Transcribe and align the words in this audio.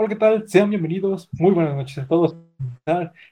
Hola, 0.00 0.10
¿qué 0.10 0.16
tal? 0.16 0.48
Sean 0.48 0.70
bienvenidos. 0.70 1.28
Muy 1.32 1.50
buenas 1.50 1.74
noches 1.74 1.98
a 1.98 2.06
todos. 2.06 2.36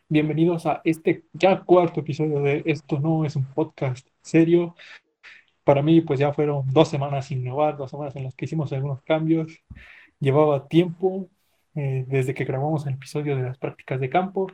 Bienvenidos 0.09 0.67
a 0.67 0.81
este 0.83 1.23
ya 1.33 1.61
cuarto 1.61 2.01
episodio 2.01 2.41
de 2.41 2.65
Esto 2.67 2.99
no 2.99 3.25
es 3.25 3.37
un 3.37 3.45
podcast 3.45 4.09
serio. 4.21 4.75
Para 5.63 5.81
mí, 5.81 6.01
pues 6.01 6.19
ya 6.19 6.33
fueron 6.33 6.65
dos 6.73 6.89
semanas 6.89 7.27
sin 7.27 7.39
innovar, 7.43 7.77
dos 7.77 7.93
semanas 7.93 8.17
en 8.17 8.25
las 8.25 8.35
que 8.35 8.47
hicimos 8.47 8.73
algunos 8.73 9.01
cambios. 9.03 9.63
Llevaba 10.19 10.67
tiempo 10.67 11.29
eh, 11.77 12.05
desde 12.09 12.35
que 12.35 12.45
grabamos 12.45 12.85
el 12.89 12.95
episodio 12.95 13.37
de 13.37 13.43
las 13.45 13.59
prácticas 13.59 14.01
de 14.01 14.11
campo. 14.11 14.49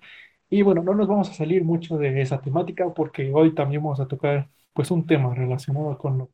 Y 0.50 0.60
bueno, 0.60 0.82
no 0.82 0.94
nos 0.94 1.08
vamos 1.08 1.30
a 1.30 1.34
salir 1.34 1.64
mucho 1.64 1.96
de 1.96 2.20
esa 2.20 2.42
temática 2.42 2.92
porque 2.92 3.32
hoy 3.32 3.54
también 3.54 3.82
vamos 3.82 4.00
a 4.00 4.06
tocar 4.08 4.50
pues 4.74 4.90
un 4.90 5.06
tema 5.06 5.34
relacionado 5.34 5.96
con 5.96 6.18
lo 6.18 6.30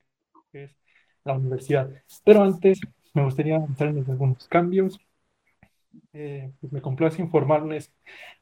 que 0.51 0.65
es 0.65 0.77
la 1.23 1.35
universidad. 1.35 1.89
Pero 2.25 2.43
antes 2.43 2.81
me 3.15 3.23
gustaría 3.23 3.61
mostrarles 3.61 4.09
algunos 4.09 4.49
cambios 4.49 4.98
eh, 6.12 6.52
pues 6.61 6.73
me 6.73 6.80
complace 6.83 7.23
informarles 7.23 7.93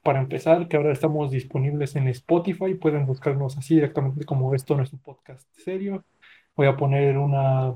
para 0.02 0.20
empezar 0.20 0.68
que 0.68 0.76
ahora 0.76 0.92
estamos 0.92 1.30
disponibles 1.30 1.96
en 1.96 2.08
Spotify. 2.08 2.74
Pueden 2.74 3.06
buscarnos 3.06 3.56
así 3.58 3.74
directamente 3.76 4.24
como 4.24 4.54
esto 4.54 4.76
no 4.76 4.82
es 4.82 4.92
un 4.92 5.00
podcast 5.00 5.46
serio. 5.52 6.04
Voy 6.56 6.66
a 6.68 6.76
poner 6.76 7.18
una, 7.18 7.74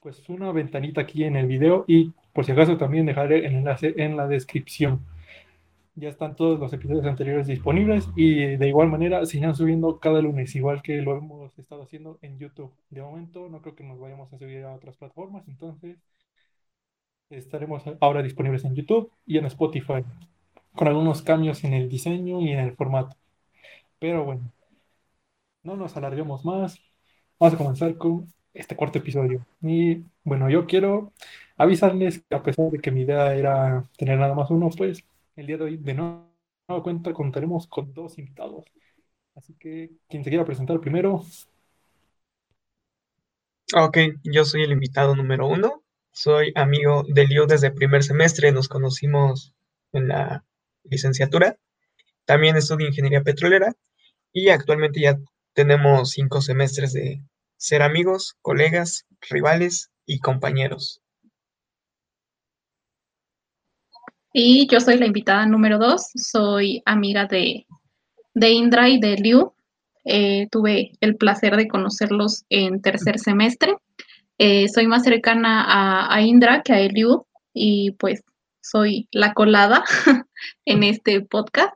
pues 0.00 0.28
una 0.28 0.52
ventanita 0.52 1.00
aquí 1.02 1.24
en 1.24 1.36
el 1.36 1.46
video 1.46 1.84
y 1.88 2.12
por 2.32 2.44
si 2.44 2.52
acaso 2.52 2.76
también 2.78 3.06
dejaré 3.06 3.46
el 3.46 3.54
enlace 3.56 3.94
en 3.96 4.16
la 4.16 4.26
descripción. 4.28 5.00
Ya 5.94 6.08
están 6.08 6.36
todos 6.36 6.58
los 6.58 6.72
episodios 6.72 7.04
anteriores 7.04 7.46
disponibles 7.46 8.08
y 8.16 8.56
de 8.56 8.68
igual 8.68 8.88
manera 8.88 9.26
se 9.26 9.36
irán 9.38 9.54
subiendo 9.54 9.98
cada 10.00 10.22
lunes, 10.22 10.54
igual 10.56 10.82
que 10.82 11.02
lo 11.02 11.16
hemos 11.18 11.58
estado 11.58 11.82
haciendo 11.82 12.18
en 12.22 12.38
YouTube. 12.38 12.72
De 12.88 13.02
momento 13.02 13.48
no 13.50 13.60
creo 13.60 13.74
que 13.74 13.84
nos 13.84 14.00
vayamos 14.00 14.32
a 14.32 14.38
subir 14.38 14.64
a 14.64 14.72
otras 14.74 14.96
plataformas, 14.96 15.46
entonces 15.48 15.98
Estaremos 17.32 17.82
ahora 18.00 18.22
disponibles 18.22 18.64
en 18.66 18.74
YouTube 18.74 19.10
y 19.24 19.38
en 19.38 19.46
Spotify, 19.46 20.04
con 20.74 20.86
algunos 20.86 21.22
cambios 21.22 21.64
en 21.64 21.72
el 21.72 21.88
diseño 21.88 22.42
y 22.42 22.50
en 22.50 22.58
el 22.58 22.76
formato. 22.76 23.16
Pero 23.98 24.24
bueno, 24.24 24.52
no 25.62 25.76
nos 25.76 25.96
alarguemos 25.96 26.44
más. 26.44 26.78
Vamos 27.38 27.54
a 27.54 27.58
comenzar 27.58 27.96
con 27.96 28.26
este 28.52 28.76
cuarto 28.76 28.98
episodio. 28.98 29.46
Y 29.62 30.04
bueno, 30.24 30.50
yo 30.50 30.66
quiero 30.66 31.12
avisarles 31.56 32.22
que 32.28 32.36
a 32.36 32.42
pesar 32.42 32.70
de 32.70 32.78
que 32.80 32.90
mi 32.90 33.00
idea 33.02 33.34
era 33.34 33.82
tener 33.96 34.18
nada 34.18 34.34
más 34.34 34.50
uno, 34.50 34.68
pues 34.68 35.02
el 35.36 35.46
día 35.46 35.56
de 35.56 35.64
hoy 35.64 35.76
de 35.78 35.94
nuevo 35.94 36.26
cuenta 36.82 37.14
contaremos 37.14 37.66
con 37.66 37.94
dos 37.94 38.18
invitados. 38.18 38.66
Así 39.34 39.54
que 39.54 39.92
quien 40.06 40.22
se 40.22 40.28
quiera 40.28 40.44
presentar 40.44 40.78
primero. 40.80 41.24
Ok, 43.74 43.98
yo 44.22 44.44
soy 44.44 44.64
el 44.64 44.72
invitado 44.72 45.16
número 45.16 45.46
uno. 45.46 45.81
Soy 46.14 46.52
amigo 46.56 47.04
de 47.08 47.26
Liu 47.26 47.46
desde 47.46 47.70
primer 47.70 48.04
semestre, 48.04 48.52
nos 48.52 48.68
conocimos 48.68 49.54
en 49.92 50.08
la 50.08 50.44
licenciatura. 50.84 51.56
También 52.26 52.54
estudio 52.54 52.86
ingeniería 52.86 53.22
petrolera 53.22 53.72
y 54.30 54.50
actualmente 54.50 55.00
ya 55.00 55.18
tenemos 55.54 56.10
cinco 56.10 56.42
semestres 56.42 56.92
de 56.92 57.22
ser 57.56 57.80
amigos, 57.80 58.36
colegas, 58.42 59.06
rivales 59.30 59.90
y 60.04 60.18
compañeros. 60.18 61.00
Y 64.34 64.66
yo 64.68 64.80
soy 64.80 64.98
la 64.98 65.06
invitada 65.06 65.46
número 65.46 65.78
dos, 65.78 66.10
soy 66.14 66.82
amiga 66.84 67.24
de, 67.24 67.66
de 68.34 68.50
Indra 68.50 68.90
y 68.90 69.00
de 69.00 69.16
Liu. 69.16 69.54
Eh, 70.04 70.46
tuve 70.50 70.92
el 71.00 71.16
placer 71.16 71.56
de 71.56 71.68
conocerlos 71.68 72.44
en 72.50 72.82
tercer 72.82 73.18
semestre 73.18 73.76
eh, 74.38 74.68
soy 74.68 74.86
más 74.86 75.04
cercana 75.04 76.12
a, 76.12 76.20
Indra 76.22 76.62
que 76.62 76.72
a 76.72 76.80
Eliu 76.80 77.26
y 77.52 77.92
pues 77.92 78.22
soy 78.60 79.08
la 79.10 79.34
colada 79.34 79.84
en 80.64 80.82
este 80.82 81.20
podcast 81.20 81.74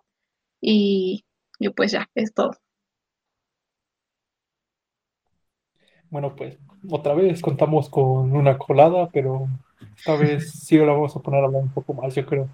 y, 0.60 1.24
y 1.58 1.68
pues 1.70 1.92
ya, 1.92 2.08
es 2.14 2.32
todo. 2.32 2.52
Bueno, 6.10 6.36
pues 6.36 6.58
otra 6.88 7.14
vez 7.14 7.42
contamos 7.42 7.88
con 7.88 8.32
una 8.32 8.58
colada, 8.58 9.08
pero 9.12 9.48
esta 9.96 10.16
vez 10.16 10.50
sí 10.52 10.78
la 10.78 10.92
vamos 10.92 11.16
a 11.16 11.20
poner 11.20 11.42
a 11.42 11.46
hablar 11.46 11.62
un 11.62 11.72
poco 11.72 11.94
más, 11.94 12.14
yo 12.14 12.24
creo. 12.24 12.48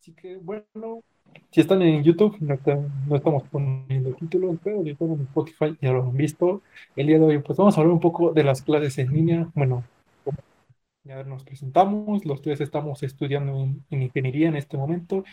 Así 0.00 0.12
que 0.12 0.36
bueno, 0.36 1.02
si 1.50 1.60
están 1.60 1.82
en 1.82 2.02
YouTube, 2.04 2.36
no, 2.40 3.16
estamos 3.16 3.42
poniendo 3.50 4.12
títulos, 4.14 4.56
pero 4.62 4.82
si 4.82 4.90
están 4.90 5.12
en 5.12 5.20
Spotify 5.22 5.76
ya 5.80 5.92
lo 5.92 6.02
han 6.02 6.16
visto. 6.16 6.62
El 6.96 7.06
día 7.06 7.18
de 7.18 7.24
hoy, 7.24 7.38
pues 7.38 7.58
vamos 7.58 7.76
a 7.76 7.80
hablar 7.80 7.94
un 7.94 8.00
poco 8.00 8.32
de 8.32 8.44
las 8.44 8.62
clases 8.62 8.98
en 8.98 9.12
línea. 9.12 9.50
Bueno, 9.54 9.84
ya 11.04 11.22
nos 11.24 11.44
presentamos, 11.44 12.24
los 12.26 12.42
tres 12.42 12.60
estamos 12.60 13.02
estudiando 13.02 13.62
en, 13.62 13.84
en 13.90 14.02
ingeniería 14.02 14.48
en 14.48 14.56
este 14.56 14.76
momento. 14.76 15.24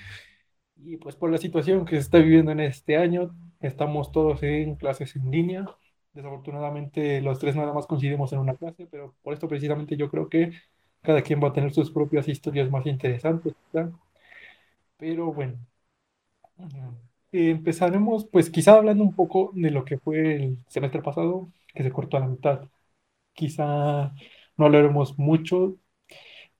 Y 0.77 0.97
pues 0.97 1.15
por 1.15 1.31
la 1.31 1.37
situación 1.37 1.85
que 1.85 1.95
se 1.95 2.01
está 2.01 2.19
viviendo 2.19 2.51
en 2.51 2.59
este 2.61 2.97
año, 2.97 3.35
estamos 3.61 4.11
todos 4.11 4.43
en 4.43 4.75
clases 4.75 5.15
en 5.15 5.31
línea. 5.31 5.65
Desafortunadamente, 6.13 7.21
los 7.21 7.39
tres 7.39 7.55
nada 7.55 7.73
más 7.73 7.87
coincidimos 7.87 8.31
en 8.33 8.39
una 8.39 8.55
clase, 8.55 8.87
pero 8.89 9.15
por 9.21 9.33
esto 9.33 9.47
precisamente 9.49 9.97
yo 9.97 10.09
creo 10.09 10.29
que 10.29 10.51
cada 11.01 11.21
quien 11.21 11.41
va 11.43 11.49
a 11.49 11.53
tener 11.53 11.73
sus 11.73 11.91
propias 11.91 12.27
historias 12.27 12.69
más 12.71 12.85
interesantes. 12.85 13.53
Pero 14.97 15.33
bueno, 15.33 15.57
eh, 17.31 17.49
empezaremos, 17.51 18.25
pues 18.25 18.49
quizá 18.49 18.75
hablando 18.75 19.03
un 19.03 19.13
poco 19.13 19.51
de 19.53 19.71
lo 19.71 19.85
que 19.85 19.97
fue 19.97 20.35
el 20.35 20.57
semestre 20.67 21.01
pasado, 21.01 21.49
que 21.73 21.83
se 21.83 21.91
cortó 21.91 22.17
a 22.17 22.21
la 22.21 22.27
mitad. 22.27 22.67
Quizá 23.33 24.13
no 24.57 24.65
hablaremos 24.65 25.17
mucho, 25.19 25.75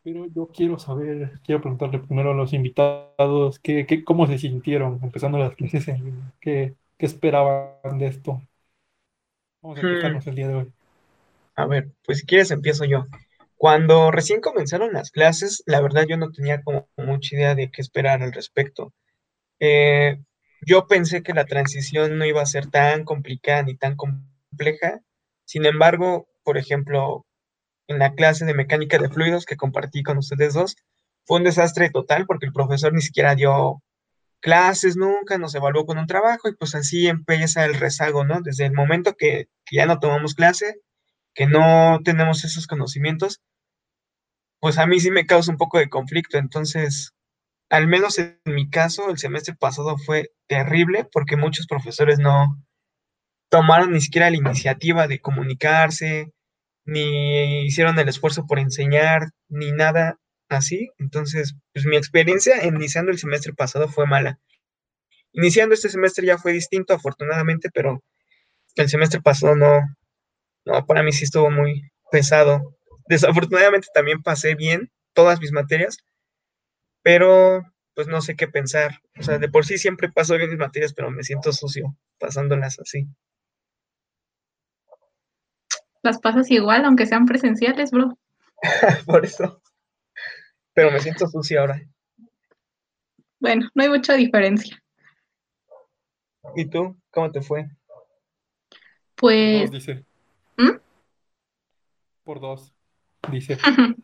pero 0.04 0.28
yo 0.28 0.48
quiero 0.50 0.78
saber, 0.78 1.40
quiero 1.44 1.62
preguntarle 1.62 2.00
primero 2.00 2.32
a 2.32 2.34
los 2.36 2.54
invitados 2.54 3.60
qué, 3.60 3.86
qué, 3.86 4.04
cómo 4.04 4.28
se 4.28 4.38
sintieron 4.38 5.00
empezando 5.02 5.38
las 5.38 5.56
clases 5.56 5.88
en 5.88 6.32
qué, 6.42 6.76
qué 6.98 7.06
esperaban 7.06 7.98
de 7.98 8.08
esto. 8.08 8.42
Vamos 9.62 9.80
a 9.80 9.82
hmm. 9.82 9.88
empezarnos 9.88 10.28
el 10.28 10.36
día 10.36 10.48
de 10.48 10.56
hoy. 10.56 10.72
A 11.56 11.66
ver, 11.66 11.90
pues 12.06 12.20
si 12.20 12.26
quieres 12.26 12.52
empiezo 12.52 12.86
yo. 12.86 13.06
Cuando 13.58 14.12
recién 14.12 14.42
comenzaron 14.42 14.94
las 14.94 15.12
clases, 15.12 15.64
la 15.66 15.82
verdad 15.82 16.06
yo 16.08 16.18
no 16.18 16.32
tenía 16.32 16.62
como 16.62 16.88
mucha 16.98 17.36
idea 17.36 17.56
de 17.56 17.72
qué 17.72 17.82
esperar 17.82 18.22
al 18.22 18.34
respecto. 18.34 18.94
Eh, 19.60 20.18
yo 20.66 20.88
pensé 20.88 21.24
que 21.24 21.34
la 21.34 21.46
transición 21.46 22.18
no 22.18 22.26
iba 22.26 22.42
a 22.42 22.46
ser 22.46 22.68
tan 22.70 23.04
complicada 23.04 23.64
ni 23.64 23.76
tan 23.78 23.96
compleja. 23.96 25.02
Sin 25.46 25.66
embargo, 25.66 26.28
por 26.44 26.58
ejemplo, 26.58 27.26
en 27.88 28.00
la 28.00 28.14
clase 28.16 28.46
de 28.46 28.54
mecánica 28.54 28.98
de 28.98 29.10
fluidos 29.10 29.46
que 29.46 29.58
compartí 29.58 30.04
con 30.04 30.18
ustedes 30.18 30.54
dos, 30.54 30.76
fue 31.26 31.38
un 31.38 31.44
desastre 31.44 31.90
total 31.90 32.26
porque 32.26 32.46
el 32.48 32.54
profesor 32.54 32.94
ni 32.94 33.02
siquiera 33.02 33.36
dio 33.36 33.82
clases 34.42 34.96
nunca, 34.96 35.38
nos 35.38 35.56
evaluó 35.56 35.86
con 35.86 35.98
un 35.98 36.08
trabajo 36.08 36.50
y 36.50 36.56
pues 36.56 36.76
así 36.76 37.08
empieza 37.08 37.66
el 37.66 37.76
rezago, 37.76 38.26
¿no? 38.26 38.42
Desde 38.42 38.66
el 38.66 38.74
momento 38.74 39.16
que, 39.16 39.48
que 39.66 39.78
ya 39.78 39.88
no 39.88 40.00
tomamos 40.00 40.36
clase, 40.36 40.82
que 41.34 41.48
no 41.48 42.00
tenemos 42.04 42.44
esos 42.46 42.68
conocimientos, 42.68 43.42
pues 44.60 44.78
a 44.78 44.86
mí 44.86 45.00
sí 45.00 45.12
me 45.12 45.26
causa 45.26 45.52
un 45.52 45.58
poco 45.58 45.80
de 45.80 45.90
conflicto. 45.90 46.38
Entonces, 46.38 47.15
al 47.70 47.88
menos 47.88 48.20
en 48.20 48.40
mi 48.46 48.70
caso, 48.70 49.10
el 49.10 49.18
semestre 49.18 49.56
pasado 49.56 49.98
fue 49.98 50.32
terrible 50.48 51.08
porque 51.12 51.38
muchos 51.38 51.68
profesores 51.68 52.20
no 52.20 52.64
tomaron 53.50 53.92
ni 53.94 54.02
siquiera 54.02 54.30
la 54.30 54.38
iniciativa 54.38 55.08
de 55.08 55.20
comunicarse, 55.20 56.32
ni 56.86 57.66
hicieron 57.66 57.98
el 58.00 58.10
esfuerzo 58.10 58.46
por 58.48 58.60
enseñar, 58.60 59.32
ni 59.50 59.72
nada 59.72 60.20
así. 60.50 60.90
Entonces, 60.98 61.56
pues 61.74 61.86
mi 61.86 61.98
experiencia 61.98 62.66
iniciando 62.66 63.12
el 63.12 63.18
semestre 63.18 63.54
pasado 63.54 63.88
fue 63.88 64.06
mala. 64.06 64.40
Iniciando 65.34 65.74
este 65.76 65.90
semestre 65.90 66.26
ya 66.26 66.38
fue 66.38 66.54
distinto, 66.54 66.94
afortunadamente, 66.94 67.70
pero 67.74 68.04
el 68.76 68.90
semestre 68.90 69.22
pasado 69.22 69.56
no, 69.56 69.82
no, 70.66 70.86
para 70.86 71.04
mí 71.04 71.12
sí 71.12 71.24
estuvo 71.26 71.50
muy 71.52 71.90
pesado. 72.12 72.78
Desafortunadamente 73.08 73.88
también 73.94 74.22
pasé 74.22 74.56
bien 74.56 74.92
todas 75.14 75.40
mis 75.40 75.52
materias, 75.52 75.98
pero 77.06 77.64
pues 77.94 78.08
no 78.08 78.20
sé 78.20 78.36
qué 78.36 78.48
pensar. 78.48 79.00
O 79.20 79.22
sea, 79.22 79.38
de 79.38 79.48
por 79.48 79.64
sí 79.64 79.78
siempre 79.78 80.12
paso 80.12 80.36
bien 80.38 80.50
mis 80.50 80.58
materias, 80.58 80.92
pero 80.92 81.12
me 81.12 81.22
siento 81.22 81.54
sucio 81.54 81.96
pasándolas 82.18 82.80
así. 82.80 83.08
Las 86.02 86.20
pasas 86.20 86.50
igual, 86.50 86.84
aunque 86.84 87.06
sean 87.06 87.28
presenciales, 87.28 87.92
bro. 87.92 88.18
por 89.06 89.24
eso. 89.24 89.62
Pero 90.74 90.92
me 90.92 91.00
siento 91.00 91.28
sucio 91.28 91.62
ahora. 91.62 91.80
Bueno, 93.40 93.70
no 93.76 93.84
hay 93.84 93.90
mucha 93.90 94.16
diferencia. 94.16 94.82
¿Y 96.56 96.66
tú? 96.66 97.00
¿Cómo 97.12 97.32
te 97.32 97.42
fue? 97.42 97.70
Pues. 99.14 99.70
dice. 99.70 100.04
¿Mm? 100.58 100.80
Por 102.24 102.40
dos, 102.40 102.74
dice. 103.32 103.60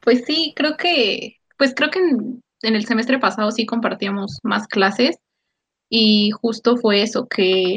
pues 0.00 0.24
sí, 0.24 0.52
creo 0.56 0.76
que 0.76 1.39
pues 1.60 1.74
creo 1.74 1.90
que 1.90 1.98
en, 1.98 2.42
el 2.62 2.86
semestre 2.86 3.18
pasado 3.18 3.50
sí 3.50 3.66
compartíamos 3.66 4.38
más 4.42 4.66
clases 4.66 5.18
y 5.90 6.30
justo 6.30 6.78
fue 6.78 7.02
eso, 7.02 7.28
que 7.28 7.76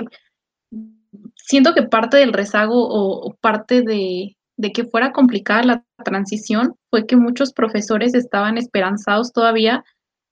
siento 1.35 1.73
que 1.73 1.83
parte 1.83 2.15
del 2.15 2.31
rezago 2.31 2.75
o, 2.77 3.35
parte 3.41 3.81
de, 3.81 4.37
de 4.55 4.71
que 4.71 4.85
fuera 4.85 5.11
complicada 5.11 5.63
la 5.63 5.85
transición 6.05 6.75
fue 6.89 7.05
que 7.05 7.17
muchos 7.17 7.51
profesores 7.51 8.13
estaban 8.13 8.57
esperanzados 8.57 9.33
todavía 9.33 9.83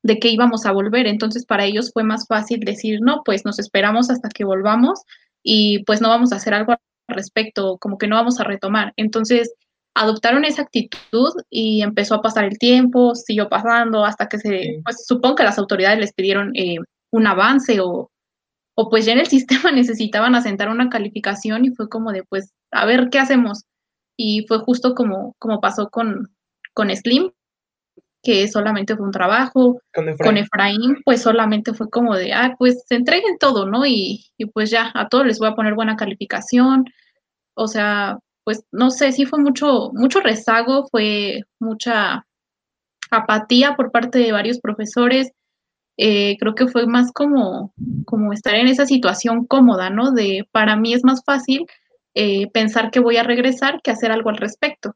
de 0.02 0.18
que 0.18 0.30
íbamos 0.30 0.66
a 0.66 0.72
volver. 0.72 1.06
Entonces, 1.06 1.46
para 1.46 1.66
ellos 1.66 1.92
fue 1.94 2.06
más 2.06 2.28
fácil 2.28 2.62
decir, 2.62 3.02
no, 3.02 3.22
pues 3.26 3.44
nos 3.44 3.60
esperamos 3.60 4.10
hasta 4.10 4.30
que 4.30 4.46
volvamos 4.46 5.02
y 5.44 5.84
pues 5.84 6.00
no 6.00 6.08
vamos 6.08 6.32
a 6.32 6.38
hacer 6.38 6.54
algo 6.54 6.72
al 6.72 6.80
respecto, 7.10 7.78
como 7.80 7.98
que 7.98 8.08
no 8.08 8.16
vamos 8.16 8.40
a 8.40 8.46
retomar. 8.46 8.94
Entonces, 8.96 9.54
adoptaron 9.94 10.46
esa 10.46 10.64
actitud 10.64 11.32
y 11.50 11.82
empezó 11.82 12.16
a 12.16 12.22
pasar 12.22 12.46
el 12.46 12.58
tiempo, 12.58 13.16
siguió 13.16 13.50
pasando 13.50 14.06
hasta 14.06 14.28
que 14.28 14.40
se, 14.40 14.82
pues 14.84 15.06
supongo 15.06 15.36
que 15.36 15.44
las 15.44 15.58
autoridades 15.58 16.00
les 16.00 16.14
pidieron 16.14 16.52
eh, 16.56 16.78
un 17.12 17.28
avance 17.28 17.80
o, 17.82 18.10
o 18.76 18.90
pues 18.90 19.06
ya 19.06 19.14
en 19.14 19.20
el 19.20 19.28
sistema 19.28 19.72
necesitaban 19.72 20.36
asentar 20.36 20.70
una 20.70 20.90
calificación 20.90 21.66
y 21.66 21.72
fue 21.72 21.90
como 21.90 22.12
de, 22.12 22.24
pues, 22.24 22.54
a 22.72 22.86
ver, 22.86 23.10
¿qué 23.10 23.20
hacemos? 23.20 23.66
Y 24.18 24.46
fue 24.48 24.60
justo 24.60 24.96
como, 24.96 25.36
como 25.40 25.60
pasó 25.60 25.90
con, 25.90 26.34
con 26.74 26.96
Slim, 26.96 27.32
que 28.24 28.48
solamente 28.48 28.96
fue 28.96 29.06
un 29.06 29.12
trabajo. 29.12 29.82
Con 29.94 30.38
Efraín. 30.38 31.02
pues 31.04 31.22
solamente 31.22 31.74
fue 31.74 31.90
como 31.90 32.16
de, 32.16 32.34
ah, 32.34 32.56
pues 32.58 32.84
se 32.88 32.96
entreguen 32.96 33.38
todo, 33.40 33.66
¿no? 33.66 33.86
Y, 33.86 34.26
y, 34.38 34.46
pues 34.46 34.70
ya, 34.70 34.92
a 34.94 35.10
todos 35.10 35.26
les 35.26 35.40
voy 35.40 35.50
a 35.50 35.56
poner 35.56 35.74
buena 35.74 35.96
calificación. 35.96 36.86
O 37.56 37.68
sea, 37.68 38.20
pues 38.44 38.64
no 38.72 38.90
sé, 38.92 39.12
sí 39.12 39.26
fue 39.26 39.40
mucho, 39.40 39.92
mucho 39.94 40.20
rezago, 40.20 40.88
fue 40.90 41.42
mucha 41.60 42.26
apatía 43.12 43.76
por 43.76 43.92
parte 43.92 44.20
de 44.20 44.32
varios 44.32 44.60
profesores. 44.60 45.32
Eh, 45.98 46.38
creo 46.40 46.56
que 46.56 46.68
fue 46.68 46.88
más 46.88 47.12
como, 47.12 47.74
como 48.06 48.34
estar 48.34 48.56
en 48.56 48.68
esa 48.68 48.86
situación 48.86 49.46
cómoda, 49.46 49.90
¿no? 49.90 50.12
De 50.12 50.48
para 50.52 50.76
mí 50.76 50.94
es 50.94 51.04
más 51.04 51.22
fácil 51.24 51.68
eh, 52.16 52.50
pensar 52.52 52.92
que 52.92 53.00
voy 53.00 53.18
a 53.18 53.24
regresar 53.24 53.82
que 53.84 53.92
hacer 53.92 54.12
algo 54.12 54.30
al 54.30 54.38
respecto. 54.38 54.96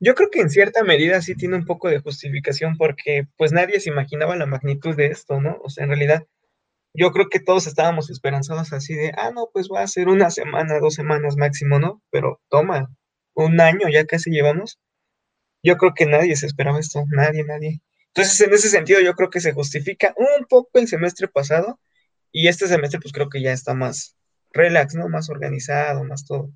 Yo 0.00 0.14
creo 0.14 0.30
que 0.30 0.40
en 0.40 0.50
cierta 0.50 0.82
medida 0.82 1.20
sí 1.20 1.34
tiene 1.34 1.56
un 1.56 1.66
poco 1.66 1.88
de 1.88 2.00
justificación 2.00 2.76
porque 2.76 3.28
pues 3.36 3.52
nadie 3.52 3.80
se 3.80 3.90
imaginaba 3.90 4.34
la 4.34 4.46
magnitud 4.46 4.96
de 4.96 5.06
esto, 5.06 5.40
¿no? 5.40 5.58
O 5.62 5.68
sea, 5.68 5.84
en 5.84 5.90
realidad 5.90 6.26
yo 6.94 7.12
creo 7.12 7.28
que 7.28 7.40
todos 7.40 7.66
estábamos 7.66 8.10
esperanzados 8.10 8.72
así 8.72 8.94
de, 8.94 9.12
ah, 9.16 9.30
no, 9.34 9.48
pues 9.52 9.68
va 9.72 9.82
a 9.82 9.86
ser 9.86 10.08
una 10.08 10.30
semana, 10.30 10.78
dos 10.78 10.94
semanas 10.94 11.36
máximo, 11.36 11.78
¿no? 11.78 12.02
Pero 12.10 12.40
toma, 12.48 12.90
un 13.34 13.60
año 13.60 13.88
ya 13.88 14.04
casi 14.04 14.30
llevamos. 14.30 14.78
Yo 15.62 15.76
creo 15.76 15.94
que 15.94 16.06
nadie 16.06 16.36
se 16.36 16.46
esperaba 16.46 16.80
esto, 16.80 17.04
nadie, 17.08 17.44
nadie. 17.44 17.80
Entonces, 18.08 18.40
en 18.42 18.52
ese 18.52 18.68
sentido, 18.68 19.00
yo 19.00 19.14
creo 19.14 19.30
que 19.30 19.40
se 19.40 19.52
justifica 19.52 20.14
un 20.16 20.44
poco 20.46 20.78
el 20.78 20.88
semestre 20.88 21.28
pasado 21.28 21.80
y 22.30 22.48
este 22.48 22.66
semestre, 22.66 23.00
pues 23.00 23.12
creo 23.12 23.28
que 23.28 23.40
ya 23.40 23.52
está 23.52 23.74
más 23.74 24.16
relax, 24.52 24.94
¿no? 24.94 25.08
Más 25.08 25.30
organizado, 25.30 26.04
más 26.04 26.26
todo. 26.26 26.50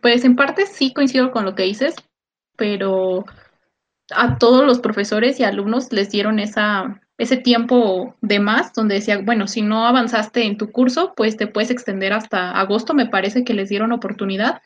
Pues 0.00 0.24
en 0.24 0.36
parte 0.36 0.66
sí 0.66 0.92
coincido 0.92 1.30
con 1.30 1.44
lo 1.44 1.54
que 1.54 1.64
dices, 1.64 1.94
pero 2.56 3.24
a 4.10 4.38
todos 4.38 4.64
los 4.64 4.80
profesores 4.80 5.38
y 5.38 5.44
alumnos 5.44 5.92
les 5.92 6.10
dieron 6.10 6.38
esa, 6.38 7.00
ese 7.18 7.36
tiempo 7.36 8.14
de 8.20 8.40
más, 8.40 8.72
donde 8.74 8.96
decía, 8.96 9.18
bueno, 9.18 9.46
si 9.48 9.62
no 9.62 9.86
avanzaste 9.86 10.44
en 10.44 10.58
tu 10.58 10.70
curso, 10.70 11.14
pues 11.16 11.36
te 11.36 11.46
puedes 11.46 11.70
extender 11.70 12.12
hasta 12.12 12.52
agosto, 12.52 12.94
me 12.94 13.06
parece 13.06 13.44
que 13.44 13.54
les 13.54 13.68
dieron 13.68 13.92
oportunidad. 13.92 14.60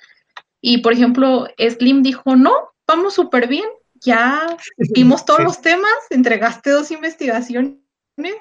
Y 0.61 0.79
por 0.79 0.93
ejemplo, 0.93 1.49
Slim 1.59 2.03
dijo, 2.03 2.37
no, 2.37 2.53
vamos 2.87 3.15
súper 3.15 3.47
bien, 3.47 3.69
ya 3.95 4.57
vimos 4.95 5.25
todos 5.25 5.45
los 5.45 5.61
temas, 5.61 5.93
entregaste 6.11 6.71
dos 6.71 6.91
investigaciones, 6.91 7.77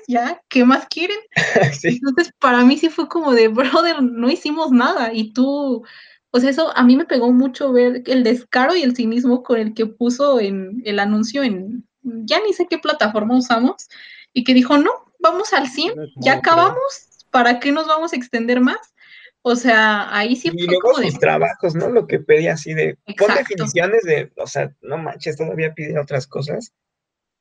ya, 0.07 0.41
¿qué 0.49 0.65
más 0.65 0.87
quieren? 0.87 1.19
Entonces, 1.83 2.33
para 2.39 2.65
mí 2.65 2.77
sí 2.77 2.89
fue 2.89 3.07
como 3.07 3.33
de, 3.33 3.47
brother, 3.47 4.01
no 4.01 4.29
hicimos 4.29 4.71
nada 4.71 5.13
y 5.13 5.33
tú 5.33 5.83
o 6.31 6.39
sea, 6.39 6.51
eso 6.51 6.75
a 6.77 6.83
mí 6.83 6.95
me 6.95 7.05
pegó 7.05 7.31
mucho 7.31 7.71
ver 7.71 8.03
el 8.05 8.23
descaro 8.23 8.75
y 8.75 8.83
el 8.83 8.95
cinismo 8.95 9.41
con 9.41 9.57
el 9.57 9.73
que 9.73 9.87
puso 9.87 10.39
en 10.39 10.81
el 10.85 10.99
anuncio 10.99 11.41
en, 11.41 11.88
ya 12.25 12.39
ni 12.41 12.53
sé 12.53 12.67
qué 12.67 12.77
plataforma 12.77 13.37
usamos, 13.37 13.89
y 14.33 14.43
que 14.43 14.53
dijo, 14.53 14.77
no, 14.77 14.91
vamos 15.19 15.53
al 15.53 15.67
100, 15.67 15.93
ya 16.17 16.33
acabamos, 16.33 17.25
¿para 17.31 17.59
qué 17.59 17.71
nos 17.71 17.87
vamos 17.87 18.13
a 18.13 18.15
extender 18.15 18.61
más? 18.61 18.93
O 19.41 19.55
sea, 19.55 20.15
ahí 20.15 20.35
sí. 20.35 20.51
Y 20.53 20.67
luego 20.67 20.95
sus 20.95 21.17
trabajos, 21.17 21.73
¿no? 21.73 21.89
Lo 21.89 22.07
que 22.07 22.19
pedía 22.19 22.53
así 22.53 22.73
de, 22.73 22.97
pon 23.17 23.33
definiciones 23.35 24.03
de, 24.03 24.31
o 24.35 24.47
sea, 24.47 24.73
no 24.81 24.97
manches, 24.97 25.37
todavía 25.37 25.73
pide 25.73 25.97
otras 25.97 26.27
cosas. 26.27 26.73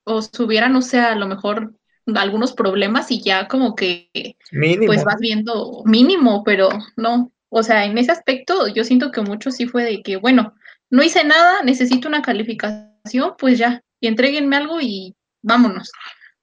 O 0.05 0.23
subieran, 0.23 0.77
o 0.77 0.83
sea, 0.83 1.13
a 1.13 1.17
lo 1.17 1.27
mejor 1.27 1.75
algunos 2.15 2.53
problemas 2.53 3.11
y 3.11 3.21
ya 3.21 3.49
como 3.49 3.75
que, 3.75 4.37
mínimo. 4.53 4.87
pues 4.87 5.05
vas 5.05 5.19
viendo 5.19 5.83
mínimo, 5.85 6.45
pero 6.45 6.71
no, 6.97 7.33
o 7.51 7.63
sea, 7.63 7.85
en 7.85 7.99
ese 7.99 8.13
aspecto 8.13 8.69
yo 8.69 8.85
siento 8.85 9.11
que 9.11 9.21
mucho 9.21 9.51
sí 9.51 9.67
fue 9.67 9.85
de 9.85 10.03
que, 10.03 10.17
bueno, 10.17 10.55
no 10.91 11.03
hice 11.03 11.25
nada, 11.25 11.63
necesito 11.63 12.09
una 12.09 12.23
calificación, 12.23 13.35
pues 13.39 13.59
ya, 13.59 13.83
y 14.01 14.09
entreguenme 14.09 14.57
algo 14.57 14.81
y 14.81 15.15
vámonos. 15.43 15.91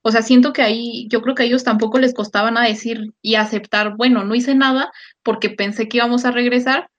O 0.02 0.12
sea, 0.12 0.22
siento 0.22 0.54
que 0.54 0.62
ahí, 0.62 1.08
yo 1.10 1.22
creo 1.22 1.34
que 1.34 1.44
a 1.44 1.46
ellos 1.46 1.64
tampoco 1.64 1.98
les 1.98 2.14
costaba 2.14 2.52
nada 2.52 2.68
decir 2.68 3.14
y 3.22 3.36
aceptar, 3.36 3.96
bueno, 3.96 4.24
no 4.24 4.36
hice 4.36 4.54
nada 4.54 4.92
porque 5.24 5.50
pensé 5.50 5.88
que 5.88 5.98
íbamos 5.98 6.26
a 6.26 6.32
regresar, 6.32 6.90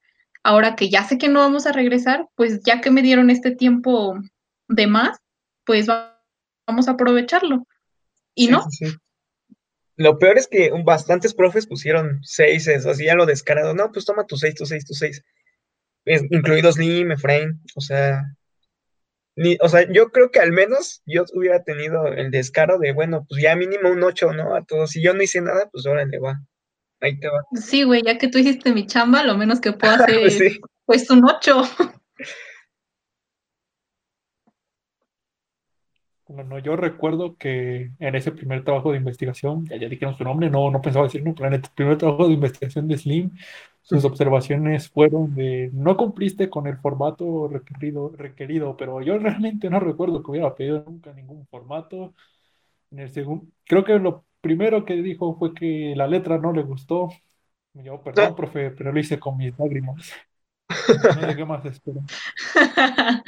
ahora 0.43 0.75
que 0.75 0.89
ya 0.89 1.05
sé 1.05 1.19
que 1.19 1.29
no 1.29 1.41
vamos 1.41 1.67
a 1.67 1.73
regresar, 1.73 2.27
pues 2.35 2.61
ya 2.65 2.81
que 2.81 2.91
me 2.91 3.03
dieron 3.03 3.31
este 3.31 3.53
tiempo 3.53 4.19
de 4.69 4.87
más, 4.87 5.19
pues 5.65 5.87
vamos 5.87 6.89
a 6.89 6.93
aprovecharlo. 6.93 7.67
Y 8.35 8.49
no, 8.49 8.67
lo 9.97 10.19
peor 10.19 10.37
es 10.37 10.47
que 10.47 10.71
bastantes 10.85 11.33
profes 11.33 11.67
pusieron 11.67 12.21
seis, 12.23 12.69
así 12.69 13.05
ya 13.05 13.15
lo 13.15 13.25
descarado. 13.25 13.75
No, 13.75 13.91
pues 13.93 14.05
toma 14.05 14.27
tu 14.27 14.37
seis, 14.37 14.55
tu 14.55 14.67
seis, 14.67 14.85
tu 14.85 14.95
seis. 14.95 15.23
incluidos 16.05 16.79
Lim, 16.79 17.13
Efraín, 17.13 17.61
o 17.75 17.81
sea, 17.81 18.23
ni, 19.37 19.59
o 19.61 19.69
sea, 19.69 19.87
yo 19.93 20.09
creo 20.09 20.31
que 20.31 20.41
al 20.41 20.51
menos 20.51 21.03
yo 21.05 21.25
hubiera 21.35 21.63
tenido 21.63 22.07
el 22.07 22.31
descaro 22.31 22.79
de, 22.79 22.93
bueno, 22.93 23.27
pues 23.29 23.43
ya 23.43 23.55
mínimo 23.55 23.91
un 23.91 24.03
ocho, 24.03 24.33
¿no? 24.33 24.55
A 24.57 24.65
todos. 24.65 24.91
Si 24.91 25.03
yo 25.03 25.13
no 25.13 25.23
hice 25.23 25.43
nada, 25.43 25.69
pues 25.71 25.85
órale, 25.87 26.19
va. 26.19 26.41
Ahí 27.01 27.21
te 27.21 27.29
va. 27.29 27.45
Sí, 27.53 27.83
güey, 27.83 28.03
ya 28.03 28.17
que 28.17 28.29
tú 28.29 28.39
hiciste 28.39 28.73
mi 28.73 28.87
chamba, 28.87 29.23
lo 29.23 29.37
menos 29.37 29.61
que 29.61 29.73
puedo 29.73 29.93
hacer 29.93 30.07
pues 30.21 30.41
es, 30.41 30.59
pues 30.87 31.11
un 31.11 31.23
ocho. 31.29 31.63
Bueno, 36.29 36.59
yo 36.59 36.75
recuerdo 36.75 37.37
que 37.37 37.93
en 38.01 38.15
ese 38.15 38.33
primer 38.33 38.65
trabajo 38.65 38.91
de 38.91 38.99
investigación, 38.99 39.67
ya, 39.67 39.77
ya 39.77 39.89
dijeron 39.89 40.17
su 40.17 40.25
nombre, 40.25 40.49
no, 40.49 40.71
no 40.71 40.81
pensaba 40.81 41.05
decirlo, 41.05 41.35
pero 41.37 41.49
en 41.49 41.55
el 41.55 41.63
primer 41.75 41.99
trabajo 41.99 42.27
de 42.27 42.35
investigación 42.35 42.89
de 42.89 42.99
Slim, 42.99 43.31
sus 43.87 44.05
observaciones 44.05 44.91
fueron 44.91 45.33
de 45.37 45.71
no 45.73 45.97
cumpliste 45.97 46.51
con 46.51 46.67
el 46.67 46.77
formato 46.77 47.47
requerido, 47.47 48.13
requerido, 48.17 48.77
pero 48.77 49.01
yo 49.01 49.17
realmente 49.17 49.71
no 49.71 49.79
recuerdo 49.79 50.25
que 50.25 50.33
hubiera 50.33 50.57
pedido 50.57 50.83
nunca 50.85 51.13
ningún 51.13 51.47
formato. 51.47 52.13
En 52.91 52.99
el 52.99 53.11
segundo, 53.11 53.47
creo 53.65 53.85
que 53.85 53.97
lo 54.01 54.25
primero 54.41 54.85
que 54.85 54.95
dijo 54.95 55.37
fue 55.39 55.55
que 55.55 55.95
la 55.95 56.09
letra 56.09 56.37
no 56.37 56.53
le 56.53 56.65
gustó. 56.65 57.11
Yo, 57.75 58.03
perdón, 58.03 58.35
profe, 58.35 58.73
pero 58.73 58.91
lo 58.91 58.99
hice 58.99 59.21
con 59.21 59.37
mis 59.37 59.57
lágrimas. 59.57 60.13
No 60.69 61.29
sé 61.29 61.37
qué 61.37 61.45
más 61.45 61.65
espero. 61.65 62.01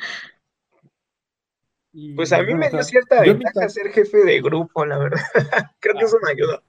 pues 2.16 2.32
a 2.32 2.42
mí 2.42 2.54
me 2.54 2.68
dio 2.68 2.82
cierta 2.82 3.20
ventaja 3.20 3.68
ser 3.68 3.92
jefe 3.92 4.24
de 4.24 4.42
grupo, 4.42 4.84
la 4.84 4.98
verdad. 4.98 5.20
Creo 5.78 5.94
que 5.94 6.04
eso 6.04 6.16
me 6.20 6.32
ayudó. 6.32 6.60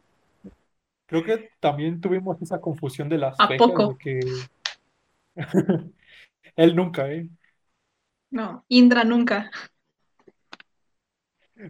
Creo 1.09 1.23
que 1.23 1.49
también 1.59 1.99
tuvimos 1.99 2.39
esa 2.39 2.61
confusión 2.61 3.09
de 3.09 3.17
las 3.17 3.35
¿A 3.39 3.49
poco? 3.57 3.97
que 3.97 4.19
él 6.55 6.75
nunca, 6.75 7.11
¿eh? 7.11 7.27
No, 8.29 8.63
Indra 8.67 9.03
nunca. 9.03 9.49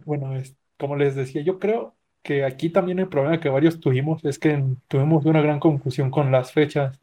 Bueno, 0.04 0.36
es, 0.36 0.54
como 0.78 0.96
les 0.96 1.14
decía, 1.14 1.42
yo 1.42 1.58
creo 1.58 1.96
que 2.22 2.44
aquí 2.44 2.68
también 2.68 2.98
el 2.98 3.08
problema 3.08 3.40
que 3.40 3.48
varios 3.48 3.80
tuvimos 3.80 4.22
es 4.26 4.38
que 4.38 4.62
tuvimos 4.88 5.24
una 5.24 5.40
gran 5.40 5.58
confusión 5.58 6.10
con 6.10 6.30
las 6.30 6.52
fechas, 6.52 7.00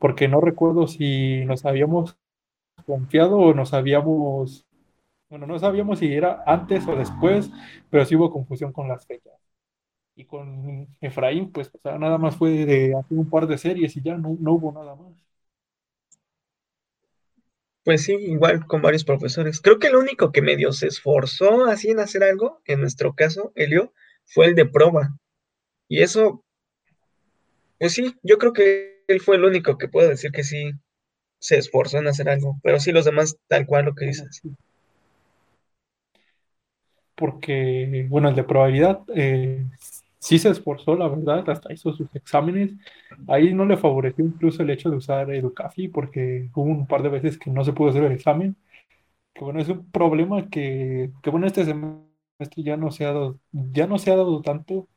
porque 0.00 0.26
no 0.26 0.40
recuerdo 0.40 0.88
si 0.88 1.44
nos 1.44 1.64
habíamos 1.64 2.18
confiado 2.86 3.38
o 3.38 3.54
nos 3.54 3.72
habíamos 3.72 4.66
bueno, 5.30 5.46
no 5.46 5.58
sabíamos 5.58 5.98
si 5.98 6.12
era 6.12 6.42
antes 6.46 6.86
o 6.88 6.96
después, 6.96 7.50
pero 7.90 8.04
sí 8.04 8.16
hubo 8.16 8.32
confusión 8.32 8.72
con 8.72 8.88
las 8.88 9.06
fechas. 9.06 9.34
Y 10.18 10.24
con 10.24 10.88
Efraín, 11.00 11.52
pues 11.52 11.70
nada 11.84 12.18
más 12.18 12.36
fue 12.36 12.50
de 12.50 12.92
hacer 12.96 13.16
un 13.16 13.30
par 13.30 13.46
de 13.46 13.56
series 13.56 13.96
y 13.96 14.02
ya 14.02 14.16
no, 14.16 14.36
no 14.40 14.54
hubo 14.54 14.72
nada 14.72 14.96
más. 14.96 15.14
Pues 17.84 18.02
sí, 18.02 18.14
igual 18.14 18.66
con 18.66 18.82
varios 18.82 19.04
profesores. 19.04 19.60
Creo 19.60 19.78
que 19.78 19.86
el 19.86 19.94
único 19.94 20.32
que 20.32 20.42
medio 20.42 20.72
se 20.72 20.88
esforzó 20.88 21.66
así 21.66 21.90
en 21.90 22.00
hacer 22.00 22.24
algo, 22.24 22.60
en 22.64 22.80
nuestro 22.80 23.14
caso, 23.14 23.52
Elio, 23.54 23.92
fue 24.24 24.46
el 24.46 24.56
de 24.56 24.66
prueba. 24.66 25.16
Y 25.86 26.02
eso, 26.02 26.44
pues 27.78 27.92
sí, 27.92 28.16
yo 28.24 28.38
creo 28.38 28.52
que 28.52 29.04
él 29.06 29.20
fue 29.20 29.36
el 29.36 29.44
único 29.44 29.78
que 29.78 29.86
puedo 29.86 30.08
decir 30.08 30.32
que 30.32 30.42
sí 30.42 30.72
se 31.38 31.58
esforzó 31.58 31.98
en 31.98 32.08
hacer 32.08 32.28
algo. 32.28 32.58
Pero 32.64 32.80
sí, 32.80 32.90
los 32.90 33.04
demás, 33.04 33.36
tal 33.46 33.66
cual 33.66 33.84
lo 33.84 33.94
que 33.94 34.06
dices 34.06 34.42
porque, 37.18 38.06
bueno, 38.08 38.28
el 38.28 38.36
de 38.36 38.44
probabilidad, 38.44 39.00
eh, 39.14 39.66
sí 40.18 40.38
se 40.38 40.50
esforzó, 40.50 40.96
la 40.96 41.08
verdad, 41.08 41.48
hasta 41.50 41.72
hizo 41.72 41.92
sus 41.92 42.14
exámenes. 42.14 42.72
Ahí 43.28 43.52
no 43.54 43.64
le 43.64 43.76
favoreció 43.76 44.24
incluso 44.24 44.62
el 44.62 44.70
hecho 44.70 44.90
de 44.90 44.96
usar 44.96 45.30
Educafi 45.30 45.88
porque 45.88 46.50
hubo 46.54 46.64
un 46.70 46.86
par 46.86 47.02
de 47.02 47.08
veces 47.10 47.38
que 47.38 47.50
no 47.50 47.64
se 47.64 47.72
pudo 47.72 47.90
hacer 47.90 48.04
el 48.04 48.12
examen. 48.12 48.56
Que 49.34 49.44
bueno, 49.44 49.60
es 49.60 49.68
un 49.68 49.90
problema 49.90 50.48
que, 50.50 51.12
que 51.22 51.30
bueno, 51.30 51.46
este 51.46 51.64
semestre 51.64 52.62
ya 52.64 52.76
no 52.76 52.90
se 52.90 53.04
ha 53.06 53.08
dado, 53.12 53.38
ya 53.52 53.86
no 53.86 53.98
se 53.98 54.10
ha 54.10 54.16
dado 54.16 54.42
tanto, 54.42 54.88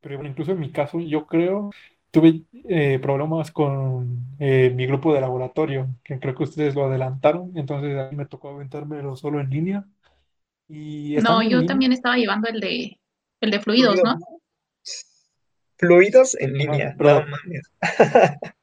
pero 0.00 0.16
bueno, 0.16 0.30
incluso 0.30 0.52
en 0.52 0.60
mi 0.60 0.70
caso, 0.70 1.00
yo 1.00 1.26
creo, 1.26 1.70
tuve 2.10 2.42
eh, 2.68 2.98
problemas 3.00 3.50
con 3.50 4.36
eh, 4.38 4.72
mi 4.74 4.86
grupo 4.86 5.12
de 5.12 5.20
laboratorio, 5.20 5.88
que 6.04 6.18
creo 6.18 6.34
que 6.34 6.44
ustedes 6.44 6.74
lo 6.74 6.84
adelantaron, 6.84 7.52
entonces 7.56 7.96
a 7.98 8.10
mí 8.10 8.16
me 8.16 8.26
tocó 8.26 8.50
aventármelo 8.50 9.16
solo 9.16 9.40
en 9.40 9.50
línea. 9.50 9.84
Y 10.68 11.16
no, 11.22 11.42
yo 11.42 11.48
línea, 11.58 11.66
también 11.66 11.92
estaba 11.92 12.16
llevando 12.16 12.48
el 12.48 12.60
de, 12.60 12.97
el 13.40 13.50
de 13.50 13.60
fluidos, 13.60 14.00
¿no? 14.02 14.18
Fluidos 15.76 16.36
en 16.40 16.54
línea, 16.54 16.96
no. 16.98 17.24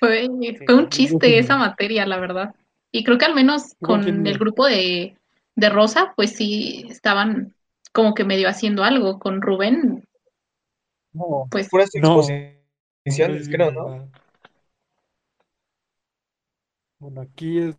Fue, 0.00 0.28
un 0.28 0.88
chiste 0.88 1.38
esa 1.38 1.56
materia, 1.56 2.06
la 2.06 2.18
verdad. 2.18 2.54
Y 2.90 3.04
creo 3.04 3.18
que 3.18 3.26
al 3.26 3.34
menos 3.34 3.74
con 3.80 4.26
el 4.26 4.38
grupo 4.38 4.66
de, 4.66 5.16
de 5.56 5.68
Rosa, 5.68 6.14
pues 6.16 6.32
sí 6.32 6.86
estaban 6.88 7.54
como 7.92 8.14
que 8.14 8.24
medio 8.24 8.48
haciendo 8.48 8.82
algo. 8.82 9.18
Con 9.18 9.42
Rubén, 9.42 10.08
no, 11.12 11.48
pues 11.50 11.68
Puras 11.68 11.90
exposiciones, 11.94 12.56
es 13.04 13.48
creo, 13.48 13.70
¿no? 13.70 14.10
Bueno, 16.98 17.20
aquí 17.22 17.58
es, 17.58 17.76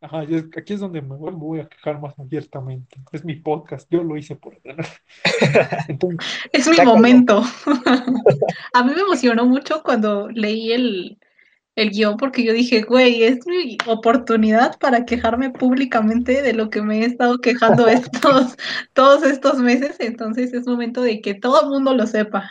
ajá, 0.00 0.20
aquí 0.20 0.72
es 0.72 0.80
donde 0.80 1.02
me 1.02 1.16
voy, 1.16 1.32
me 1.32 1.38
voy 1.38 1.60
a 1.60 1.68
quejar 1.68 2.00
más 2.00 2.18
abiertamente. 2.18 3.00
Es 3.12 3.24
mi 3.24 3.36
podcast, 3.36 3.88
yo 3.90 4.02
lo 4.02 4.16
hice 4.16 4.36
por 4.36 4.58
Entonces, 5.88 6.28
es 6.52 6.68
mi 6.68 6.76
Sácalo. 6.76 6.96
momento. 6.96 7.42
A 8.74 8.84
mí 8.84 8.92
me 8.94 9.00
emocionó 9.00 9.44
mucho 9.46 9.82
cuando 9.82 10.28
leí 10.28 10.72
el, 10.72 11.18
el 11.76 11.90
guion 11.90 12.16
porque 12.16 12.42
yo 12.44 12.52
dije, 12.52 12.82
güey, 12.82 13.22
es 13.22 13.46
mi 13.46 13.78
oportunidad 13.86 14.78
para 14.78 15.04
quejarme 15.04 15.50
públicamente 15.50 16.42
de 16.42 16.52
lo 16.52 16.70
que 16.70 16.82
me 16.82 17.00
he 17.00 17.04
estado 17.04 17.38
quejando 17.38 17.86
estos, 17.88 18.56
todos 18.92 19.22
estos 19.22 19.58
meses. 19.58 19.96
Entonces 20.00 20.52
es 20.52 20.66
momento 20.66 21.02
de 21.02 21.20
que 21.20 21.34
todo 21.34 21.62
el 21.62 21.68
mundo 21.68 21.94
lo 21.94 22.06
sepa. 22.06 22.50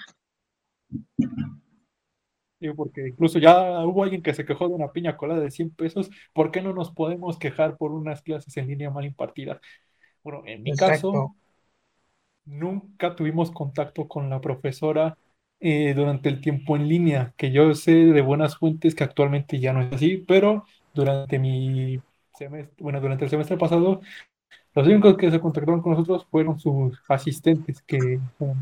Digo, 2.59 2.75
porque 2.75 3.07
incluso 3.07 3.39
ya 3.39 3.85
hubo 3.85 4.03
alguien 4.03 4.21
que 4.21 4.33
se 4.33 4.45
quejó 4.45 4.67
de 4.67 4.75
una 4.75 4.91
piña 4.91 5.17
colada 5.17 5.41
de 5.41 5.51
100 5.51 5.71
pesos, 5.71 6.09
¿por 6.33 6.51
qué 6.51 6.61
no 6.61 6.73
nos 6.73 6.91
podemos 6.91 7.37
quejar 7.37 7.77
por 7.77 7.91
unas 7.91 8.21
clases 8.21 8.55
en 8.57 8.67
línea 8.67 8.89
mal 8.89 9.05
impartidas? 9.05 9.59
Bueno, 10.23 10.43
en 10.45 10.63
mi 10.63 10.75
caso, 10.75 11.35
nunca 12.45 13.15
tuvimos 13.15 13.51
contacto 13.51 14.07
con 14.07 14.29
la 14.29 14.41
profesora 14.41 15.17
eh, 15.59 15.93
durante 15.95 16.29
el 16.29 16.41
tiempo 16.41 16.75
en 16.75 16.87
línea, 16.87 17.33
que 17.37 17.51
yo 17.51 17.73
sé 17.73 17.91
de 17.91 18.21
buenas 18.21 18.57
fuentes 18.57 18.95
que 18.95 19.03
actualmente 19.03 19.59
ya 19.59 19.73
no 19.73 19.81
es 19.81 19.93
así, 19.93 20.17
pero 20.17 20.65
durante 20.93 21.39
mi 21.39 21.99
semestre, 22.33 22.75
bueno, 22.79 23.01
durante 23.01 23.25
el 23.25 23.29
semestre 23.29 23.57
pasado, 23.57 24.01
los 24.73 24.87
únicos 24.87 25.17
que 25.17 25.31
se 25.31 25.39
contactaron 25.39 25.81
con 25.81 25.93
nosotros 25.93 26.27
fueron 26.29 26.59
sus 26.59 26.99
asistentes, 27.07 27.81
que 27.81 28.19
um, 28.39 28.55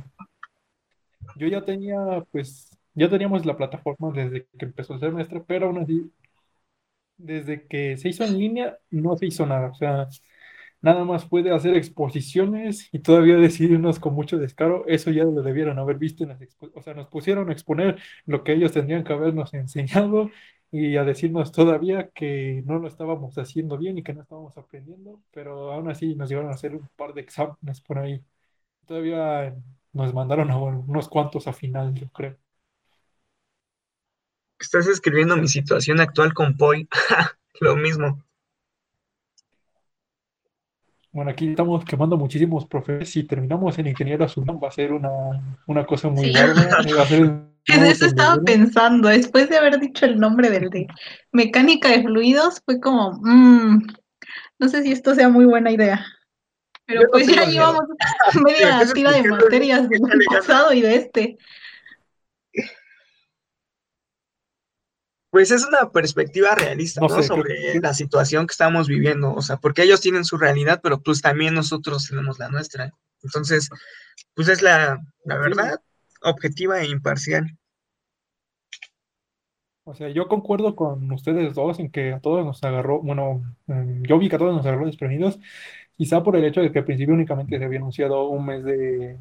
yo 1.36 1.48
ya 1.48 1.64
tenía, 1.64 2.24
pues, 2.32 2.75
ya 2.96 3.10
teníamos 3.10 3.46
la 3.46 3.58
plataforma 3.58 4.12
desde 4.14 4.48
que 4.58 4.66
empezó 4.66 4.94
el 4.96 5.00
semestre, 5.02 5.42
pero 5.48 5.68
aún 5.68 5.80
así, 5.80 6.12
desde 7.18 7.68
que 7.68 7.98
se 7.98 8.10
hizo 8.10 8.24
en 8.24 8.38
línea, 8.38 8.78
no 8.90 9.16
se 9.18 9.28
hizo 9.28 9.46
nada, 9.46 9.70
o 9.70 9.74
sea, 9.76 10.08
nada 10.82 11.04
más 11.06 11.26
puede 11.28 11.52
hacer 11.54 11.76
exposiciones 11.76 12.90
y 12.94 13.00
todavía 13.00 13.36
decirnos 13.38 14.00
con 14.00 14.14
mucho 14.16 14.38
descaro, 14.38 14.86
eso 14.88 15.12
ya 15.12 15.24
lo 15.26 15.42
debieron 15.44 15.80
haber 15.80 15.98
visto 15.98 16.24
en 16.24 16.30
las 16.30 16.40
o 16.76 16.82
sea, 16.82 16.94
nos 16.94 17.08
pusieron 17.08 17.50
a 17.50 17.54
exponer 17.54 18.00
lo 18.26 18.44
que 18.44 18.54
ellos 18.54 18.72
tendrían 18.74 19.04
que 19.04 19.14
habernos 19.14 19.54
enseñado 19.54 20.30
y 20.72 20.98
a 20.98 21.04
decirnos 21.06 21.52
todavía 21.54 22.10
que 22.12 22.64
no 22.66 22.80
lo 22.80 22.88
estábamos 22.88 23.38
haciendo 23.38 23.78
bien 23.78 23.98
y 23.98 24.04
que 24.04 24.14
no 24.14 24.22
estábamos 24.24 24.58
aprendiendo, 24.58 25.22
pero 25.32 25.72
aún 25.74 25.90
así 25.90 26.16
nos 26.16 26.30
llevaron 26.30 26.52
a 26.52 26.56
hacer 26.56 26.76
un 26.76 26.88
par 26.98 27.14
de 27.14 27.22
exámenes 27.22 27.82
por 27.82 28.00
ahí. 28.00 28.22
Todavía 28.88 29.56
nos 29.94 30.14
mandaron 30.14 30.52
a 30.52 30.58
unos 30.60 31.10
cuantos 31.10 31.48
a 31.48 31.54
final, 31.54 31.94
yo 31.96 32.10
creo. 32.12 32.38
Estás 34.60 34.88
escribiendo 34.88 35.36
mi 35.38 35.48
situación 35.48 36.00
actual 36.00 36.34
con 36.34 36.56
Poi. 36.58 36.88
Lo 37.62 37.76
mismo. 37.76 38.24
Bueno, 41.12 41.32
aquí 41.32 41.50
estamos 41.50 41.86
quemando 41.86 42.18
muchísimos 42.18 42.66
profesores. 42.66 43.10
Si 43.10 43.24
terminamos 43.24 43.78
en 43.80 43.88
ingeniero 43.88 44.26
Azul, 44.26 44.46
va 44.62 44.68
a 44.68 44.72
ser 44.72 44.92
una, 44.92 45.10
una 45.66 45.86
cosa 45.86 46.10
muy 46.10 46.26
Sí. 46.26 46.34
bárbara. 46.34 46.78
Va 46.98 47.04
a 47.04 47.06
ser 47.06 47.22
el 47.22 47.42
En 47.68 47.86
eso 47.86 48.06
estaba 48.06 48.42
pensando, 48.44 49.08
después 49.08 49.50
de 49.50 49.58
haber 49.58 49.80
dicho 49.80 50.06
el 50.06 50.20
nombre 50.20 50.50
del 50.50 50.70
de 50.70 50.88
mecánica 51.32 51.90
de 51.90 52.04
fluidos, 52.04 52.62
fue 52.66 52.80
como, 52.80 53.14
mm, 53.24 53.88
no 54.60 54.68
sé 54.70 54.84
si 54.84 54.92
esto 54.92 55.16
sea 55.16 55.30
muy 55.30 55.46
buena 55.46 55.72
idea. 55.72 56.06
Pero 56.86 57.02
Yo 57.02 57.06
no 57.08 57.12
pues 57.12 57.28
ya 57.28 57.46
llevamos 57.46 57.84
media 58.46 58.82
tira 58.94 59.12
de 59.14 59.24
materias 59.24 59.90
del 59.90 60.02
pasado 60.30 60.74
y 60.74 60.82
de 60.82 60.96
este. 60.96 61.38
Pues 65.36 65.52
es 65.52 65.66
una 65.68 65.92
perspectiva 65.92 66.56
realista, 66.56 67.02
No 67.02 67.10
¿no? 67.10 67.16
sé, 67.22 67.24
Sobre 67.28 67.74
que- 67.74 67.80
la 67.82 67.94
situación 67.94 68.48
que 68.48 68.54
estamos 68.54 68.88
viviendo. 68.88 69.34
O 69.34 69.42
sea, 69.42 69.58
porque 69.58 69.84
ellos 69.84 70.00
tienen 70.00 70.24
su 70.24 70.38
realidad, 70.38 70.80
pero 70.82 71.02
pues 71.02 71.22
también 71.22 71.54
nosotros 71.54 72.08
tenemos 72.08 72.40
la 72.40 72.48
nuestra. 72.48 72.94
Entonces, 73.22 73.70
pues 74.34 74.48
es 74.48 74.62
la, 74.62 75.04
la 75.26 75.38
verdad 75.38 75.82
objetiva 76.22 76.80
e 76.82 76.88
imparcial. 76.88 77.58
O 79.84 79.94
sea, 79.94 80.08
yo 80.08 80.30
concuerdo 80.30 80.74
con 80.74 81.12
ustedes 81.12 81.54
dos 81.54 81.80
en 81.80 81.92
que 81.92 82.14
a 82.14 82.22
todos 82.22 82.46
nos 82.46 82.64
agarró, 82.64 83.02
bueno, 83.02 83.44
mm, 83.68 84.04
yo 84.04 84.18
vi 84.18 84.30
que 84.30 84.38
a 84.38 84.40
todos 84.40 84.56
nos 84.56 84.66
agarró 84.66 84.86
desprevenidos, 84.86 85.38
quizá 85.98 86.24
por 86.24 86.38
el 86.38 86.46
hecho 86.46 86.62
de 86.62 86.72
que 86.72 86.80
al 86.80 86.86
principio 86.86 87.14
únicamente 87.14 87.58
se 87.60 87.66
había 87.66 87.80
anunciado 87.80 88.30
un 88.30 88.46
mes 88.46 88.64
de, 88.64 89.20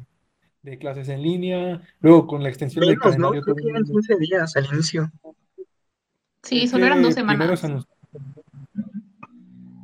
de 0.61 0.77
clases 0.77 1.09
en 1.09 1.21
línea, 1.21 1.81
luego 1.99 2.25
con 2.25 2.41
la 2.41 2.47
extensión 2.47 2.85
del 2.85 2.91
Menos, 2.97 3.17
¿no? 3.17 3.31
calendario 3.31 3.41
Creo 3.43 3.55
que 3.57 3.69
eran 3.69 3.83
todavía- 3.83 4.07
15 4.07 4.15
días 4.17 4.55
al 4.55 4.65
inicio. 4.73 5.11
Sí, 6.45 6.67
solo 6.67 6.85
eran 6.85 7.01
dos 7.01 7.15
semanas. 7.15 7.59
se 7.59 7.65
anunció, 7.65 7.89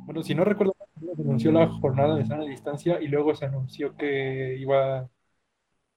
bueno, 0.06 0.22
si 0.22 0.34
no 0.34 0.44
recuerdo, 0.44 0.76
se 1.16 1.22
anunció 1.22 1.52
la 1.52 1.68
jornada 1.68 2.16
de 2.16 2.24
sana 2.24 2.44
distancia 2.44 3.00
y 3.00 3.08
luego 3.08 3.34
se 3.34 3.46
anunció 3.46 3.96
que 3.96 4.56
iba, 4.58 5.08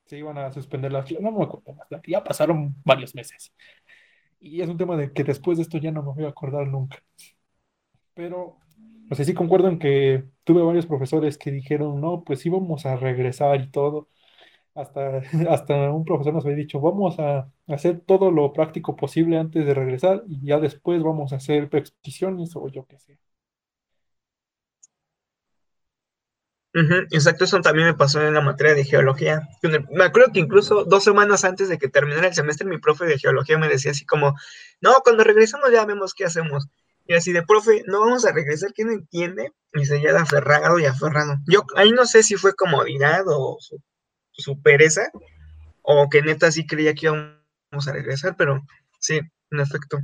se 0.06 0.18
iban 0.18 0.38
a 0.38 0.52
suspender 0.52 0.92
las 0.92 1.06
clases, 1.06 1.24
no 1.24 1.32
me 1.32 1.44
acuerdo 1.44 1.74
más, 1.74 1.88
ya 2.08 2.24
pasaron 2.24 2.76
varios 2.84 3.14
meses. 3.14 3.54
Y 4.40 4.62
es 4.62 4.70
un 4.70 4.78
tema 4.78 4.98
de 4.98 5.12
que 5.14 5.24
después 5.24 5.58
de 5.58 5.64
esto 5.64 5.78
ya 5.78 5.92
no 5.92 6.02
me 6.02 6.14
voy 6.14 6.26
a 6.26 6.30
acordar 6.30 6.68
nunca. 6.68 6.98
Pero, 8.14 8.58
o 9.12 9.16
sea, 9.16 9.26
sí 9.26 9.34
concuerdo 9.34 9.68
en 9.68 9.80
que 9.80 10.24
tuve 10.44 10.64
varios 10.64 10.86
profesores 10.88 11.38
que 11.38 11.52
dijeron, 11.52 12.02
no, 12.02 12.24
pues 12.24 12.40
sí 12.40 12.50
vamos 12.50 12.86
a 12.86 12.96
regresar 12.96 13.62
y 13.62 13.70
todo. 13.70 14.10
Hasta, 14.76 15.18
hasta 15.50 15.92
un 15.92 16.06
profesor 16.06 16.34
nos 16.34 16.46
había 16.46 16.58
dicho, 16.58 16.80
vamos 16.80 17.20
a 17.20 17.52
hacer 17.68 18.02
todo 18.02 18.30
lo 18.32 18.54
práctico 18.54 18.96
posible 18.96 19.38
antes 19.38 19.66
de 19.66 19.74
regresar 19.74 20.24
y 20.28 20.46
ya 20.46 20.60
después 20.60 21.02
vamos 21.02 21.34
a 21.34 21.38
hacer 21.38 21.70
exposiciones 21.74 22.56
o 22.56 22.68
yo 22.70 22.86
qué 22.86 23.00
sé. 23.00 23.18
Exacto, 27.12 27.46
eso 27.46 27.62
también 27.62 27.88
me 27.88 27.94
pasó 27.94 28.22
en 28.22 28.34
la 28.34 28.42
materia 28.42 28.74
de 28.76 28.84
geología. 28.84 29.48
Me 29.92 30.04
acuerdo 30.04 30.34
que 30.34 30.42
incluso 30.42 30.84
dos 30.84 31.04
semanas 31.06 31.46
antes 31.46 31.70
de 31.70 31.78
que 31.78 31.88
terminara 31.88 32.28
el 32.28 32.34
semestre, 32.34 32.68
mi 32.68 32.78
profe 32.80 33.06
de 33.06 33.18
geología 33.18 33.58
me 33.58 33.70
decía 33.70 33.92
así 33.92 34.06
como, 34.06 34.36
no, 34.82 34.94
cuando 35.04 35.24
regresamos 35.24 35.72
ya 35.72 35.86
vemos 35.86 36.14
qué 36.14 36.26
hacemos. 36.26 36.68
Y 37.08 37.14
así 37.14 37.32
de, 37.32 37.44
profe, 37.44 37.84
no 37.88 38.02
vamos 38.02 38.26
a 38.26 38.34
regresar, 38.34 38.74
¿quién 38.74 38.90
entiende? 38.92 39.52
Y 39.74 39.86
se 39.86 40.02
queda 40.02 40.22
aferrado 40.24 40.78
y 40.80 40.86
aferrado. 40.86 41.36
Yo 41.48 41.64
ahí 41.78 41.92
no 41.92 42.06
sé 42.06 42.24
si 42.24 42.36
fue 42.36 42.56
comodidad 42.56 43.24
o 43.28 43.58
su, 43.62 43.80
su 44.38 44.62
pereza, 44.62 45.10
o 45.82 46.10
que 46.10 46.22
neta 46.22 46.52
sí 46.52 46.66
creía 46.66 46.94
que 46.94 47.08
íbamos 47.08 47.88
a 47.88 47.94
regresar, 47.94 48.36
pero 48.38 48.66
sí, 49.00 49.20
en 49.52 49.60
efecto. 49.60 50.00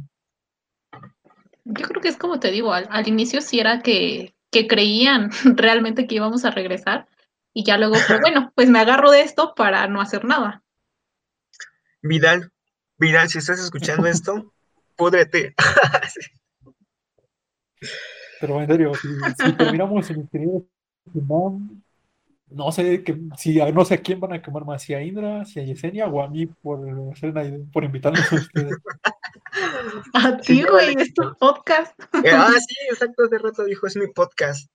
Yo 1.64 1.88
creo 1.88 2.02
que 2.02 2.08
es 2.08 2.18
como 2.18 2.40
te 2.40 2.52
digo, 2.52 2.74
al, 2.74 2.88
al 2.90 3.08
inicio 3.08 3.42
sí 3.42 3.60
era 3.60 3.82
que, 3.82 4.34
que 4.52 4.68
creían 4.68 5.32
realmente 5.58 6.08
que 6.08 6.16
íbamos 6.16 6.46
a 6.46 6.52
regresar 6.52 7.08
y 7.54 7.66
ya 7.66 7.78
luego 7.78 7.96
fue, 7.96 8.20
bueno, 8.22 8.52
pues 8.56 8.70
me 8.70 8.80
agarro 8.80 9.12
de 9.12 9.22
esto 9.22 9.54
para 9.56 9.88
no 9.88 10.02
hacer 10.02 10.26
nada. 10.26 10.64
Vidal, 12.02 12.52
Vidal, 12.98 13.30
si 13.30 13.40
estás 13.40 13.60
escuchando 13.60 14.08
esto, 14.08 14.54
púdrete. 14.96 15.56
Pero 18.40 18.62
en 18.62 18.68
serio, 18.68 18.94
si, 18.96 19.08
si 19.44 19.54
terminamos 19.54 20.10
en 20.10 20.22
ingeniero 20.22 20.66
final, 21.12 21.81
no 22.51 22.72
sé 22.72 23.03
que, 23.03 23.17
si, 23.38 23.58
no 23.74 23.86
sé 23.86 23.96
a 23.96 24.01
quién 24.01 24.20
van 24.20 24.34
a 24.34 24.41
quemar 24.41 24.65
más, 24.65 24.84
si 24.84 24.93
a 24.93 25.03
Indra, 25.03 25.46
si 25.46 25.60
a 25.60 25.63
Yesenia 25.63 26.08
o 26.08 26.22
a 26.22 26.29
mí 26.29 26.48
por, 26.48 26.79
hacer 27.13 27.31
una- 27.31 27.43
por 27.72 27.84
invitarnos 27.84 28.31
a 28.31 28.36
ustedes. 28.36 28.79
A 30.13 30.38
ti, 30.38 30.62
yo 30.62 30.67
güey, 30.72 30.96
es 30.98 31.13
tu 31.13 31.24
podcast. 31.39 31.98
Eh, 32.24 32.31
ah, 32.34 32.51
sí, 32.67 32.75
exacto, 32.89 33.24
hace 33.25 33.38
rato 33.38 33.63
dijo, 33.65 33.88
es 33.88 33.96
mi 33.98 34.08
podcast. 34.08 34.70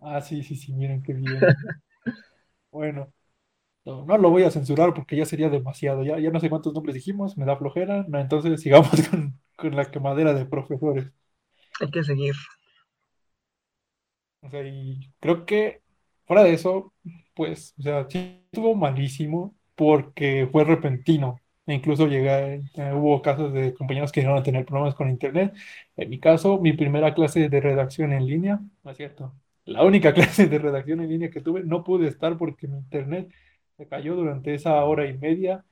Ah, 0.00 0.20
sí, 0.20 0.42
sí, 0.44 0.54
sí, 0.56 0.72
miren 0.72 1.02
qué 1.02 1.14
bien. 1.14 1.48
Bueno, 2.70 3.12
No, 3.84 4.04
no 4.06 4.18
lo 4.18 4.30
voy 4.30 4.44
a 4.44 4.50
censurar 4.52 4.94
porque 4.94 5.16
ya 5.16 5.26
sería 5.26 5.50
demasiado. 5.50 6.04
Ya, 6.04 6.18
ya 6.20 6.30
no 6.30 6.40
sé 6.40 6.50
cuántos 6.50 6.74
nombres 6.74 6.94
dijimos, 6.96 7.36
me 7.38 7.46
da 7.46 7.56
flojera. 7.58 8.04
No, 8.08 8.20
entonces 8.20 8.60
sigamos 8.62 8.90
con, 9.10 9.40
con 9.56 9.76
la 9.76 9.90
quemadera 9.90 10.34
de 10.34 10.46
profesores. 10.46 11.06
Hay 11.80 11.90
que 11.92 12.02
seguir. 12.02 12.34
O 14.42 14.50
sea, 14.50 14.62
y 14.66 15.12
creo 15.20 15.46
que 15.46 15.82
fuera 16.26 16.44
de 16.44 16.54
eso, 16.54 16.92
pues, 17.34 17.74
o 17.78 17.82
sea, 17.82 18.06
sí 18.08 18.42
estuvo 18.52 18.74
malísimo 18.74 19.54
porque 19.74 20.48
fue 20.50 20.64
repentino. 20.64 21.40
E 21.66 21.74
incluso 21.74 22.06
llegué, 22.06 22.56
eh, 22.74 22.92
hubo 22.94 23.22
casos 23.22 23.52
de 23.54 23.74
compañeros 23.74 24.12
que 24.12 24.20
llegaron 24.20 24.38
a 24.40 24.42
tener 24.42 24.66
problemas 24.66 24.94
con 24.94 25.08
internet. 25.10 25.54
En 25.96 26.10
mi 26.10 26.20
caso, 26.20 26.60
mi 26.60 26.72
primera 26.74 27.14
clase 27.14 27.48
de 27.48 27.60
redacción 27.60 28.12
en 28.12 28.26
línea, 28.26 28.60
no 28.82 28.90
es 28.90 28.96
cierto, 28.96 29.34
la 29.64 29.82
única 29.84 30.12
clase 30.14 30.46
de 30.46 30.58
redacción 30.58 31.00
en 31.00 31.08
línea 31.10 31.30
que 31.30 31.40
tuve, 31.40 31.62
no 31.64 31.82
pude 31.84 32.08
estar 32.08 32.36
porque 32.38 32.68
mi 32.68 32.76
internet 32.78 33.32
se 33.76 33.88
cayó 33.88 34.14
durante 34.14 34.54
esa 34.54 34.84
hora 34.84 35.06
y 35.08 35.16
media. 35.18 35.64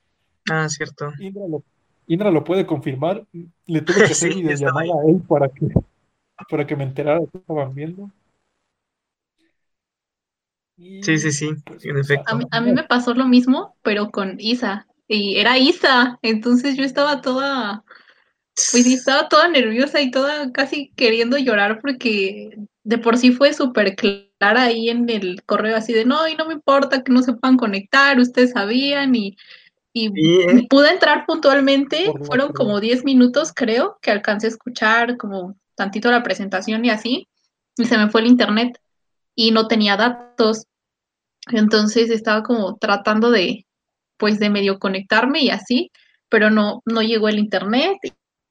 Ah, 0.49 0.69
cierto. 0.69 1.11
Indra 1.17 1.47
lo, 1.47 1.63
Indra 2.07 2.31
lo 2.31 2.43
puede 2.43 2.65
confirmar. 2.65 3.25
Le 3.65 3.81
tuve 3.81 4.03
que 4.03 4.13
hacer 4.13 4.29
Sí, 4.29 4.33
videollamada 4.33 4.93
a 5.01 5.09
él 5.09 5.21
para 5.27 5.49
que, 5.49 5.67
para 6.49 6.67
que 6.67 6.75
me 6.75 6.83
enterara 6.85 7.21
que 7.31 7.37
estaban 7.39 7.73
viendo. 7.75 8.11
Sí, 10.77 11.17
sí, 11.17 11.31
sí, 11.31 11.49
en 11.83 11.97
efecto. 11.97 12.23
A 12.27 12.35
mí, 12.35 12.45
a 12.51 12.61
mí 12.61 12.71
me 12.71 12.83
pasó 12.83 13.13
lo 13.13 13.25
mismo, 13.25 13.77
pero 13.83 14.09
con 14.11 14.35
Isa. 14.39 14.87
Y 15.07 15.37
era 15.37 15.57
Isa. 15.57 16.17
Entonces 16.21 16.75
yo 16.75 16.83
estaba 16.83 17.21
toda, 17.21 17.83
pues 18.71 18.85
estaba 18.87 19.29
toda 19.29 19.47
nerviosa 19.47 20.01
y 20.01 20.11
toda 20.11 20.51
casi 20.51 20.91
queriendo 20.95 21.37
llorar 21.37 21.79
porque 21.81 22.57
de 22.83 22.97
por 22.97 23.17
sí 23.17 23.31
fue 23.31 23.53
súper 23.53 23.95
clara 23.95 24.63
ahí 24.63 24.89
en 24.89 25.09
el 25.09 25.43
correo 25.43 25.77
así 25.77 25.93
de 25.93 26.05
no, 26.05 26.27
y 26.27 26.35
no 26.35 26.45
me 26.45 26.53
importa 26.53 27.03
que 27.03 27.11
no 27.11 27.23
se 27.23 27.33
puedan 27.33 27.57
conectar, 27.57 28.19
ustedes 28.19 28.51
sabían 28.51 29.15
y, 29.15 29.37
y 29.93 30.07
¿eh? 30.07 30.67
pude 30.69 30.91
entrar 30.91 31.25
puntualmente, 31.25 32.11
fueron 32.23 32.51
como 32.51 32.79
10 32.79 33.05
minutos 33.05 33.53
creo 33.55 33.97
que 34.01 34.11
alcancé 34.11 34.47
a 34.47 34.49
escuchar 34.49 35.17
como 35.17 35.55
tantito 35.75 36.11
la 36.11 36.23
presentación 36.23 36.83
y 36.83 36.89
así, 36.89 37.27
y 37.77 37.85
se 37.85 37.97
me 37.97 38.09
fue 38.09 38.21
el 38.21 38.27
internet 38.27 38.79
y 39.35 39.51
no 39.51 39.67
tenía 39.67 39.97
datos. 39.97 40.65
Entonces 41.51 42.09
estaba 42.09 42.43
como 42.43 42.77
tratando 42.77 43.31
de, 43.31 43.65
pues, 44.17 44.39
de 44.39 44.49
medio 44.49 44.79
conectarme 44.79 45.41
y 45.41 45.49
así, 45.49 45.91
pero 46.29 46.49
no, 46.49 46.81
no 46.85 47.01
llegó 47.01 47.29
el 47.29 47.39
internet 47.39 47.97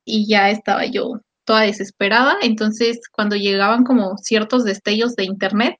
y 0.05 0.29
ya 0.29 0.51
estaba 0.51 0.87
yo 0.87 1.21
toda 1.45 1.63
desesperada. 1.63 2.37
Entonces, 2.43 3.01
cuando 3.11 3.37
llegaban 3.37 3.85
como 3.85 4.17
ciertos 4.19 4.65
destellos 4.65 5.17
de 5.17 5.25
internet, 5.25 5.77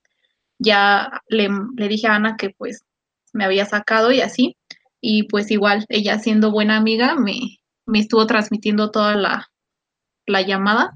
ya 0.59 1.23
le, 1.29 1.49
le 1.77 1.89
dije 1.89 2.07
a 2.07 2.15
Ana 2.17 2.37
que 2.37 2.51
pues 2.51 2.85
me 3.33 3.45
había 3.45 3.67
sacado 3.67 4.13
y 4.13 4.21
así. 4.21 4.57
Y 5.01 5.25
pues 5.25 5.51
igual, 5.51 5.85
ella 5.89 6.19
siendo 6.19 6.53
buena 6.53 6.77
amiga, 6.77 7.17
me, 7.17 7.59
me 7.87 7.99
estuvo 8.01 8.27
transmitiendo 8.27 8.91
toda 8.91 9.17
la, 9.17 9.51
la 10.27 10.43
llamada 10.43 10.95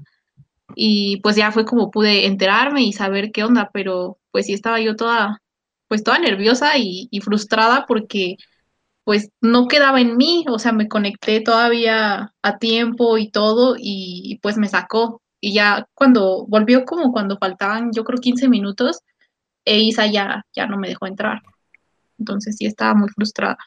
y 0.79 1.17
pues 1.21 1.35
ya 1.35 1.51
fue 1.51 1.65
como 1.65 1.89
pude 1.89 2.27
enterarme 2.27 2.83
y 2.83 2.93
saber 2.93 3.31
qué 3.31 3.43
onda, 3.43 3.71
pero 3.73 4.19
pues 4.31 4.45
sí 4.45 4.53
estaba 4.53 4.79
yo 4.79 4.95
toda, 4.95 5.41
pues 5.87 6.03
toda 6.03 6.19
nerviosa 6.19 6.77
y, 6.77 7.09
frustrada 7.23 7.85
porque 7.87 8.37
pues 9.03 9.31
no 9.41 9.67
quedaba 9.67 10.01
en 10.01 10.17
mí, 10.17 10.45
o 10.49 10.59
sea, 10.59 10.73
me 10.73 10.87
conecté 10.87 11.41
todavía 11.41 12.33
a 12.43 12.57
tiempo 12.59 13.17
y 13.17 13.31
todo 13.31 13.75
y, 13.77 14.21
y, 14.25 14.39
pues 14.39 14.57
me 14.57 14.67
sacó. 14.67 15.21
Y 15.41 15.53
ya 15.53 15.87
cuando 15.95 16.45
volvió 16.47 16.85
como 16.85 17.11
cuando 17.11 17.37
faltaban 17.39 17.91
yo 17.93 18.03
creo 18.03 18.19
15 18.19 18.47
minutos, 18.49 18.99
e 19.65 19.79
Isa 19.79 20.05
ya, 20.07 20.45
ya 20.55 20.67
no 20.67 20.77
me 20.77 20.89
dejó 20.89 21.07
entrar. 21.07 21.41
Entonces 22.19 22.55
sí 22.57 22.67
estaba 22.67 22.93
muy 22.95 23.09
frustrada. 23.09 23.57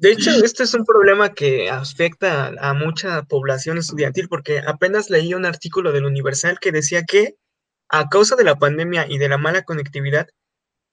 De 0.00 0.12
hecho, 0.12 0.30
este 0.30 0.62
es 0.62 0.72
un 0.72 0.86
problema 0.86 1.34
que 1.34 1.68
afecta 1.68 2.54
a, 2.58 2.72
mucha 2.72 3.22
población 3.24 3.76
estudiantil, 3.76 4.28
porque 4.28 4.60
apenas 4.66 5.10
leí 5.10 5.34
un 5.34 5.44
artículo 5.44 5.92
del 5.92 6.06
Universal 6.06 6.58
que 6.58 6.72
decía 6.72 7.02
que 7.04 7.36
a 7.90 8.08
causa 8.08 8.34
de 8.34 8.44
la 8.44 8.58
pandemia 8.58 9.06
y 9.06 9.18
de 9.18 9.28
la 9.28 9.36
mala 9.36 9.62
conectividad, 9.62 10.26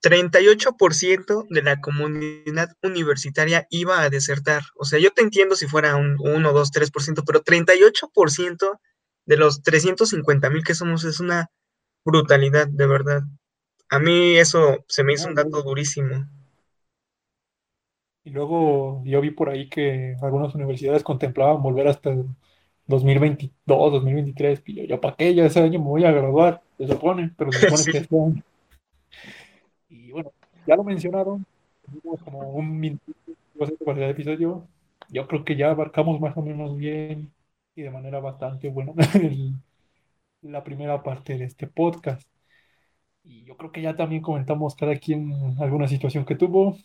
38% 0.04 1.46
de 1.50 1.62
la 1.62 1.80
comunidad 1.80 2.70
universitaria 2.84 3.66
iba 3.70 4.02
a 4.02 4.10
desertar. 4.10 4.64
O 4.76 4.84
sea, 4.84 5.00
yo 5.00 5.12
te 5.12 5.22
entiendo 5.22 5.56
si 5.56 5.68
fuera 5.68 5.96
un 5.96 6.18
1, 6.20 6.52
2, 6.52 6.72
3%, 6.74 7.24
pero 7.26 7.42
38% 7.46 8.80
de 9.26 9.38
los 9.38 9.62
350 9.64 10.50
mil 10.50 10.66
que 10.66 10.76
somos 10.76 11.06
es 11.06 11.22
una 11.22 11.50
brutalidad, 12.04 12.68
de 12.68 12.88
verdad. 12.88 13.22
A 13.90 14.00
mí 14.00 14.38
eso 14.38 14.84
se 14.90 15.06
me 15.06 15.14
hizo 15.14 15.30
un 15.30 15.36
dato 15.36 15.64
durísimo. 15.64 16.28
Y 18.28 18.32
luego 18.32 19.02
yo 19.06 19.22
vi 19.22 19.32
por 19.32 19.50
ahí 19.50 19.70
que 19.70 20.18
algunas 20.22 20.54
universidades 20.54 21.02
contemplaban 21.04 21.64
volver 21.64 21.88
hasta 21.88 22.10
el 22.12 22.26
2022, 22.88 23.92
2023. 23.94 24.62
Y 24.66 24.76
yo, 24.76 24.84
¿ya 24.84 25.00
para 25.00 25.16
qué? 25.16 25.34
Ya 25.34 25.46
ese 25.46 25.62
año 25.62 25.80
me 25.80 25.86
voy 25.88 26.04
a 26.06 26.12
graduar, 26.12 26.62
se 26.78 26.88
supone, 26.88 27.32
pero 27.38 27.54
se 27.54 27.60
supone 27.62 27.84
Sí. 27.86 27.92
que 27.92 28.00
este 28.00 28.20
año. 28.20 28.44
Y 29.90 30.12
bueno, 30.12 30.32
ya 30.66 30.76
lo 30.76 30.84
mencionaron, 30.84 31.46
tuvimos 31.86 32.22
como 32.24 32.40
un 32.52 32.80
minuto 32.80 33.04
para 33.86 34.04
el 34.06 34.12
episodio. 34.12 34.68
Yo 35.10 35.28
creo 35.28 35.46
que 35.46 35.56
ya 35.56 35.72
abarcamos 35.72 36.20
más 36.20 36.36
o 36.38 36.42
menos 36.42 36.76
bien 36.78 37.32
y 37.76 37.82
de 37.84 37.92
manera 37.92 38.20
bastante 38.20 38.70
buena 38.70 38.94
el- 39.16 39.54
la 40.42 40.64
primera 40.64 41.04
parte 41.04 41.38
de 41.38 41.46
este 41.46 41.68
podcast. 41.68 42.28
Y 43.24 43.44
yo 43.44 43.58
creo 43.58 43.72
que 43.72 43.82
ya 43.84 43.96
también 43.96 44.22
comentamos 44.24 44.76
cada 44.76 44.96
quien 44.98 45.34
alguna 45.60 45.88
situación 45.88 46.26
que 46.26 46.36
tuvo. 46.36 46.78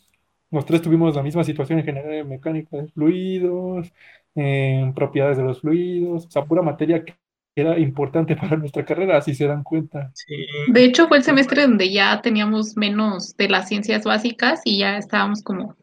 Los 0.52 0.64
tres 0.66 0.82
tuvimos 0.82 1.16
la 1.16 1.22
misma 1.22 1.42
situación 1.44 1.80
en 1.80 1.84
general 1.84 2.12
en 2.12 2.28
mecánica 2.28 2.76
de 2.76 2.86
fluidos, 2.88 3.92
en 4.34 4.94
propiedades 4.94 5.38
de 5.38 5.44
los 5.44 5.60
fluidos, 5.60 6.26
o 6.26 6.30
sea, 6.30 6.44
pura 6.44 6.62
materia 6.62 7.04
que 7.04 7.16
era 7.54 7.78
importante 7.78 8.36
para 8.36 8.56
nuestra 8.56 8.84
carrera, 8.84 9.20
si 9.20 9.34
se 9.34 9.46
dan 9.46 9.62
cuenta. 9.64 10.10
Sí. 10.14 10.46
De 10.68 10.84
hecho, 10.84 11.08
fue 11.08 11.18
el 11.18 11.24
semestre 11.24 11.62
donde 11.62 11.90
ya 11.92 12.20
teníamos 12.22 12.76
menos 12.76 13.36
de 13.36 13.48
las 13.48 13.68
ciencias 13.68 14.04
básicas 14.04 14.60
y 14.64 14.78
ya 14.78 14.96
estábamos 14.96 15.42
como 15.42 15.76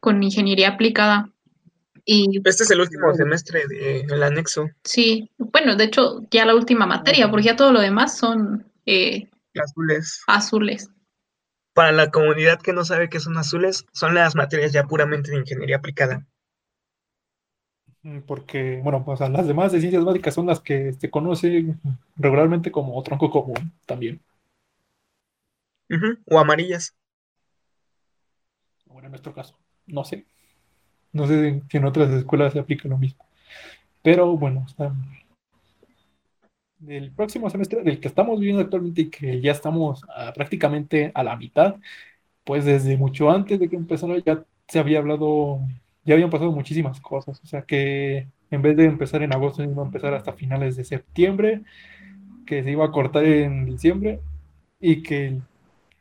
con 0.00 0.22
ingeniería 0.22 0.70
aplicada. 0.70 1.30
Y 2.04 2.40
Este 2.44 2.64
es 2.64 2.70
el 2.72 2.80
último 2.80 3.14
semestre 3.14 3.60
del 3.68 4.22
anexo. 4.22 4.68
sí, 4.82 5.30
bueno, 5.38 5.76
de 5.76 5.84
hecho, 5.84 6.26
ya 6.30 6.44
la 6.44 6.56
última 6.56 6.86
materia, 6.86 7.30
porque 7.30 7.46
ya 7.46 7.56
todo 7.56 7.72
lo 7.72 7.80
demás 7.80 8.18
son 8.18 8.66
eh, 8.86 9.28
Azules. 9.54 10.22
azules. 10.26 10.90
Para 11.74 11.92
la 11.92 12.10
comunidad 12.10 12.60
que 12.60 12.72
no 12.72 12.84
sabe 12.84 13.08
qué 13.08 13.18
son 13.20 13.38
azules, 13.38 13.86
son 13.92 14.14
las 14.14 14.34
materias 14.34 14.72
ya 14.72 14.84
puramente 14.84 15.30
de 15.30 15.38
ingeniería 15.38 15.76
aplicada. 15.76 16.26
Mm, 18.02 18.20
Porque, 18.20 18.80
bueno, 18.82 19.04
sea, 19.16 19.28
las 19.28 19.46
demás 19.46 19.72
de 19.72 19.80
ciencias 19.80 20.04
básicas 20.04 20.34
son 20.34 20.46
las 20.46 20.60
que 20.60 20.92
se 20.92 21.10
conocen 21.10 21.80
regularmente 22.16 22.70
como 22.70 23.02
tronco 23.02 23.30
común 23.30 23.72
también. 23.86 24.20
O 26.26 26.38
amarillas. 26.38 26.94
Bueno, 28.86 29.06
en 29.06 29.12
nuestro 29.12 29.34
caso, 29.34 29.58
no 29.86 30.04
sé. 30.04 30.26
No 31.12 31.26
sé 31.26 31.62
si 31.70 31.76
en 31.76 31.84
otras 31.84 32.10
escuelas 32.10 32.52
se 32.52 32.58
aplica 32.58 32.88
lo 32.88 32.98
mismo. 32.98 33.24
Pero 34.02 34.36
bueno, 34.36 34.66
sea, 34.68 34.92
del 36.82 37.12
próximo 37.12 37.48
semestre, 37.50 37.82
del 37.82 38.00
que 38.00 38.08
estamos 38.08 38.38
viviendo 38.40 38.62
actualmente 38.62 39.02
y 39.02 39.10
que 39.10 39.40
ya 39.40 39.52
estamos 39.52 40.02
ah, 40.14 40.32
prácticamente 40.34 41.12
a 41.14 41.22
la 41.24 41.36
mitad, 41.36 41.76
pues 42.44 42.64
desde 42.64 42.96
mucho 42.96 43.30
antes 43.30 43.60
de 43.60 43.68
que 43.68 43.76
empezara 43.76 44.18
ya 44.24 44.44
se 44.68 44.78
había 44.80 44.98
hablado, 44.98 45.60
ya 46.04 46.14
habían 46.14 46.30
pasado 46.30 46.52
muchísimas 46.52 47.00
cosas. 47.00 47.40
O 47.42 47.46
sea 47.46 47.62
que 47.62 48.28
en 48.50 48.62
vez 48.62 48.76
de 48.76 48.84
empezar 48.86 49.22
en 49.22 49.32
agosto, 49.34 49.62
iba 49.64 49.82
a 49.82 49.86
empezar 49.86 50.14
hasta 50.14 50.32
finales 50.34 50.76
de 50.76 50.84
septiembre, 50.84 51.62
que 52.46 52.62
se 52.62 52.70
iba 52.72 52.84
a 52.86 52.90
cortar 52.92 53.24
en 53.24 53.66
diciembre 53.66 54.20
y 54.80 55.02
que 55.02 55.40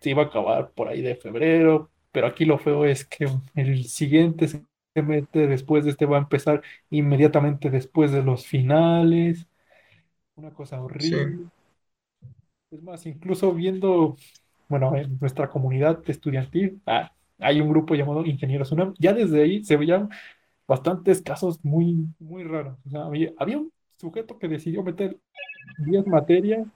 se 0.01 0.11
iba 0.11 0.23
a 0.23 0.25
acabar 0.27 0.71
por 0.71 0.87
ahí 0.89 1.01
de 1.01 1.15
febrero. 1.15 1.91
Pero 2.11 2.27
aquí 2.27 2.45
lo 2.45 2.59
feo 2.59 2.85
es 2.85 3.05
que 3.05 3.27
el 3.55 3.85
siguiente 3.85 4.47
semestre 4.95 5.47
después 5.47 5.85
de 5.85 5.91
este 5.91 6.05
va 6.05 6.17
a 6.17 6.21
empezar 6.21 6.61
inmediatamente 6.89 7.69
después 7.69 8.11
de 8.11 8.23
los 8.23 8.45
finales. 8.47 9.47
Una 10.41 10.49
cosa 10.49 10.82
horrible. 10.82 11.38
Es 12.71 12.82
más, 12.82 13.06
incluso 13.06 13.54
viendo, 13.54 14.17
bueno, 14.67 14.95
en 14.95 15.19
nuestra 15.19 15.47
comunidad 15.51 16.01
estudiantil, 16.10 16.82
ah, 16.88 17.12
hay 17.38 17.62
un 17.62 17.69
grupo 17.69 17.93
llamado 17.93 18.25
Ingenieros 18.25 18.71
UNAM. 18.71 18.95
Ya 18.97 19.13
desde 19.13 19.43
ahí 19.43 19.63
se 19.63 19.77
veían 19.77 20.10
bastantes 20.67 21.21
casos 21.21 21.63
muy, 21.63 22.08
muy 22.17 22.43
raros. 22.43 22.75
O 22.88 22.89
sea, 22.89 23.04
había, 23.06 23.32
había 23.38 23.60
un 23.60 23.71
sujeto 23.97 24.39
que 24.39 24.47
decidió 24.47 24.82
meter 24.82 25.19
10 25.77 26.08
materias 26.08 26.67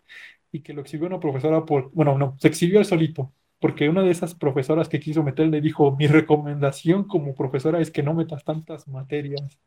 y 0.51 0.60
que 0.60 0.73
lo 0.73 0.82
exhibió 0.82 1.08
una 1.08 1.19
profesora 1.19 1.65
por, 1.65 1.89
bueno, 1.91 2.19
no, 2.19 2.36
se 2.39 2.49
exhibió 2.49 2.78
él 2.78 2.86
solito, 2.86 3.34
porque 3.60 3.89
una 3.89 4.04
de 4.04 4.12
esas 4.12 4.36
profesoras 4.36 4.89
que 4.89 4.99
quiso 4.99 5.23
meter 5.23 5.47
le 5.47 5.60
dijo, 5.60 5.95
mi 5.95 6.06
recomendación 6.06 7.06
como 7.06 7.34
profesora 7.34 7.80
es 7.82 7.89
que 7.89 8.04
no 8.04 8.13
metas 8.13 8.43
tantas 8.43 8.88
materias. 8.88 9.60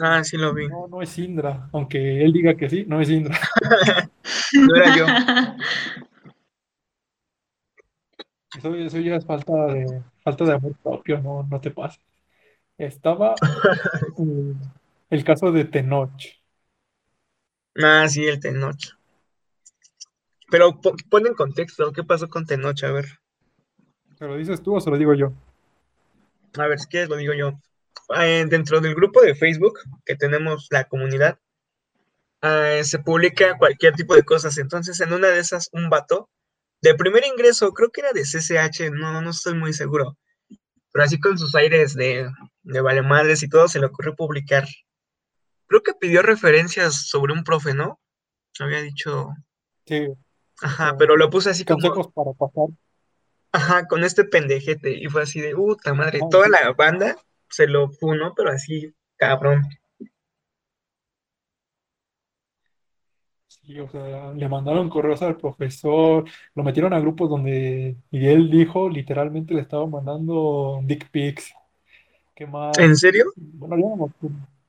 Ah, 0.00 0.22
sí 0.22 0.36
lo 0.36 0.54
vi. 0.54 0.68
No, 0.68 0.86
no 0.88 1.02
es 1.02 1.18
Indra, 1.18 1.68
aunque 1.72 2.24
él 2.24 2.32
diga 2.32 2.56
que 2.56 2.68
sí, 2.70 2.84
no 2.86 3.00
es 3.00 3.10
Indra. 3.10 3.38
No 4.64 4.76
era 4.76 4.88
yo. 4.88 5.18
Eso, 8.52 8.74
eso 8.74 8.98
ya 9.00 9.16
es 9.16 9.26
falta 9.26 9.52
de, 9.66 10.02
falta 10.22 10.44
de 10.44 10.52
amor 10.54 10.74
propio, 10.82 11.20
no, 11.20 11.42
no 11.44 11.60
te 11.60 11.70
pases. 11.70 12.00
Estaba 12.78 13.42
eh, 14.18 14.54
el 15.10 15.24
caso 15.24 15.52
de 15.52 15.64
Tenoch. 15.66 16.12
Ah, 17.84 18.08
sí, 18.08 18.26
el 18.26 18.40
Tenoch. 18.40 18.96
Pero 20.50 20.66
po- 20.82 20.96
pon 21.10 21.22
en 21.26 21.34
contexto, 21.42 21.92
¿qué 21.94 22.02
pasó 22.02 22.26
con 22.30 22.46
Tenoch? 22.46 22.82
A 22.84 22.92
ver, 22.92 23.06
¿Se 24.18 24.26
lo 24.26 24.36
dices 24.36 24.60
tú 24.60 24.74
o 24.74 24.80
se 24.80 24.90
lo 24.90 24.98
digo 24.98 25.14
yo? 25.14 25.32
a 26.58 26.66
ver, 26.66 26.78
si 26.80 26.86
quieres 26.88 27.08
lo 27.08 27.16
digo 27.16 27.34
yo. 27.34 27.58
Eh, 28.16 28.44
dentro 28.48 28.80
del 28.80 28.94
grupo 28.94 29.20
de 29.22 29.34
Facebook 29.34 29.78
que 30.04 30.16
tenemos 30.16 30.66
la 30.70 30.84
comunidad, 30.84 31.38
eh, 32.42 32.82
se 32.84 32.98
publica 32.98 33.56
cualquier 33.56 33.94
tipo 33.94 34.14
de 34.14 34.22
cosas. 34.22 34.58
Entonces, 34.58 35.00
en 35.00 35.12
una 35.12 35.28
de 35.28 35.38
esas, 35.38 35.68
un 35.72 35.88
vato 35.88 36.28
de 36.82 36.94
primer 36.94 37.24
ingreso, 37.24 37.72
creo 37.72 37.90
que 37.90 38.02
era 38.02 38.12
de 38.12 38.24
CCH, 38.24 38.90
no, 38.92 39.20
no 39.22 39.30
estoy 39.30 39.54
muy 39.54 39.72
seguro. 39.72 40.18
Pero 40.92 41.04
así 41.04 41.18
con 41.18 41.38
sus 41.38 41.54
aires 41.54 41.94
de, 41.94 42.30
de 42.62 42.80
valemadres 42.80 43.42
y 43.42 43.48
todo, 43.48 43.68
se 43.68 43.80
le 43.80 43.86
ocurrió 43.86 44.14
publicar. 44.14 44.66
Creo 45.66 45.82
que 45.82 45.94
pidió 45.94 46.22
referencias 46.22 47.06
sobre 47.08 47.32
un 47.32 47.42
profe, 47.42 47.74
¿no? 47.74 47.98
Había 48.60 48.82
dicho, 48.82 49.30
Sí, 49.86 50.06
ajá, 50.60 50.96
pero 50.98 51.16
lo 51.16 51.30
puse 51.30 51.50
así 51.50 51.64
como, 51.64 51.80
consejos 51.80 52.12
para 52.14 52.32
pasar. 52.32 52.68
ajá, 53.52 53.86
con 53.86 54.04
este 54.04 54.24
pendejete. 54.24 54.92
Y 54.92 55.06
fue 55.06 55.22
así 55.22 55.40
de, 55.40 55.54
puta 55.54 55.94
madre, 55.94 56.20
Ah, 56.22 56.28
toda 56.30 56.48
la 56.48 56.72
banda 56.72 57.16
se 57.54 57.66
lo 57.68 57.88
funó, 57.90 58.34
pero 58.34 58.50
así, 58.50 58.92
cabrón. 59.16 59.62
Sí, 63.46 63.78
o 63.78 63.88
sea, 63.88 64.32
le 64.32 64.48
mandaron 64.48 64.90
correos 64.90 65.22
al 65.22 65.36
profesor, 65.36 66.24
lo 66.54 66.62
metieron 66.64 66.92
a 66.92 67.00
grupos 67.00 67.30
donde, 67.30 67.96
y 68.10 68.26
él 68.26 68.50
dijo, 68.50 68.88
literalmente 68.90 69.54
le 69.54 69.60
estaba 69.60 69.86
mandando 69.86 70.80
dick 70.82 71.08
pics. 71.10 71.54
¿Qué 72.34 72.46
más? 72.46 72.76
¿En 72.78 72.96
serio? 72.96 73.26
Bueno, 73.36 73.76
no. 73.76 74.12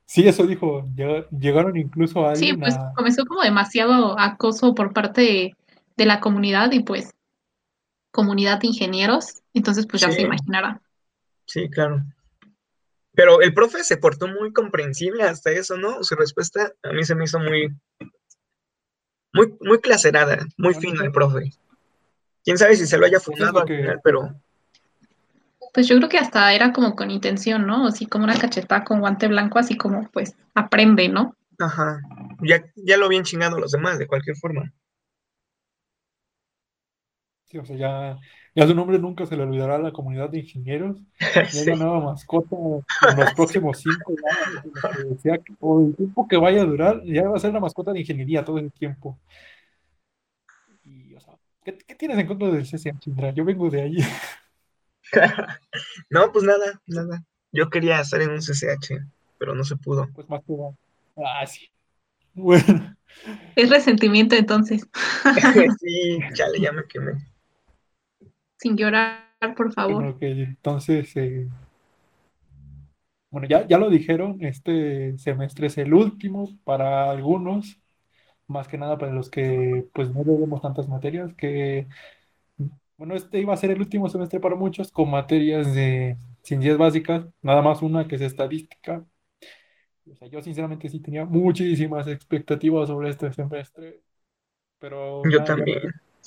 Sí, 0.04 0.26
eso 0.28 0.46
dijo. 0.46 0.84
Llega- 0.94 1.26
Llegaron 1.30 1.76
incluso 1.76 2.26
a 2.28 2.36
Sí, 2.36 2.54
pues 2.54 2.76
a... 2.76 2.92
comenzó 2.94 3.26
como 3.26 3.42
demasiado 3.42 4.18
acoso 4.18 4.72
por 4.72 4.92
parte 4.92 5.20
de, 5.20 5.56
de 5.96 6.06
la 6.06 6.20
comunidad 6.20 6.70
y 6.70 6.84
pues 6.84 7.12
comunidad 8.12 8.60
de 8.60 8.68
ingenieros. 8.68 9.42
Entonces, 9.52 9.86
pues 9.86 10.02
ya 10.02 10.12
se 10.12 10.22
imaginará. 10.22 10.80
Sí, 11.44 11.68
claro. 11.68 12.04
Pero 13.16 13.40
el 13.40 13.54
profe 13.54 13.82
se 13.82 13.96
portó 13.96 14.28
muy 14.28 14.52
comprensible 14.52 15.24
hasta 15.24 15.50
eso, 15.50 15.76
¿no? 15.76 16.04
Su 16.04 16.14
respuesta 16.14 16.72
a 16.82 16.92
mí 16.92 17.02
se 17.02 17.14
me 17.14 17.24
hizo 17.24 17.38
muy, 17.40 17.74
muy, 19.32 19.56
muy 19.60 19.80
claserada, 19.80 20.36
muy 20.58 20.74
Bueno, 20.74 20.80
fino 20.80 20.94
eso- 20.96 21.04
el 21.04 21.12
profe. 21.12 21.50
Quién 22.44 22.58
sabe 22.58 22.76
si 22.76 22.86
se 22.86 22.98
lo 22.98 23.06
haya 23.06 23.18
fundado 23.18 23.58
al 23.60 23.66
final, 23.66 24.00
pero 24.04 24.30
Pues 25.72 25.88
yo 25.88 25.96
creo 25.96 26.08
que 26.08 26.18
hasta 26.18 26.52
era 26.54 26.72
como 26.72 26.94
con 26.94 27.10
intención, 27.10 27.66
¿no? 27.66 27.86
Así 27.86 28.06
como 28.06 28.24
una 28.24 28.38
cachetada 28.38 28.84
con 28.84 29.00
guante 29.00 29.28
blanco, 29.28 29.58
así 29.58 29.76
como 29.76 30.08
pues 30.10 30.34
aprende, 30.54 31.08
¿no? 31.08 31.34
ajá, 31.58 32.00
ya, 32.42 32.64
ya 32.76 32.96
lo 32.98 33.06
habían 33.06 33.24
chingado 33.24 33.58
los 33.58 33.72
demás 33.72 33.98
de 33.98 34.06
cualquier 34.06 34.36
forma. 34.36 34.72
Sí, 37.44 37.58
o 37.58 37.64
sea, 37.64 37.76
ya, 37.76 38.18
ya 38.56 38.66
su 38.66 38.74
nombre 38.74 38.98
nunca 38.98 39.26
se 39.26 39.36
le 39.36 39.42
olvidará 39.42 39.76
a 39.76 39.78
la 39.78 39.92
comunidad 39.92 40.30
de 40.30 40.40
ingenieros. 40.40 40.96
Sí, 41.50 41.64
la 41.66 41.76
nueva 41.76 42.00
mascota 42.00 42.56
en 42.56 43.16
los 43.16 43.34
próximos 43.34 43.78
cinco 43.78 44.14
años, 44.82 45.20
sea 45.20 45.38
o 45.60 45.80
el 45.86 45.94
tiempo 45.94 46.26
que 46.26 46.36
vaya 46.38 46.62
a 46.62 46.64
durar, 46.64 47.02
ya 47.04 47.28
va 47.28 47.36
a 47.36 47.40
ser 47.40 47.52
la 47.52 47.60
mascota 47.60 47.92
de 47.92 48.00
ingeniería 48.00 48.44
todo 48.44 48.58
el 48.58 48.72
tiempo. 48.72 49.18
Y, 50.84 51.14
o 51.14 51.20
sea, 51.20 51.34
¿qué, 51.64 51.76
qué 51.76 51.94
tienes 51.94 52.18
en 52.18 52.26
contra 52.26 52.50
del 52.50 52.64
CCH, 52.64 53.06
Indra? 53.08 53.30
Yo 53.32 53.44
vengo 53.44 53.70
de 53.70 53.82
ahí. 53.82 53.96
No, 56.10 56.32
pues 56.32 56.44
nada, 56.44 56.80
nada. 56.86 57.22
Yo 57.52 57.70
quería 57.70 58.00
estar 58.00 58.20
en 58.22 58.30
un 58.30 58.40
CCH, 58.42 58.98
pero 59.38 59.54
no 59.54 59.64
se 59.64 59.76
pudo. 59.76 60.08
Pues 60.14 60.28
más 60.28 60.42
que 60.44 60.52
nada. 60.52 60.72
Ah, 61.16 61.46
sí. 61.46 61.68
Bueno, 62.34 62.96
Es 63.54 63.70
resentimiento 63.70 64.34
entonces. 64.36 64.86
Sí, 65.80 66.18
chale, 66.34 66.60
ya 66.60 66.72
me 66.72 66.84
quemé. 66.86 67.12
Sin 68.66 68.76
llorar, 68.76 69.22
por 69.56 69.72
favor. 69.72 70.02
bueno, 70.02 70.10
ok, 70.10 70.22
entonces, 70.22 71.16
eh, 71.16 71.48
bueno, 73.30 73.46
ya, 73.48 73.66
ya 73.66 73.78
lo 73.78 73.90
dijeron, 73.90 74.38
este 74.42 75.16
semestre 75.18 75.66
es 75.66 75.78
el 75.78 75.92
último 75.94 76.48
para 76.64 77.10
algunos, 77.10 77.80
más 78.48 78.68
que 78.68 78.78
nada 78.78 78.98
para 78.98 79.12
los 79.12 79.30
que 79.30 79.86
pues 79.94 80.10
no 80.14 80.24
debemos 80.24 80.62
tantas 80.62 80.88
materias, 80.88 81.34
que 81.34 81.88
bueno, 82.96 83.14
este 83.14 83.40
iba 83.40 83.52
a 83.52 83.56
ser 83.56 83.70
el 83.70 83.80
último 83.80 84.08
semestre 84.08 84.40
para 84.40 84.54
muchos 84.56 84.90
con 84.90 85.10
materias 85.10 85.74
de 85.74 86.16
ciencias 86.42 86.78
básicas, 86.78 87.26
nada 87.42 87.62
más 87.62 87.82
una 87.82 88.08
que 88.08 88.16
es 88.16 88.22
estadística. 88.22 89.04
O 90.10 90.14
sea, 90.16 90.28
yo 90.28 90.40
sinceramente 90.40 90.88
sí 90.88 91.00
tenía 91.00 91.24
muchísimas 91.24 92.06
expectativas 92.06 92.88
sobre 92.88 93.10
este 93.10 93.32
semestre, 93.32 94.00
pero 94.78 95.22
Yo 95.30 95.44
también. 95.44 95.78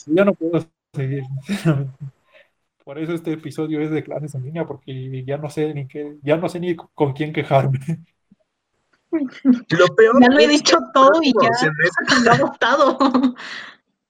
ya 0.08 0.26
no 0.26 0.34
puedo 0.34 0.66
seguir, 0.94 1.24
sinceramente. 1.46 2.19
Por 2.90 2.98
eso 2.98 3.14
este 3.14 3.34
episodio 3.34 3.82
es 3.82 3.92
de 3.92 4.04
clases 4.04 4.34
en 4.34 4.46
línea, 4.46 4.66
porque 4.66 5.24
ya 5.24 5.38
no 5.38 5.48
sé 5.52 5.76
ni 5.76 5.88
qué, 5.88 6.18
ya 6.24 6.38
no 6.38 6.50
sé 6.50 6.60
ni 6.60 6.76
con 6.76 7.14
quién 7.14 7.32
quejarme. 7.32 7.78
Lo 9.12 9.86
peor 9.96 10.20
Ya 10.20 10.28
lo 10.30 10.40
he 10.40 10.46
es 10.46 10.50
que 10.50 10.56
dicho 10.56 10.80
el 10.80 10.92
todo 10.92 11.20
y 11.22 11.32
próximo 11.32 11.44
ya 11.44 11.60
semestre- 11.60 12.24
lo 12.26 12.32
ha 12.32 12.38
votado. 12.50 12.98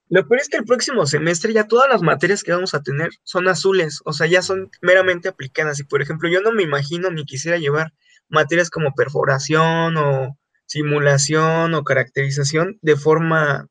Lo 0.08 0.26
peor 0.26 0.40
es 0.40 0.48
que 0.48 0.56
el 0.56 0.64
próximo 0.64 1.06
semestre 1.06 1.52
ya 1.52 1.68
todas 1.68 1.90
las 1.90 2.02
materias 2.02 2.42
que 2.42 2.54
vamos 2.54 2.74
a 2.74 2.82
tener 2.82 3.10
son 3.24 3.50
azules, 3.50 4.00
o 4.06 4.14
sea, 4.14 4.28
ya 4.28 4.42
son 4.42 4.72
meramente 4.82 5.28
aplicadas. 5.28 5.82
Y 5.82 5.84
por 5.84 6.02
ejemplo, 6.02 6.30
yo 6.30 6.40
no 6.40 6.54
me 6.54 6.64
imagino 6.64 7.12
ni 7.12 7.26
quisiera 7.26 7.58
llevar 7.58 7.92
materias 8.30 8.70
como 8.70 8.94
perforación 8.96 9.98
o 9.98 10.38
simulación 10.68 11.74
o 11.74 11.84
caracterización 11.84 12.80
de 12.82 12.96
forma 12.96 13.68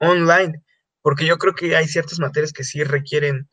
online, 0.00 0.62
porque 1.02 1.26
yo 1.26 1.36
creo 1.36 1.54
que 1.54 1.76
hay 1.76 1.88
ciertas 1.88 2.20
materias 2.20 2.54
que 2.54 2.64
sí 2.64 2.82
requieren 2.82 3.50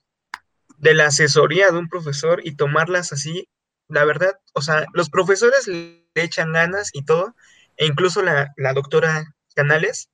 de 0.77 0.93
la 0.93 1.07
asesoría 1.07 1.71
de 1.71 1.77
un 1.77 1.89
profesor 1.89 2.41
y 2.43 2.55
tomarlas 2.55 3.13
así, 3.13 3.47
la 3.87 4.05
verdad, 4.05 4.39
o 4.53 4.61
sea, 4.61 4.85
los 4.93 5.09
profesores 5.09 5.67
le 5.67 6.05
echan 6.15 6.53
ganas 6.53 6.89
y 6.93 7.03
todo, 7.03 7.35
e 7.77 7.85
incluso 7.85 8.21
la, 8.21 8.53
la 8.57 8.73
doctora 8.73 9.33
Canales 9.55 10.09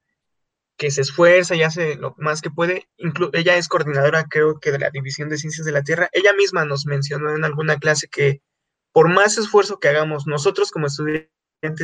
que 0.77 0.91
se 0.91 1.01
esfuerza 1.01 1.55
y 1.55 1.63
hace 1.63 1.95
lo 1.95 2.15
más 2.17 2.41
que 2.41 2.49
puede. 2.49 2.87
Inclu- 2.97 3.31
ella 3.33 3.57
es 3.57 3.67
coordinadora, 3.67 4.25
creo 4.29 4.59
que 4.59 4.71
de 4.71 4.79
la 4.79 4.89
División 4.89 5.29
de 5.29 5.37
Ciencias 5.37 5.65
de 5.65 5.73
la 5.73 5.83
Tierra. 5.83 6.09
Ella 6.13 6.33
misma 6.33 6.65
nos 6.65 6.85
mencionó 6.85 7.35
en 7.35 7.43
alguna 7.43 7.77
clase 7.77 8.07
que 8.07 8.41
por 8.93 9.09
más 9.09 9.37
esfuerzo 9.37 9.79
que 9.79 9.89
hagamos 9.89 10.25
nosotros 10.25 10.71
como 10.71 10.87
estudiantes 10.87 11.29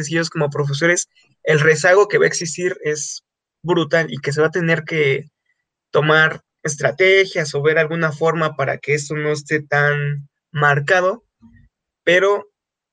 y 0.10 0.16
ellos 0.16 0.30
como 0.30 0.50
profesores, 0.50 1.10
el 1.44 1.60
rezago 1.60 2.08
que 2.08 2.18
va 2.18 2.24
a 2.24 2.30
existir 2.30 2.78
es 2.84 3.24
brutal 3.62 4.08
y 4.10 4.18
que 4.18 4.32
se 4.32 4.42
va 4.42 4.48
a 4.48 4.52
tener 4.52 4.84
que 4.86 5.26
tomar 5.92 6.42
estrategias 6.66 7.54
o 7.56 7.62
ver 7.62 7.78
alguna 7.78 8.12
forma 8.12 8.56
para 8.56 8.78
que 8.80 8.94
esto 8.94 9.16
no 9.16 9.32
esté 9.32 9.62
tan 9.62 10.28
marcado, 10.52 11.24
pero 12.04 12.50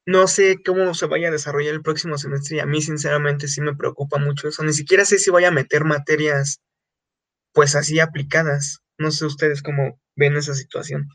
no 0.07 0.27
sé 0.27 0.59
cómo 0.65 0.95
se 0.95 1.07
vaya 1.07 1.29
a 1.29 1.33
desarrollar 1.33 1.75
el 1.75 1.83
próximo 1.83 2.19
semestre 2.19 2.57
y 2.57 2.61
a 2.61 2.67
mí 2.67 2.83
sinceramente 2.83 3.49
sí 3.49 3.61
me 3.61 3.75
preocupa 3.75 4.19
mucho 4.19 4.49
eso. 4.49 4.63
Ni 4.63 4.73
siquiera 4.73 5.05
sé 5.05 5.19
si 5.19 5.31
voy 5.31 5.45
a 5.45 5.51
meter 5.51 5.85
materias 5.85 6.61
pues 7.53 7.75
así 7.77 8.01
aplicadas. 8.01 8.81
No 8.99 9.11
sé 9.11 9.27
ustedes 9.27 9.63
cómo 9.63 9.99
ven 10.17 10.37
esa 10.37 10.55
situación. 10.55 11.09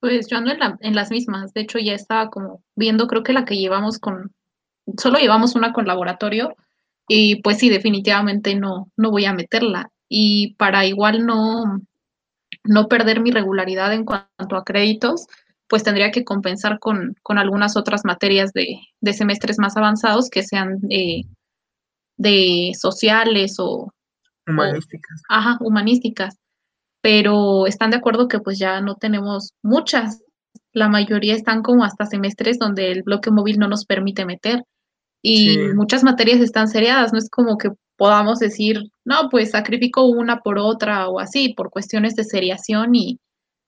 Pues 0.00 0.28
yo 0.28 0.38
ando 0.38 0.50
en, 0.52 0.58
la- 0.58 0.78
en 0.80 0.94
las 0.94 1.10
mismas. 1.10 1.52
De 1.52 1.60
hecho, 1.62 1.78
ya 1.78 1.92
estaba 1.94 2.30
como 2.30 2.62
viendo, 2.74 3.06
creo 3.06 3.22
que 3.22 3.32
la 3.34 3.44
que 3.44 3.56
llevamos 3.56 3.98
con, 3.98 4.32
solo 4.98 5.18
llevamos 5.18 5.54
una 5.54 5.72
con 5.72 5.86
laboratorio 5.86 6.54
y 7.08 7.42
pues 7.42 7.58
sí, 7.58 7.68
definitivamente 7.68 8.54
no, 8.54 8.90
no 8.96 9.10
voy 9.10 9.24
a 9.24 9.32
meterla. 9.32 9.90
Y 10.08 10.54
para 10.54 10.86
igual 10.86 11.26
no, 11.26 11.80
no 12.64 12.88
perder 12.88 13.20
mi 13.20 13.30
regularidad 13.30 13.92
en 13.92 14.04
cuanto 14.04 14.56
a 14.56 14.64
créditos, 14.64 15.26
pues 15.68 15.84
tendría 15.84 16.10
que 16.10 16.24
compensar 16.24 16.80
con, 16.80 17.14
con 17.22 17.38
algunas 17.38 17.76
otras 17.76 18.04
materias 18.04 18.52
de, 18.52 18.80
de 19.00 19.12
semestres 19.12 19.58
más 19.58 19.76
avanzados 19.76 20.28
que 20.28 20.42
sean 20.42 20.78
eh, 20.90 21.22
de 22.16 22.72
sociales 22.78 23.56
o, 23.58 23.92
Humanísticas. 24.46 25.22
ajá, 25.28 25.58
humanísticas. 25.60 26.36
Pero 27.02 27.66
están 27.66 27.90
de 27.90 27.96
acuerdo 27.96 28.28
que 28.28 28.40
pues 28.40 28.58
ya 28.58 28.80
no 28.80 28.96
tenemos 28.96 29.54
muchas. 29.62 30.22
La 30.72 30.88
mayoría 30.88 31.34
están 31.34 31.62
como 31.62 31.84
hasta 31.84 32.04
semestres 32.04 32.58
donde 32.58 32.90
el 32.90 33.02
bloque 33.02 33.30
móvil 33.30 33.58
no 33.58 33.68
nos 33.68 33.86
permite 33.86 34.26
meter. 34.26 34.64
Y 35.22 35.58
muchas 35.74 36.02
materias 36.02 36.40
están 36.40 36.68
seriadas, 36.68 37.12
no 37.12 37.18
es 37.18 37.28
como 37.28 37.58
que 37.58 37.70
podamos 37.96 38.38
decir, 38.38 38.90
no, 39.04 39.28
pues 39.30 39.50
sacrifico 39.50 40.06
una 40.06 40.40
por 40.40 40.58
otra 40.58 41.08
o 41.08 41.20
así, 41.20 41.52
por 41.52 41.70
cuestiones 41.70 42.16
de 42.16 42.24
seriación 42.24 42.94
y, 42.94 43.20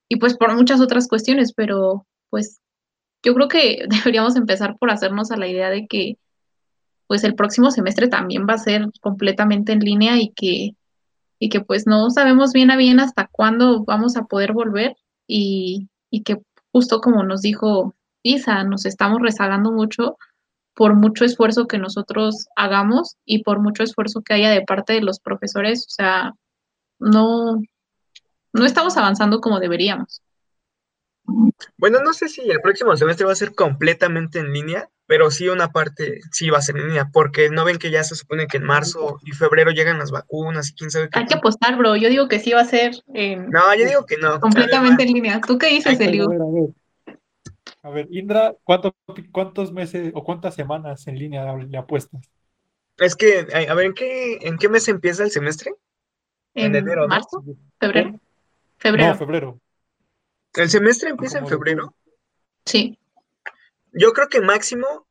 y 0.08 0.16
pues 0.16 0.36
por 0.36 0.54
muchas 0.54 0.80
otras 0.80 1.06
cuestiones, 1.08 1.52
pero 1.52 2.06
pues 2.30 2.60
yo 3.22 3.34
creo 3.34 3.48
que 3.48 3.84
deberíamos 3.88 4.36
empezar 4.36 4.78
por 4.78 4.90
hacernos 4.90 5.30
a 5.30 5.36
la 5.36 5.48
idea 5.48 5.68
de 5.68 5.86
que 5.86 6.16
pues 7.06 7.24
el 7.24 7.34
próximo 7.34 7.70
semestre 7.70 8.08
también 8.08 8.46
va 8.48 8.54
a 8.54 8.58
ser 8.58 8.86
completamente 9.02 9.72
en 9.72 9.80
línea 9.80 10.18
y 10.18 10.30
que, 10.30 10.76
y 11.38 11.48
que 11.50 11.60
pues 11.60 11.86
no 11.86 12.08
sabemos 12.08 12.54
bien 12.54 12.70
a 12.70 12.76
bien 12.78 13.00
hasta 13.00 13.28
cuándo 13.30 13.84
vamos 13.84 14.16
a 14.16 14.24
poder 14.24 14.54
volver 14.54 14.96
y, 15.26 15.90
y 16.10 16.22
que 16.22 16.38
justo 16.72 17.02
como 17.02 17.22
nos 17.22 17.42
dijo 17.42 17.94
Isa, 18.22 18.64
nos 18.64 18.86
estamos 18.86 19.20
rezagando 19.20 19.72
mucho 19.72 20.16
por 20.74 20.94
mucho 20.94 21.24
esfuerzo 21.24 21.66
que 21.66 21.78
nosotros 21.78 22.46
hagamos 22.56 23.16
y 23.24 23.42
por 23.42 23.60
mucho 23.60 23.82
esfuerzo 23.82 24.22
que 24.22 24.34
haya 24.34 24.50
de 24.50 24.62
parte 24.62 24.94
de 24.94 25.02
los 25.02 25.20
profesores, 25.20 25.86
o 25.86 25.90
sea, 25.90 26.32
no, 26.98 27.60
no 28.52 28.64
estamos 28.64 28.96
avanzando 28.96 29.40
como 29.40 29.60
deberíamos. 29.60 30.22
Bueno, 31.76 32.00
no 32.02 32.12
sé 32.12 32.28
si 32.28 32.42
el 32.50 32.60
próximo 32.60 32.96
semestre 32.96 33.26
va 33.26 33.32
a 33.32 33.36
ser 33.36 33.54
completamente 33.54 34.38
en 34.38 34.52
línea, 34.52 34.88
pero 35.06 35.30
sí 35.30 35.48
una 35.48 35.72
parte 35.72 36.20
sí 36.30 36.50
va 36.50 36.58
a 36.58 36.62
ser 36.62 36.76
en 36.78 36.88
línea, 36.88 37.10
porque 37.12 37.50
no 37.50 37.64
ven 37.64 37.78
que 37.78 37.90
ya 37.90 38.02
se 38.02 38.16
supone 38.16 38.46
que 38.46 38.56
en 38.56 38.64
marzo 38.64 39.18
y 39.24 39.32
febrero 39.32 39.70
llegan 39.70 39.98
las 39.98 40.10
vacunas 40.10 40.70
y 40.70 40.74
quién 40.74 40.90
sabe 40.90 41.08
qué. 41.10 41.18
Hay 41.18 41.26
que 41.26 41.34
apostar, 41.34 41.76
bro. 41.76 41.96
Yo 41.96 42.08
digo 42.08 42.28
que 42.28 42.40
sí 42.40 42.52
va 42.52 42.62
a 42.62 42.64
ser 42.64 42.92
en 43.14 43.50
No, 43.50 43.74
yo 43.74 43.86
digo 43.86 44.06
que 44.06 44.16
no. 44.16 44.40
completamente 44.40 45.02
en 45.04 45.12
línea. 45.12 45.40
¿Tú 45.40 45.58
qué 45.58 45.68
dices, 45.68 45.98
ver, 45.98 46.12
a 47.82 47.90
ver. 47.90 48.08
Indra, 48.10 48.54
¿cuánto- 48.64 48.94
¿cuántos 49.32 49.72
meses 49.72 50.12
o 50.14 50.24
cuántas 50.24 50.54
semanas 50.54 51.06
en 51.06 51.18
línea 51.18 51.54
le 51.56 51.78
apuestas? 51.78 52.22
Es 52.98 53.16
que, 53.16 53.46
a 53.68 53.74
ver, 53.74 53.86
¿en 53.86 53.94
qué, 53.94 54.38
en 54.42 54.58
qué 54.58 54.68
mes 54.68 54.86
empieza 54.88 55.24
el 55.24 55.30
semestre? 55.30 55.74
¿En 56.54 56.66
en 56.66 56.76
enero, 56.76 57.02
¿no? 57.02 57.08
marzo? 57.08 57.42
¿Febrero? 57.80 58.10
No, 58.10 58.20
Febrero, 58.78 59.14
febrero. 59.16 59.60
¿El 60.54 60.68
semestre 60.68 61.10
empieza 61.10 61.38
en 61.38 61.46
febrero? 61.46 61.94
sí. 62.66 62.98
Yo 63.94 64.12
creo 64.12 64.28
que 64.28 64.40
máximo 64.40 65.06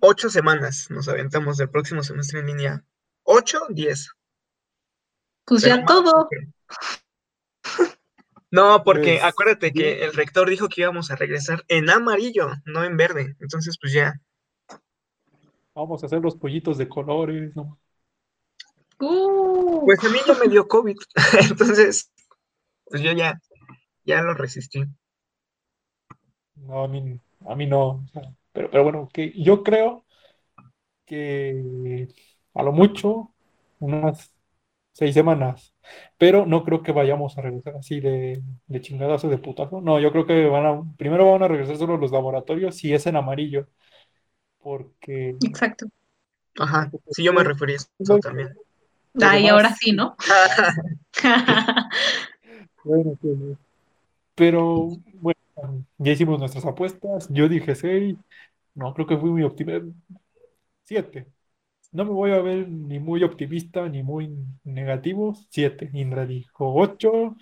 ocho 0.00 0.28
semanas 0.28 0.88
nos 0.90 1.08
aventamos 1.08 1.56
del 1.56 1.70
próximo 1.70 2.02
semestre 2.02 2.40
en 2.40 2.46
línea. 2.46 2.84
¿Ocho? 3.22 3.60
Diez. 3.68 4.10
Pues 5.44 5.62
Pero 5.62 5.76
ya 5.76 5.84
todo. 5.84 6.28
No, 8.56 8.82
porque 8.84 9.12
Pues, 9.12 9.22
acuérdate 9.22 9.74
que 9.74 10.02
el 10.04 10.14
rector 10.14 10.48
dijo 10.48 10.68
que 10.70 10.80
íbamos 10.82 11.10
a 11.10 11.16
regresar 11.16 11.64
en 11.68 11.90
amarillo, 11.90 12.48
no 12.64 12.84
en 12.84 12.96
verde. 12.96 13.36
Entonces, 13.40 13.76
pues 13.80 13.92
ya. 13.92 14.14
Vamos 15.74 16.02
a 16.02 16.06
hacer 16.06 16.20
los 16.20 16.34
pollitos 16.36 16.78
de 16.78 16.88
colores, 16.88 17.54
¿no? 17.56 17.78
Uh, 19.00 19.84
Pues 19.84 20.02
a 20.04 20.08
mí 20.08 20.18
ya 20.26 20.34
me 20.34 20.48
dio 20.48 20.66
COVID. 20.66 20.96
Entonces, 21.50 22.10
pues 22.86 23.02
yo 23.02 23.12
ya, 23.12 23.40
ya 24.04 24.22
lo 24.22 24.34
resistí. 24.34 24.84
No, 26.56 26.84
a 26.84 26.88
mí, 26.88 27.20
a 27.46 27.54
mí 27.56 27.66
no. 27.66 27.88
o 27.88 28.06
sea, 28.12 28.22
pero, 28.52 28.70
pero 28.70 28.82
bueno, 28.84 29.08
que 29.12 29.32
yo 29.42 29.62
creo 29.62 30.04
que 31.06 32.08
a 32.54 32.62
lo 32.62 32.72
mucho 32.72 33.34
unas 33.80 34.33
seis 34.94 35.14
semanas. 35.14 35.74
Pero 36.18 36.46
no 36.46 36.64
creo 36.64 36.82
que 36.84 36.92
vayamos 36.92 37.38
a 37.38 37.42
regresar 37.42 37.76
así 37.76 38.00
de, 38.00 38.42
de 38.68 38.82
chingadazo 38.82 39.28
de 39.30 39.38
putazo. 39.38 39.82
No, 39.82 40.00
yo 40.00 40.12
creo 40.12 40.26
que 40.26 40.46
van 40.48 40.66
a, 40.66 40.84
primero 40.98 41.30
van 41.32 41.44
a 41.44 41.48
regresar 41.48 41.78
solo 41.78 41.98
los 41.98 42.12
laboratorios 42.12 42.76
si 42.76 42.94
es 42.94 43.06
en 43.08 43.16
amarillo. 43.16 43.68
Porque 44.62 45.36
exacto. 45.42 45.86
Ajá, 46.58 46.90
sí, 47.10 47.24
yo 47.24 47.32
me 47.32 47.44
referí 47.44 47.74
a 47.74 47.76
eso 47.76 48.18
también. 48.20 48.50
Demás- 49.14 49.50
ahora 49.50 49.74
sí, 49.74 49.92
¿no? 49.92 50.16
Bueno, 52.84 53.16
pues, 53.20 53.38
pero 54.34 54.88
bueno, 55.14 55.40
ya 55.98 56.12
hicimos 56.12 56.38
nuestras 56.40 56.66
apuestas. 56.66 57.28
Yo 57.30 57.48
dije 57.48 57.74
6. 57.74 58.16
No, 58.74 58.94
creo 58.94 59.06
que 59.06 59.18
fui 59.18 59.30
muy 59.30 59.42
optimista. 59.44 59.86
7. 60.84 61.26
No 61.94 62.04
me 62.04 62.10
voy 62.10 62.32
a 62.32 62.42
ver 62.42 62.68
ni 62.68 62.98
muy 62.98 63.22
optimista 63.22 63.88
ni 63.88 64.02
muy 64.02 64.30
negativo. 64.64 65.34
7. 65.48 65.90
Indra 65.92 66.26
dijo 66.26 66.74
8. 66.74 67.36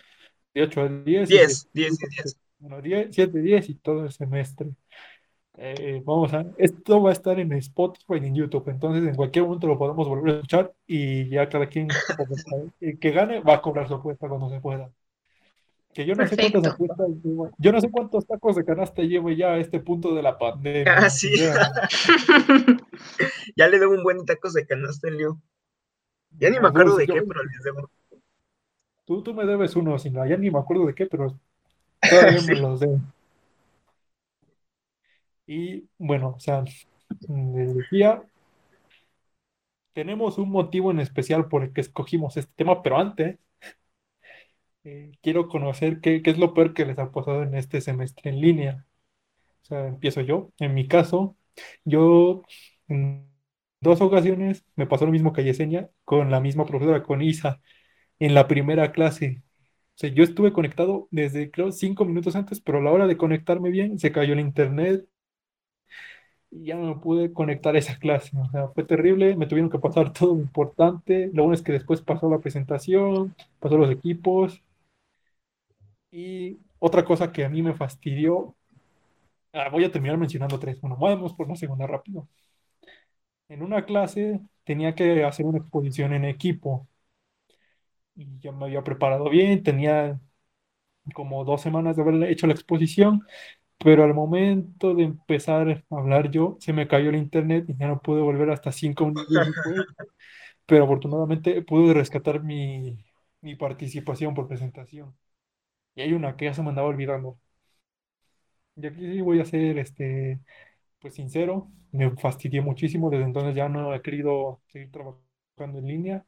De 0.54 0.62
8 0.62 0.82
a 0.82 0.88
10. 0.88 1.30
y 1.30 1.34
10, 1.34 1.68
de- 1.72 1.80
10 1.80 2.02
y 2.02 2.08
10. 2.08 2.38
Bueno, 2.58 2.82
10, 2.82 3.08
7, 3.12 3.40
10 3.40 3.68
y 3.70 3.74
todo 3.76 4.04
el 4.04 4.12
semestre. 4.12 4.70
Eh, 5.58 6.02
vamos 6.04 6.32
a, 6.34 6.46
esto 6.58 7.02
va 7.02 7.10
a 7.10 7.12
estar 7.12 7.38
en 7.40 7.52
Spotify 7.54 8.14
y 8.22 8.26
en 8.26 8.34
YouTube, 8.34 8.68
entonces 8.70 9.06
en 9.06 9.14
cualquier 9.14 9.44
momento 9.44 9.66
lo 9.66 9.78
podemos 9.78 10.08
volver 10.08 10.34
a 10.34 10.36
escuchar 10.36 10.72
y 10.86 11.28
ya 11.28 11.48
cada 11.48 11.66
quien 11.68 11.88
el 12.80 12.98
que 12.98 13.10
gane 13.10 13.40
va 13.40 13.54
a 13.56 13.62
cobrar 13.62 13.86
su 13.88 13.94
apuesta 13.94 14.28
cuando 14.28 14.48
se 14.50 14.60
pueda. 14.60 14.90
Que 15.94 16.06
yo 16.06 16.14
no 16.14 16.26
sé 16.26 16.36
cuántas 16.36 16.78
yo 17.58 17.72
no 17.72 17.80
sé 17.80 17.90
cuántos 17.90 18.26
tacos 18.26 18.56
de 18.56 18.64
canasta 18.64 19.02
llevo 19.02 19.30
ya 19.30 19.52
a 19.52 19.58
este 19.58 19.78
punto 19.78 20.14
de 20.14 20.22
la 20.22 20.38
pandemia. 20.38 20.96
Ah, 20.96 21.10
sí. 21.10 21.36
Ya, 21.36 21.54
Ya 23.56 23.68
le 23.68 23.78
debo 23.78 23.92
un 23.92 24.02
buen 24.02 24.24
tacos 24.24 24.54
de 24.54 24.66
canasta, 24.66 25.10
Leo. 25.10 25.38
Ya 26.38 26.48
ni 26.50 26.58
me 26.58 26.68
acuerdo 26.68 26.96
de 26.96 27.06
yo- 27.06 27.14
qué, 27.14 27.22
pero 27.22 27.44
les 27.44 27.62
debo. 27.62 27.90
Tú, 29.04 29.22
tú 29.22 29.34
me 29.34 29.44
debes 29.44 29.76
uno, 29.76 29.98
sin 29.98 30.14
ya 30.14 30.36
ni 30.36 30.50
me 30.50 30.58
acuerdo 30.58 30.86
de 30.86 30.94
qué, 30.94 31.06
pero 31.06 31.38
todavía 32.00 32.40
me 32.46 32.54
los 32.56 32.80
debo. 32.80 33.00
Y 35.46 35.84
bueno, 35.98 36.34
o 36.36 36.40
sea, 36.40 36.64
les 37.28 37.74
decía, 37.76 38.22
tenemos 39.92 40.38
un 40.38 40.50
motivo 40.50 40.90
en 40.90 41.00
especial 41.00 41.48
por 41.48 41.62
el 41.64 41.72
que 41.72 41.80
escogimos 41.82 42.36
este 42.36 42.52
tema, 42.56 42.82
pero 42.82 42.98
antes 42.98 43.38
eh, 44.84 45.12
quiero 45.22 45.48
conocer 45.48 46.00
qué, 46.00 46.22
qué 46.22 46.30
es 46.30 46.38
lo 46.38 46.54
peor 46.54 46.74
que 46.74 46.84
les 46.86 46.98
ha 46.98 47.10
pasado 47.12 47.42
en 47.42 47.54
este 47.54 47.80
semestre 47.80 48.30
en 48.30 48.40
línea. 48.40 48.86
O 49.64 49.66
sea, 49.66 49.86
empiezo 49.88 50.20
yo. 50.22 50.52
En 50.58 50.74
mi 50.74 50.88
caso, 50.88 51.36
yo 51.84 52.42
en 52.88 53.28
dos 53.80 54.00
ocasiones 54.00 54.64
me 54.76 54.86
pasó 54.86 55.06
lo 55.06 55.12
mismo 55.12 55.32
que 55.32 55.42
a 55.42 55.44
Yesenia, 55.44 55.90
con 56.04 56.30
la 56.30 56.40
misma 56.40 56.66
profesora, 56.66 57.02
con 57.02 57.22
Isa, 57.22 57.60
en 58.20 58.34
la 58.34 58.48
primera 58.48 58.92
clase. 58.92 59.42
O 59.96 59.98
sea, 60.00 60.10
yo 60.10 60.24
estuve 60.24 60.52
conectado 60.52 61.08
desde, 61.10 61.50
creo, 61.50 61.72
cinco 61.72 62.04
minutos 62.06 62.36
antes, 62.36 62.60
pero 62.60 62.78
a 62.78 62.82
la 62.82 62.92
hora 62.92 63.06
de 63.06 63.16
conectarme 63.18 63.70
bien, 63.70 63.98
se 63.98 64.12
cayó 64.12 64.34
el 64.34 64.40
internet 64.40 65.06
y 66.50 66.64
ya 66.66 66.76
no 66.76 67.00
pude 67.00 67.32
conectar 67.32 67.76
esa 67.76 67.98
clase. 67.98 68.36
O 68.38 68.50
sea, 68.50 68.68
fue 68.68 68.84
terrible, 68.84 69.36
me 69.36 69.46
tuvieron 69.46 69.70
que 69.70 69.78
pasar 69.78 70.12
todo 70.12 70.34
lo 70.34 70.40
importante. 70.40 71.30
Lo 71.32 71.44
bueno 71.44 71.54
es 71.54 71.62
que 71.62 71.72
después 71.72 72.02
pasó 72.02 72.28
la 72.30 72.38
presentación, 72.40 73.34
pasó 73.60 73.78
los 73.78 73.90
equipos. 73.90 74.62
Y 76.12 76.60
otra 76.78 77.04
cosa 77.04 77.32
que 77.32 77.44
a 77.44 77.48
mí 77.48 77.60
me 77.62 77.74
fastidió, 77.74 78.56
ah, 79.52 79.68
voy 79.70 79.84
a 79.84 79.92
terminar 79.92 80.18
mencionando 80.18 80.58
tres. 80.58 80.80
Bueno, 80.80 80.96
vamos 80.98 81.34
por 81.34 81.46
una 81.46 81.56
segunda 81.56 81.86
rápido. 81.86 82.28
En 83.48 83.62
una 83.62 83.84
clase 83.84 84.40
tenía 84.64 84.96
que 84.96 85.22
hacer 85.24 85.46
una 85.46 85.58
exposición 85.58 86.12
en 86.12 86.24
equipo 86.24 86.88
y 88.14 88.38
ya 88.40 88.52
me 88.52 88.66
había 88.66 88.84
preparado 88.84 89.28
bien, 89.30 89.62
tenía 89.62 90.20
como 91.14 91.44
dos 91.44 91.62
semanas 91.62 91.96
de 91.96 92.02
haber 92.02 92.22
hecho 92.24 92.46
la 92.46 92.54
exposición, 92.54 93.22
pero 93.78 94.04
al 94.04 94.14
momento 94.14 94.94
de 94.94 95.04
empezar 95.04 95.84
a 95.90 95.96
hablar 95.96 96.30
yo, 96.30 96.58
se 96.60 96.72
me 96.72 96.88
cayó 96.88 97.10
el 97.10 97.16
internet 97.16 97.66
y 97.68 97.76
ya 97.78 97.88
no 97.88 98.02
pude 98.02 98.22
volver 98.22 98.50
hasta 98.50 98.72
cinco 98.72 99.06
minutos 99.06 99.46
después, 99.46 99.76
pero 100.66 100.84
afortunadamente 100.84 101.62
pude 101.62 101.94
rescatar 101.94 102.42
mi, 102.44 102.98
mi 103.42 103.56
participación 103.56 104.34
por 104.34 104.48
presentación. 104.48 105.14
Y 105.94 106.02
hay 106.02 106.12
una 106.12 106.36
que 106.36 106.46
ya 106.46 106.54
se 106.54 106.62
me 106.62 106.68
andaba 106.70 106.88
olvidando. 106.88 107.38
Y 108.76 108.86
aquí 108.86 109.00
sí 109.00 109.20
voy 109.20 109.40
a 109.40 109.44
ser 109.44 109.78
este, 109.78 110.40
pues 111.00 111.14
sincero, 111.14 111.70
me 111.92 112.10
fastidié 112.16 112.60
muchísimo, 112.62 113.10
desde 113.10 113.24
entonces 113.24 113.54
ya 113.54 113.68
no 113.68 113.94
he 113.94 114.02
querido 114.02 114.62
seguir 114.68 114.90
trabajando 114.92 115.78
en 115.80 115.86
línea. 115.86 116.26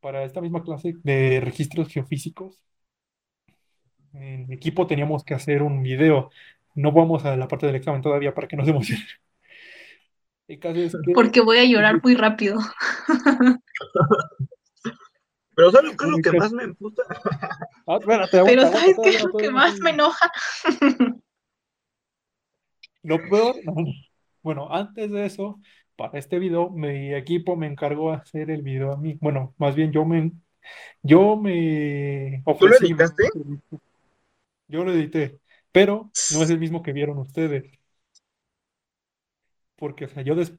Para 0.00 0.24
esta 0.24 0.40
misma 0.40 0.62
clase 0.62 0.94
de 1.04 1.40
registros 1.40 1.88
geofísicos, 1.88 2.62
en 4.14 4.46
mi 4.46 4.54
equipo 4.54 4.86
teníamos 4.86 5.24
que 5.24 5.34
hacer 5.34 5.62
un 5.62 5.82
video. 5.82 6.30
No 6.74 6.92
vamos 6.92 7.24
a 7.24 7.36
la 7.36 7.48
parte 7.48 7.66
del 7.66 7.76
examen 7.76 8.02
todavía 8.02 8.34
para 8.34 8.48
que 8.48 8.56
no 8.56 8.64
se 8.64 8.70
emocionen. 8.70 9.06
El 10.48 10.58
caso 10.58 10.80
es 10.80 10.92
que 11.04 11.12
Porque 11.12 11.40
voy 11.40 11.58
a 11.58 11.64
llorar 11.64 12.00
muy 12.02 12.14
rápido. 12.14 12.58
Pero 15.54 15.70
¿sabes 15.70 15.96
qué 15.96 16.04
es 16.04 16.10
lo 16.10 16.20
que 16.20 16.32
más 16.32 16.52
me 16.52 16.64
emputa? 16.64 17.02
Ah, 17.86 17.96
espérate, 18.00 18.38
Pero 18.44 18.66
¿sabes 18.66 18.98
qué 19.02 19.10
todavía 19.10 19.18
es 19.18 19.24
no, 19.24 19.24
lo 19.24 19.34
que 19.36 19.50
más 19.50 19.80
me 19.80 19.90
no. 19.90 19.90
enoja? 19.90 20.30
Lo 23.02 23.28
peor, 23.28 23.56
no, 23.64 23.72
no. 23.82 23.92
Bueno, 24.42 24.68
antes 24.72 25.10
de 25.10 25.26
eso, 25.26 25.60
para 25.96 26.18
este 26.18 26.38
video, 26.38 26.70
mi 26.70 27.14
equipo 27.14 27.56
me 27.56 27.66
encargó 27.66 28.12
hacer 28.12 28.50
el 28.50 28.62
video 28.62 28.92
a 28.92 28.96
mí. 28.96 29.16
Bueno, 29.20 29.54
más 29.58 29.74
bien 29.76 29.92
yo 29.92 30.04
me, 30.04 30.32
yo 31.02 31.36
me 31.36 32.46
¿Tú 32.58 32.66
lo 32.68 32.76
editaste? 32.76 33.24
Yo 34.68 34.84
lo 34.84 34.92
edité, 34.92 35.40
pero 35.72 36.10
no 36.28 36.42
es 36.42 36.50
el 36.50 36.58
mismo 36.58 36.82
que 36.82 36.92
vieron 36.92 37.18
ustedes. 37.18 37.64
Porque, 39.76 40.04
o 40.06 40.08
sea, 40.08 40.22
yo, 40.22 40.34
des- 40.34 40.54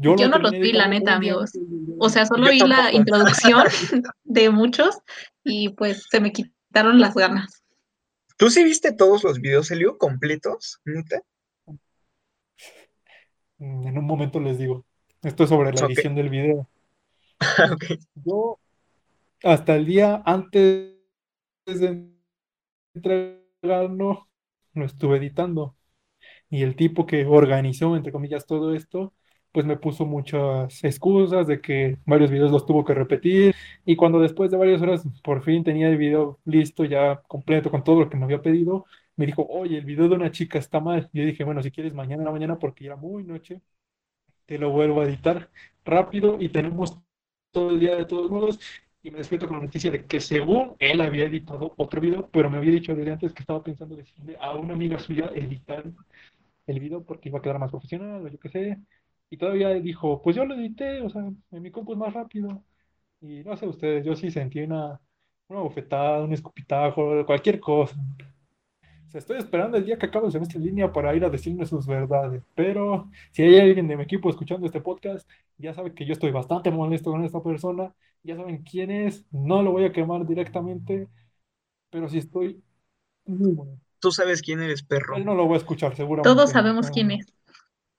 yo 0.00 0.16
Yo 0.16 0.28
lo 0.28 0.28
no 0.28 0.38
los 0.38 0.52
vi, 0.52 0.72
la 0.72 0.88
neta, 0.88 1.14
amigos. 1.14 1.52
O 1.98 2.08
sea, 2.08 2.26
solo 2.26 2.50
vi 2.50 2.60
la 2.60 2.92
introducción 2.92 3.64
de 4.24 4.50
muchos 4.50 4.98
y 5.44 5.70
pues 5.70 6.06
se 6.10 6.20
me 6.20 6.32
quitaron 6.32 7.00
las 7.00 7.14
ganas. 7.14 7.62
¿Tú 8.36 8.50
sí 8.50 8.62
viste 8.64 8.92
todos 8.92 9.24
los 9.24 9.40
videos, 9.40 9.70
Elio, 9.70 9.98
completos? 9.98 10.80
¿Neta? 10.84 11.22
Mm, 13.58 13.86
En 13.86 13.98
un 13.98 14.04
momento 14.04 14.40
les 14.40 14.58
digo. 14.58 14.84
Esto 15.22 15.44
es 15.44 15.50
sobre 15.50 15.72
la 15.72 15.86
edición 15.86 16.14
del 16.14 16.28
video. 16.28 16.68
Yo, 18.14 18.60
hasta 19.42 19.74
el 19.74 19.86
día 19.86 20.22
antes 20.24 20.94
de 21.66 22.08
entregarlo, 22.94 24.28
lo 24.74 24.84
estuve 24.84 25.16
editando. 25.18 25.76
Y 26.50 26.62
el 26.62 26.76
tipo 26.76 27.06
que 27.06 27.26
organizó, 27.26 27.96
entre 27.96 28.12
comillas, 28.12 28.46
todo 28.46 28.74
esto, 28.74 29.12
pues 29.58 29.66
me 29.66 29.76
puso 29.76 30.06
muchas 30.06 30.84
excusas 30.84 31.48
de 31.48 31.60
que 31.60 31.98
varios 32.06 32.30
videos 32.30 32.52
los 32.52 32.64
tuvo 32.64 32.84
que 32.84 32.94
repetir. 32.94 33.56
Y 33.84 33.96
cuando 33.96 34.20
después 34.20 34.52
de 34.52 34.56
varias 34.56 34.80
horas 34.80 35.02
por 35.24 35.42
fin 35.42 35.64
tenía 35.64 35.88
el 35.88 35.96
video 35.96 36.38
listo, 36.44 36.84
ya 36.84 37.20
completo 37.26 37.68
con 37.68 37.82
todo 37.82 37.98
lo 37.98 38.08
que 38.08 38.16
me 38.16 38.22
había 38.24 38.40
pedido, 38.40 38.86
me 39.16 39.26
dijo, 39.26 39.44
oye, 39.50 39.78
el 39.78 39.84
video 39.84 40.08
de 40.08 40.14
una 40.14 40.30
chica 40.30 40.60
está 40.60 40.78
mal. 40.78 41.10
Yo 41.12 41.24
dije, 41.24 41.42
bueno, 41.42 41.60
si 41.60 41.72
quieres 41.72 41.92
mañana 41.92 42.22
en 42.22 42.26
la 42.26 42.30
mañana, 42.30 42.56
porque 42.56 42.86
era 42.86 42.94
muy 42.94 43.24
noche, 43.24 43.60
te 44.46 44.58
lo 44.58 44.70
vuelvo 44.70 45.00
a 45.00 45.06
editar 45.06 45.50
rápido 45.84 46.36
y 46.40 46.50
tenemos 46.50 46.96
todo 47.50 47.70
el 47.70 47.80
día 47.80 47.96
de 47.96 48.04
todos 48.04 48.30
modos. 48.30 48.60
Y 49.02 49.10
me 49.10 49.18
despierto 49.18 49.48
con 49.48 49.56
la 49.58 49.64
noticia 49.64 49.90
de 49.90 50.04
que 50.06 50.20
según 50.20 50.76
él 50.78 51.00
había 51.00 51.24
editado 51.24 51.74
otro 51.78 52.00
video, 52.00 52.28
pero 52.30 52.48
me 52.48 52.58
había 52.58 52.70
dicho 52.72 52.94
desde 52.94 53.10
antes 53.10 53.32
que 53.32 53.40
estaba 53.42 53.64
pensando 53.64 53.96
decirle 53.96 54.36
a 54.40 54.54
una 54.54 54.74
amiga 54.74 55.00
suya 55.00 55.32
editar 55.34 55.82
el 56.68 56.80
video 56.80 57.02
porque 57.04 57.28
iba 57.28 57.40
a 57.40 57.42
quedar 57.42 57.58
más 57.58 57.72
profesional 57.72 58.24
o 58.24 58.28
yo 58.28 58.38
qué 58.38 58.48
sé. 58.50 58.78
Y 59.30 59.36
todavía 59.36 59.70
dijo, 59.74 60.22
pues 60.22 60.36
yo 60.36 60.44
lo 60.44 60.54
edité, 60.54 61.02
o 61.02 61.10
sea, 61.10 61.22
en 61.22 61.62
mi 61.62 61.70
compu 61.70 61.92
es 61.92 61.98
más 61.98 62.14
rápido. 62.14 62.62
Y 63.20 63.42
no 63.44 63.56
sé 63.56 63.66
ustedes, 63.66 64.04
yo 64.04 64.14
sí 64.16 64.30
sentí 64.30 64.60
una, 64.60 65.00
una 65.48 65.60
bofetada, 65.60 66.24
un 66.24 66.32
escupitajo, 66.32 67.24
cualquier 67.26 67.60
cosa. 67.60 67.96
O 69.08 69.10
sea, 69.10 69.20
estoy 69.20 69.38
esperando 69.38 69.78
el 69.78 69.86
día 69.86 69.96
que 69.96 70.04
acabe 70.06 70.26
el 70.26 70.32
semestre 70.32 70.58
en 70.58 70.66
línea 70.66 70.92
para 70.92 71.14
ir 71.16 71.24
a 71.24 71.30
decirme 71.30 71.64
sus 71.64 71.86
verdades. 71.86 72.42
Pero 72.54 73.10
si 73.32 73.42
hay 73.42 73.58
alguien 73.58 73.88
de 73.88 73.96
mi 73.96 74.02
equipo 74.02 74.28
escuchando 74.28 74.66
este 74.66 74.82
podcast, 74.82 75.28
ya 75.56 75.72
sabe 75.72 75.94
que 75.94 76.04
yo 76.04 76.12
estoy 76.12 76.30
bastante 76.30 76.70
molesto 76.70 77.10
con 77.10 77.24
esta 77.24 77.42
persona. 77.42 77.94
Ya 78.22 78.36
saben 78.36 78.62
quién 78.64 78.90
es. 78.90 79.24
No 79.32 79.62
lo 79.62 79.72
voy 79.72 79.84
a 79.84 79.92
quemar 79.92 80.26
directamente. 80.26 81.08
Pero 81.88 82.10
sí 82.10 82.18
estoy 82.18 82.62
muy 83.24 83.52
molesto. 83.52 83.82
Tú 83.98 84.10
sabes 84.10 84.42
quién 84.42 84.60
eres, 84.60 84.82
perro. 84.82 85.16
Él 85.16 85.24
no 85.24 85.34
lo 85.34 85.46
voy 85.46 85.54
a 85.54 85.58
escuchar, 85.58 85.96
seguramente. 85.96 86.28
Todos 86.28 86.50
sabemos 86.50 86.90
quién 86.90 87.12
es. 87.12 87.32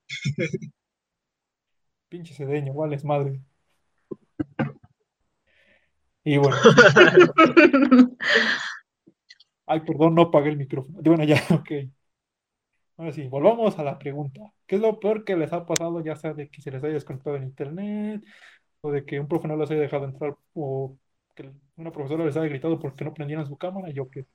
Pinche 2.09 2.33
cedeño, 2.35 2.71
igual 2.73 2.93
es 2.93 3.03
madre. 3.05 3.41
Y 6.23 6.37
bueno. 6.37 6.55
Ay, 9.65 9.79
perdón, 9.81 10.15
no 10.15 10.23
apagué 10.23 10.49
el 10.49 10.57
micrófono. 10.57 10.99
Bueno, 11.01 11.23
ya, 11.23 11.41
ok. 11.51 11.71
Ahora 12.97 13.13
sí, 13.13 13.27
volvamos 13.27 13.79
a 13.79 13.83
la 13.83 13.97
pregunta. 13.97 14.41
¿Qué 14.67 14.75
es 14.75 14.81
lo 14.81 14.99
peor 14.99 15.23
que 15.23 15.35
les 15.37 15.53
ha 15.53 15.65
pasado, 15.65 16.01
ya 16.03 16.15
sea 16.15 16.33
de 16.33 16.49
que 16.49 16.61
se 16.61 16.69
les 16.71 16.83
haya 16.83 16.93
desconectado 16.95 17.37
en 17.37 17.43
internet, 17.43 18.23
o 18.81 18.91
de 18.91 19.05
que 19.05 19.19
un 19.19 19.27
profe 19.27 19.47
no 19.47 19.57
les 19.57 19.71
haya 19.71 19.81
dejado 19.81 20.05
entrar, 20.05 20.37
o 20.53 20.97
que 21.35 21.51
una 21.77 21.91
profesora 21.91 22.25
les 22.25 22.37
haya 22.37 22.47
gritado 22.49 22.79
porque 22.79 23.05
no 23.05 23.13
prendieran 23.13 23.47
su 23.47 23.57
cámara? 23.57 23.91
Yo 23.91 24.09
qué 24.09 24.23
sé. 24.23 24.31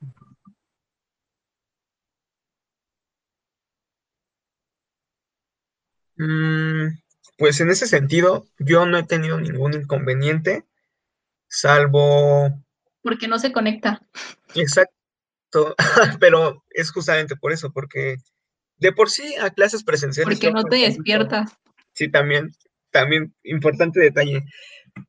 Mm, 6.19 6.64
pues 7.37 7.59
en 7.59 7.69
ese 7.69 7.87
sentido, 7.87 8.45
yo 8.59 8.85
no 8.85 8.97
he 8.97 9.03
tenido 9.03 9.39
ningún 9.39 9.73
inconveniente, 9.73 10.65
salvo... 11.47 12.63
Porque 13.01 13.27
no 13.27 13.39
se 13.39 13.51
conecta. 13.51 14.01
Exacto, 14.55 15.75
pero 16.19 16.63
es 16.69 16.91
justamente 16.91 17.35
por 17.35 17.51
eso, 17.51 17.71
porque 17.71 18.17
de 18.77 18.91
por 18.93 19.09
sí 19.09 19.35
a 19.35 19.49
clases 19.49 19.83
presenciales... 19.83 20.39
Porque 20.39 20.51
no 20.51 20.63
te 20.63 20.77
despiertas. 20.77 21.57
Sí, 21.93 22.09
también, 22.09 22.51
también, 22.91 23.33
importante 23.43 23.99
detalle. 23.99 24.43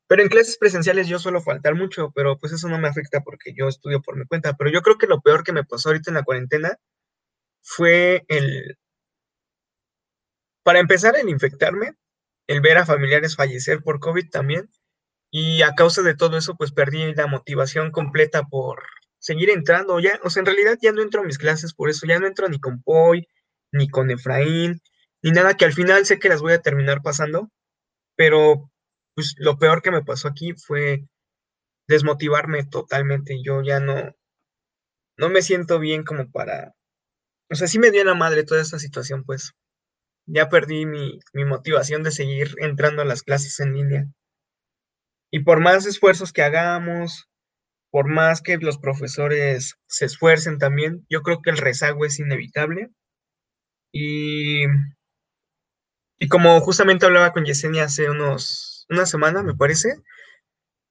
Pero 0.07 0.21
en 0.21 0.29
clases 0.29 0.57
presenciales 0.57 1.07
yo 1.07 1.19
suelo 1.19 1.41
faltar 1.41 1.75
mucho, 1.75 2.11
pero 2.13 2.37
pues 2.37 2.51
eso 2.51 2.67
no 2.67 2.77
me 2.77 2.87
afecta 2.89 3.21
porque 3.21 3.53
yo 3.53 3.67
estudio 3.67 4.01
por 4.01 4.17
mi 4.17 4.25
cuenta. 4.25 4.53
Pero 4.53 4.69
yo 4.69 4.81
creo 4.81 4.97
que 4.97 5.07
lo 5.07 5.21
peor 5.21 5.43
que 5.43 5.53
me 5.53 5.63
pasó 5.63 5.89
ahorita 5.89 6.11
en 6.11 6.15
la 6.15 6.23
cuarentena 6.23 6.77
fue 7.61 8.25
el... 8.27 8.77
Para 10.63 10.79
empezar, 10.79 11.15
el 11.15 11.29
infectarme, 11.29 11.95
el 12.47 12.61
ver 12.61 12.77
a 12.77 12.85
familiares 12.85 13.35
fallecer 13.35 13.81
por 13.83 13.99
COVID 13.99 14.29
también. 14.29 14.69
Y 15.31 15.61
a 15.61 15.75
causa 15.75 16.01
de 16.01 16.15
todo 16.15 16.37
eso, 16.37 16.55
pues 16.55 16.71
perdí 16.71 17.13
la 17.13 17.27
motivación 17.27 17.91
completa 17.91 18.43
por 18.43 18.83
seguir 19.19 19.49
entrando 19.49 19.99
ya. 19.99 20.19
O 20.23 20.29
sea, 20.29 20.41
en 20.41 20.47
realidad 20.47 20.77
ya 20.81 20.91
no 20.93 21.01
entro 21.01 21.21
a 21.21 21.25
mis 21.25 21.37
clases 21.37 21.73
por 21.73 21.89
eso, 21.89 22.07
ya 22.07 22.19
no 22.19 22.27
entro 22.27 22.47
ni 22.49 22.59
con 22.59 22.81
Poi, 22.81 23.27
ni 23.71 23.89
con 23.89 24.11
Efraín, 24.11 24.81
ni 25.21 25.31
nada 25.31 25.55
que 25.55 25.65
al 25.65 25.73
final 25.73 26.05
sé 26.05 26.19
que 26.19 26.29
las 26.29 26.41
voy 26.41 26.53
a 26.53 26.61
terminar 26.61 27.01
pasando. 27.03 27.51
Pero 28.15 28.71
pues 29.15 29.35
lo 29.37 29.57
peor 29.57 29.81
que 29.81 29.91
me 29.91 30.03
pasó 30.03 30.27
aquí 30.29 30.53
fue 30.53 31.05
desmotivarme 31.87 32.65
totalmente. 32.65 33.41
Yo 33.43 33.61
ya 33.63 33.79
no, 33.79 34.15
no 35.17 35.29
me 35.29 35.41
siento 35.41 35.79
bien 35.79 36.03
como 36.03 36.31
para... 36.31 36.73
O 37.49 37.55
sea, 37.55 37.67
sí 37.67 37.79
me 37.79 37.91
dio 37.91 38.03
la 38.03 38.13
madre 38.13 38.43
toda 38.43 38.61
esta 38.61 38.79
situación, 38.79 39.23
pues 39.23 39.53
ya 40.27 40.49
perdí 40.49 40.85
mi, 40.85 41.19
motivación 41.33 42.03
de 42.03 42.11
seguir 42.11 42.53
entrando 42.59 43.01
a 43.01 43.05
las 43.05 43.23
clases 43.23 43.59
en 43.59 43.73
línea. 43.73 44.07
Y 45.31 45.39
por 45.39 45.59
más 45.59 45.85
esfuerzos 45.85 46.31
que 46.33 46.43
hagamos, 46.43 47.29
por 47.89 48.07
más 48.07 48.41
que 48.41 48.57
los 48.57 48.77
profesores 48.77 49.75
se 49.87 50.05
esfuercen 50.05 50.57
también, 50.57 51.05
yo 51.09 51.21
creo 51.21 51.41
que 51.41 51.49
el 51.49 51.57
rezago 51.57 52.05
es 52.05 52.19
inevitable. 52.19 52.89
Y, 53.91 54.65
y 56.19 56.27
como 56.27 56.59
justamente 56.61 57.05
hablaba 57.05 57.31
con 57.31 57.45
Yesenia 57.45 57.85
hace 57.85 58.09
unos, 58.09 58.85
una 58.89 59.05
semana, 59.05 59.43
me 59.43 59.55
parece, 59.55 59.95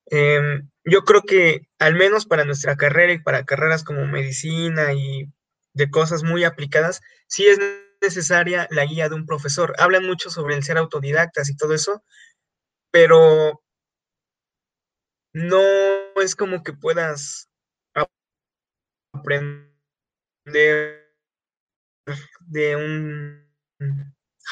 em, 0.06 0.70
yo 0.84 1.02
creo 1.04 1.22
que 1.22 1.68
al 1.78 1.94
menos 1.94 2.26
para 2.26 2.44
nuestra 2.44 2.76
carrera 2.76 3.12
y 3.12 3.18
para 3.22 3.44
carreras 3.44 3.84
como 3.84 4.06
medicina 4.06 4.94
y 4.94 5.30
de 5.74 5.90
cosas 5.90 6.22
muy 6.22 6.44
aplicadas, 6.44 7.02
sí 7.26 7.46
es 7.46 7.58
necesaria 8.06 8.68
la 8.70 8.84
guía 8.86 9.08
de 9.08 9.16
un 9.16 9.26
profesor. 9.26 9.74
Hablan 9.78 10.06
mucho 10.06 10.30
sobre 10.30 10.54
el 10.54 10.62
ser 10.62 10.78
autodidactas 10.78 11.50
y 11.50 11.56
todo 11.56 11.74
eso, 11.74 12.04
pero 12.92 13.62
no 15.34 15.60
es 16.22 16.36
como 16.36 16.62
que 16.62 16.72
puedas 16.72 17.50
aprender 19.12 19.66
de 22.40 22.76
un 22.76 23.46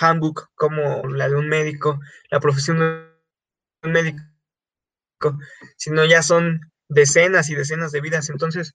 handbook 0.00 0.50
como 0.54 1.06
la 1.08 1.28
de 1.28 1.36
un 1.36 1.48
médico, 1.48 2.00
la 2.30 2.40
profesión 2.40 2.78
de 2.80 3.08
un 3.84 3.92
médico, 3.92 4.22
sino 5.76 6.04
ya 6.04 6.22
son 6.22 6.60
decenas 6.88 7.48
y 7.50 7.54
decenas 7.54 7.92
de 7.92 8.00
vidas. 8.00 8.28
Entonces, 8.30 8.74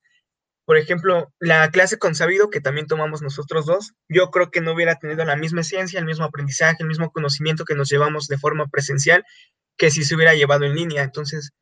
por 0.69 0.77
ejemplo, 0.77 1.33
la 1.39 1.71
clase 1.71 1.97
con 1.97 2.13
sabido 2.13 2.51
que 2.51 2.61
también 2.61 2.85
tomamos 2.85 3.23
nosotros 3.23 3.65
dos, 3.65 3.95
yo 4.07 4.29
creo 4.29 4.51
que 4.51 4.61
no 4.61 4.73
hubiera 4.73 4.99
tenido 4.99 5.25
la 5.25 5.35
misma 5.35 5.63
ciencia, 5.63 5.99
el 5.99 6.05
mismo 6.05 6.25
aprendizaje, 6.25 6.75
el 6.81 6.87
mismo 6.87 7.09
conocimiento 7.09 7.65
que 7.65 7.73
nos 7.73 7.89
llevamos 7.89 8.27
de 8.27 8.37
forma 8.37 8.67
presencial 8.67 9.25
que 9.77 9.89
si 9.89 10.03
se 10.03 10.13
hubiera 10.15 10.35
llevado 10.35 10.65
en 10.65 10.75
línea. 10.75 11.01
Entonces, 11.01 11.53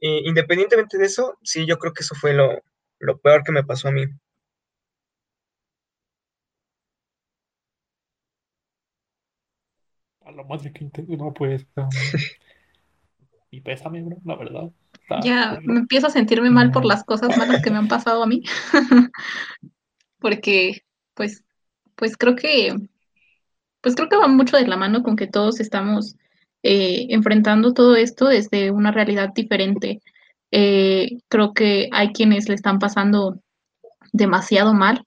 eh, 0.00 0.22
independientemente 0.24 0.98
de 0.98 1.06
eso, 1.06 1.38
sí, 1.44 1.66
yo 1.66 1.78
creo 1.78 1.92
que 1.92 2.02
eso 2.02 2.16
fue 2.16 2.34
lo, 2.34 2.60
peor 3.22 3.44
que 3.44 3.52
me 3.52 3.62
pasó 3.62 3.86
a 3.86 3.92
mí. 3.92 4.06
A 10.22 10.32
la 10.32 10.42
madre 10.42 10.72
que 10.72 10.90
no, 11.16 11.32
pues. 11.32 11.64
y 13.52 13.60
pésame, 13.60 14.02
bro, 14.02 14.16
la 14.24 14.34
verdad. 14.34 14.72
Ya 15.22 15.58
me 15.62 15.80
empiezo 15.80 16.06
a 16.06 16.10
sentirme 16.10 16.50
mal 16.50 16.70
por 16.70 16.84
las 16.84 17.04
cosas 17.04 17.36
malas 17.36 17.62
que 17.62 17.70
me 17.70 17.78
han 17.78 17.88
pasado 17.88 18.22
a 18.22 18.26
mí. 18.26 18.42
Porque, 20.18 20.82
pues, 21.14 21.44
pues 21.96 22.16
creo 22.16 22.36
que, 22.36 22.76
pues 23.80 23.94
creo 23.94 24.08
que 24.08 24.16
va 24.16 24.28
mucho 24.28 24.56
de 24.56 24.66
la 24.66 24.76
mano 24.76 25.02
con 25.02 25.16
que 25.16 25.26
todos 25.26 25.60
estamos 25.60 26.16
eh, 26.62 27.06
enfrentando 27.10 27.74
todo 27.74 27.96
esto 27.96 28.26
desde 28.26 28.70
una 28.70 28.92
realidad 28.92 29.30
diferente. 29.34 30.00
Eh, 30.52 31.18
creo 31.28 31.52
que 31.54 31.88
hay 31.92 32.12
quienes 32.12 32.48
le 32.48 32.54
están 32.54 32.78
pasando 32.78 33.40
demasiado 34.12 34.74
mal, 34.74 35.04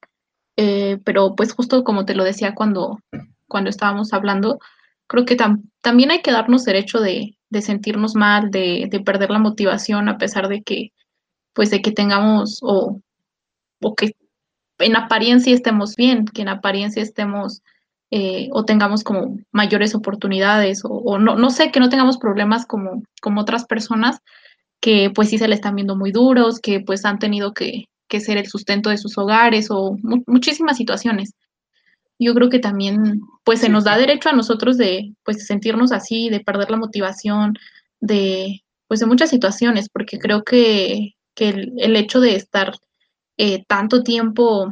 eh, 0.58 1.00
pero 1.06 1.36
pues 1.36 1.54
justo 1.54 1.84
como 1.84 2.06
te 2.06 2.16
lo 2.16 2.24
decía 2.24 2.56
cuando, 2.56 3.00
cuando 3.48 3.70
estábamos 3.70 4.12
hablando, 4.14 4.60
creo 5.08 5.26
que 5.26 5.38
también 5.82 6.12
hay 6.12 6.22
que 6.22 6.32
darnos 6.32 6.66
derecho 6.66 7.00
de, 7.00 7.38
de 7.50 7.62
sentirnos 7.62 8.16
mal, 8.16 8.52
de, 8.52 8.88
de, 8.90 9.00
perder 9.00 9.30
la 9.30 9.40
motivación 9.40 10.10
a 10.10 10.18
pesar 10.18 10.48
de 10.48 10.62
que, 10.64 10.92
pues 11.54 11.70
de 11.70 11.82
que 11.82 11.92
tengamos 11.92 12.60
o, 12.62 13.00
o 13.82 13.96
que 13.96 14.16
en 14.80 14.96
apariencia 14.96 15.54
estemos 15.54 15.96
bien, 15.96 16.26
que 16.26 16.42
en 16.42 16.50
apariencia 16.50 17.02
estemos 17.02 17.62
eh, 18.12 18.50
o 18.52 18.66
tengamos 18.66 19.04
como 19.04 19.38
mayores 19.52 19.96
oportunidades 19.96 20.82
o, 20.84 21.18
no, 21.18 21.36
no 21.36 21.50
sé, 21.50 21.72
que 21.72 21.80
no 21.80 21.90
tengamos 21.90 22.18
problemas 22.18 22.66
como, 22.66 23.04
como 23.22 23.42
otras 23.42 23.66
personas 23.66 24.20
que 24.80 25.10
pues 25.14 25.30
sí 25.30 25.38
se 25.38 25.48
le 25.48 25.56
están 25.56 25.76
viendo 25.76 25.96
muy 25.96 26.12
duros, 26.12 26.60
que 26.60 26.80
pues 26.80 27.06
han 27.06 27.20
tenido 27.20 27.54
que, 27.54 27.86
que 28.08 28.20
ser 28.20 28.38
el 28.38 28.48
sustento 28.48 28.90
de 28.90 28.98
sus 28.98 29.18
hogares 29.18 29.68
o 29.72 29.98
muchísimas 30.28 30.78
situaciones 30.78 31.34
yo 32.20 32.34
creo 32.34 32.50
que 32.50 32.60
también 32.60 33.22
pues 33.44 33.60
se 33.60 33.70
nos 33.70 33.84
da 33.84 33.98
derecho 33.98 34.30
a 34.30 34.34
nosotros 34.34 34.78
de 34.78 35.14
pues 35.24 35.46
sentirnos 35.46 35.92
así, 35.92 36.30
de 36.30 36.40
perder 36.40 36.72
la 36.72 36.78
motivación, 36.78 37.58
de, 38.00 38.64
pues 38.88 39.00
de 39.00 39.06
muchas 39.06 39.30
situaciones, 39.30 39.90
porque 39.90 40.20
creo 40.20 40.44
que, 40.44 41.16
el, 41.38 41.96
hecho 41.98 42.22
de 42.22 42.36
estar 42.36 42.74
eh, 43.38 43.66
tanto 43.68 44.04
tiempo 44.04 44.72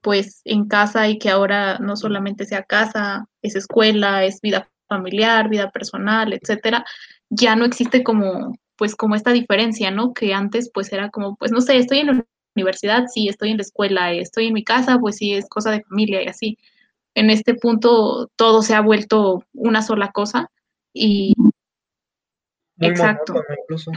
pues 0.00 0.40
en 0.44 0.66
casa 0.66 1.08
y 1.08 1.18
que 1.18 1.28
ahora 1.30 1.78
no 1.78 1.96
solamente 1.96 2.46
sea 2.46 2.62
casa, 2.62 3.26
es 3.42 3.54
escuela, 3.54 4.24
es 4.24 4.40
vida 4.40 4.70
familiar, 4.88 5.50
vida 5.50 5.70
personal, 5.70 6.32
etcétera, 6.32 6.84
ya 7.28 7.54
no 7.56 7.66
existe 7.66 8.02
como 8.02 8.56
pues 8.76 8.96
como 8.96 9.14
esta 9.14 9.32
diferencia, 9.32 9.90
¿no? 9.90 10.14
Que 10.14 10.32
antes 10.32 10.70
pues 10.72 10.90
era 10.90 11.10
como, 11.10 11.36
pues 11.36 11.52
no 11.52 11.60
sé, 11.60 11.76
estoy 11.76 11.98
en 11.98 12.06
la 12.06 12.24
universidad, 12.54 13.06
sí, 13.06 13.28
estoy 13.28 13.50
en 13.50 13.58
la 13.58 13.62
escuela, 13.62 14.12
estoy 14.12 14.46
en 14.48 14.54
mi 14.54 14.64
casa, 14.64 14.98
pues 14.98 15.16
sí, 15.16 15.34
es 15.34 15.48
cosa 15.48 15.70
de 15.70 15.82
familia 15.82 16.22
y 16.22 16.26
así. 16.26 16.58
En 17.14 17.30
este 17.30 17.54
punto 17.54 18.28
todo 18.36 18.62
se 18.62 18.74
ha 18.74 18.80
vuelto 18.80 19.44
una 19.52 19.82
sola 19.82 20.10
cosa 20.12 20.50
y... 20.92 21.34
Exacto. 22.78 23.34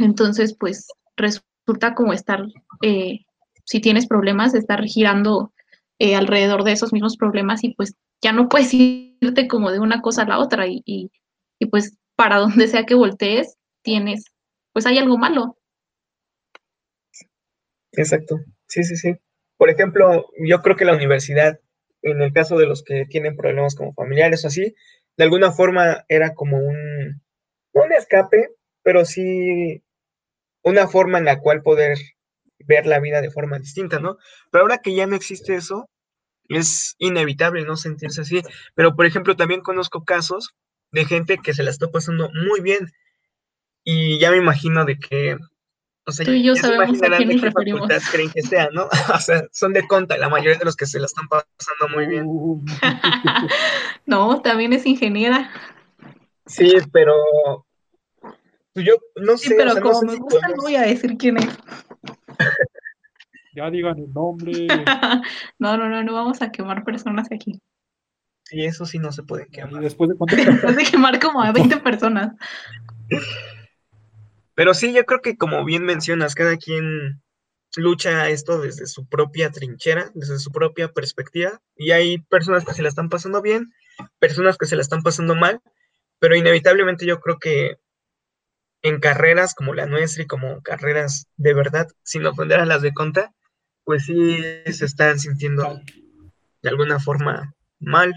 Entonces, 0.02 0.56
pues 0.60 0.88
resulta 1.16 1.96
como 1.96 2.12
estar, 2.12 2.46
eh, 2.82 3.20
si 3.64 3.80
tienes 3.80 4.08
problemas, 4.08 4.54
estar 4.56 4.84
girando 4.84 5.54
eh, 6.00 6.16
alrededor 6.16 6.64
de 6.64 6.74
esos 6.74 6.92
mismos 6.92 7.16
problemas 7.16 7.64
y 7.64 7.74
pues 7.74 7.96
ya 8.22 8.34
no 8.34 8.50
puedes 8.50 8.74
irte 8.74 9.48
como 9.48 9.72
de 9.72 9.80
una 9.80 10.02
cosa 10.02 10.24
a 10.24 10.28
la 10.28 10.40
otra 10.40 10.68
y, 10.68 10.82
y, 10.86 11.12
y 11.60 11.68
pues 11.68 11.98
para 12.16 12.38
donde 12.40 12.68
sea 12.68 12.86
que 12.86 12.96
voltees, 12.96 13.58
tienes 13.84 14.34
pues 14.74 14.86
hay 14.88 14.98
algo 14.98 15.18
malo. 15.18 15.58
Exacto, 17.94 18.40
sí, 18.68 18.84
sí, 18.84 18.96
sí. 18.98 19.16
Por 19.58 19.70
ejemplo, 19.70 20.26
yo 20.46 20.62
creo 20.62 20.76
que 20.76 20.86
la 20.86 20.96
universidad, 20.96 21.60
en 22.02 22.22
el 22.22 22.34
caso 22.34 22.58
de 22.58 22.66
los 22.66 22.84
que 22.84 23.06
tienen 23.06 23.36
problemas 23.38 23.76
como 23.76 23.94
familiares 23.94 24.44
o 24.44 24.48
así, 24.48 24.76
de 25.18 25.24
alguna 25.24 25.52
forma 25.52 26.04
era 26.10 26.34
como 26.34 26.58
un, 26.58 27.22
un 27.74 27.94
escape, 27.94 28.50
pero 28.84 29.06
sí 29.06 29.84
una 30.64 30.88
forma 30.88 31.20
en 31.20 31.26
la 31.26 31.40
cual 31.40 31.64
poder 31.64 31.98
ver 32.60 32.88
la 32.88 33.00
vida 33.00 33.22
de 33.22 33.32
forma 33.32 33.60
distinta, 33.60 34.00
¿no? 34.00 34.18
Pero 34.52 34.64
ahora 34.64 34.80
que 34.80 34.96
ya 34.96 35.08
no 35.08 35.16
existe 35.16 35.56
eso, 35.56 35.90
es 36.50 36.96
inevitable 37.00 37.64
no 37.66 37.78
sentirse 37.78 38.22
así. 38.22 38.42
Pero, 38.76 38.96
por 38.96 39.06
ejemplo, 39.08 39.36
también 39.36 39.62
conozco 39.62 40.06
casos 40.06 40.56
de 40.92 41.06
gente 41.06 41.40
que 41.44 41.54
se 41.54 41.64
la 41.64 41.72
está 41.72 41.90
pasando 41.92 42.30
muy 42.34 42.62
bien 42.62 42.88
y 43.84 44.20
ya 44.20 44.32
me 44.32 44.38
imagino 44.38 44.86
de 44.86 44.98
que, 44.98 45.38
o 46.06 46.12
sea, 46.12 46.26
Tú 46.26 46.32
y 46.32 46.44
yo 46.44 46.56
sabemos 46.56 47.02
a 47.02 47.18
quién 47.18 47.30
nos 47.30 47.42
referimos. 47.42 47.90
creen 48.12 48.30
que 48.32 48.42
sea, 48.42 48.70
¿no? 48.74 48.88
o 49.14 49.20
sea, 49.20 49.44
son 49.52 49.74
de 49.74 49.88
conta 49.88 50.18
la 50.18 50.30
mayoría 50.30 50.58
de 50.58 50.66
los 50.66 50.76
que 50.76 50.86
se 50.86 51.00
la 51.00 51.06
están 51.06 51.28
pasando 51.28 51.96
muy 51.96 52.08
bien. 52.08 52.28
no, 54.06 54.42
también 54.42 54.74
es 54.74 54.86
ingeniera. 54.86 55.50
Sí, 56.46 56.74
pero 56.92 57.14
pues 58.74 58.86
yo 58.86 58.96
no 59.16 59.38
sé. 59.38 59.50
Sí, 59.50 59.54
pero 59.58 59.80
como 59.80 60.02
me 60.02 60.16
gusta, 60.16 60.48
no 60.50 60.64
voy 60.64 60.76
a 60.76 60.82
decir 60.82 61.16
quién 61.18 61.38
es. 61.38 61.48
ya 63.56 63.70
digan 63.70 63.98
el 64.00 64.12
nombre. 64.12 64.68
no, 65.60 65.78
no, 65.78 65.88
no, 65.88 66.04
no 66.04 66.14
vamos 66.14 66.42
a 66.42 66.52
quemar 66.52 66.84
personas 66.84 67.28
aquí. 67.32 67.62
Sí, 68.44 68.66
eso 68.66 68.86
sí 68.86 69.00
no 69.00 69.14
se 69.14 69.24
puede 69.24 69.48
quemar. 69.48 69.82
¿Y 69.82 69.86
después 69.86 70.10
de 70.10 70.16
Después 70.36 70.76
de 70.76 70.84
quemar 70.84 71.18
como 71.20 71.42
a 71.42 71.54
20 71.54 71.78
personas. 71.78 72.34
Pero 74.56 74.74
sí, 74.74 74.94
yo 74.94 75.06
creo 75.06 75.22
que 75.22 75.38
como 75.38 75.66
bien 75.66 75.84
mencionas, 75.84 76.36
cada 76.36 76.58
quien 76.58 77.22
lucha 77.76 78.30
esto 78.30 78.62
desde 78.62 78.86
su 78.86 79.08
propia 79.08 79.52
trinchera, 79.52 80.12
desde 80.14 80.38
su 80.40 80.52
propia 80.52 80.90
perspectiva, 80.90 81.60
y 81.76 81.92
hay 81.92 82.20
personas 82.20 82.66
que 82.66 82.74
se 82.74 82.84
la 82.84 82.90
están 82.90 83.10
pasando 83.10 83.42
bien, 83.42 83.74
personas 84.20 84.58
que 84.58 84.68
se 84.68 84.76
la 84.76 84.82
están 84.82 85.02
pasando 85.02 85.36
mal, 85.36 85.62
pero 86.20 86.36
inevitablemente 86.36 87.06
yo 87.06 87.20
creo 87.20 87.40
que 87.40 87.78
en 88.84 89.00
carreras 89.00 89.56
como 89.56 89.74
la 89.74 89.86
nuestra 89.86 90.24
y 90.24 90.28
como 90.28 90.62
carreras 90.62 91.28
de 91.38 91.54
verdad, 91.54 91.88
sin 92.04 92.26
ofender 92.26 92.60
a 92.60 92.66
las 92.66 92.82
de 92.82 92.94
conta, 92.94 93.34
pues 93.86 94.06
sí 94.06 94.38
se 94.72 94.86
están 94.86 95.20
sintiendo 95.20 95.80
de 96.62 96.70
alguna 96.70 97.00
forma 97.00 97.56
mal. 97.80 98.14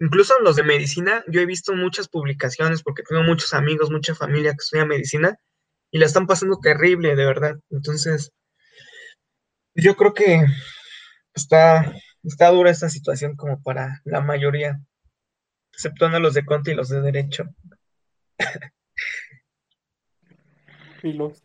Incluso 0.00 0.34
los 0.40 0.56
de 0.56 0.64
medicina, 0.64 1.24
yo 1.28 1.40
he 1.40 1.46
visto 1.46 1.74
muchas 1.74 2.08
publicaciones 2.08 2.82
porque 2.82 3.04
tengo 3.04 3.22
muchos 3.22 3.54
amigos, 3.54 3.90
mucha 3.90 4.14
familia 4.14 4.50
que 4.50 4.58
estudia 4.62 4.84
medicina 4.84 5.38
y 5.92 5.98
la 5.98 6.06
están 6.06 6.26
pasando 6.26 6.58
terrible, 6.58 7.14
de 7.14 7.26
verdad. 7.26 7.60
Entonces, 7.70 8.32
yo 9.74 9.94
creo 9.94 10.14
que 10.14 10.46
está, 11.34 11.94
está 12.24 12.50
dura 12.50 12.70
esta 12.70 12.88
situación 12.88 13.36
como 13.36 13.62
para 13.62 14.00
la 14.04 14.22
mayoría, 14.22 14.80
exceptuando 15.72 16.18
los 16.18 16.32
de 16.34 16.46
Conte 16.46 16.72
y 16.72 16.74
los 16.74 16.88
de 16.88 17.02
Derecho. 17.02 17.44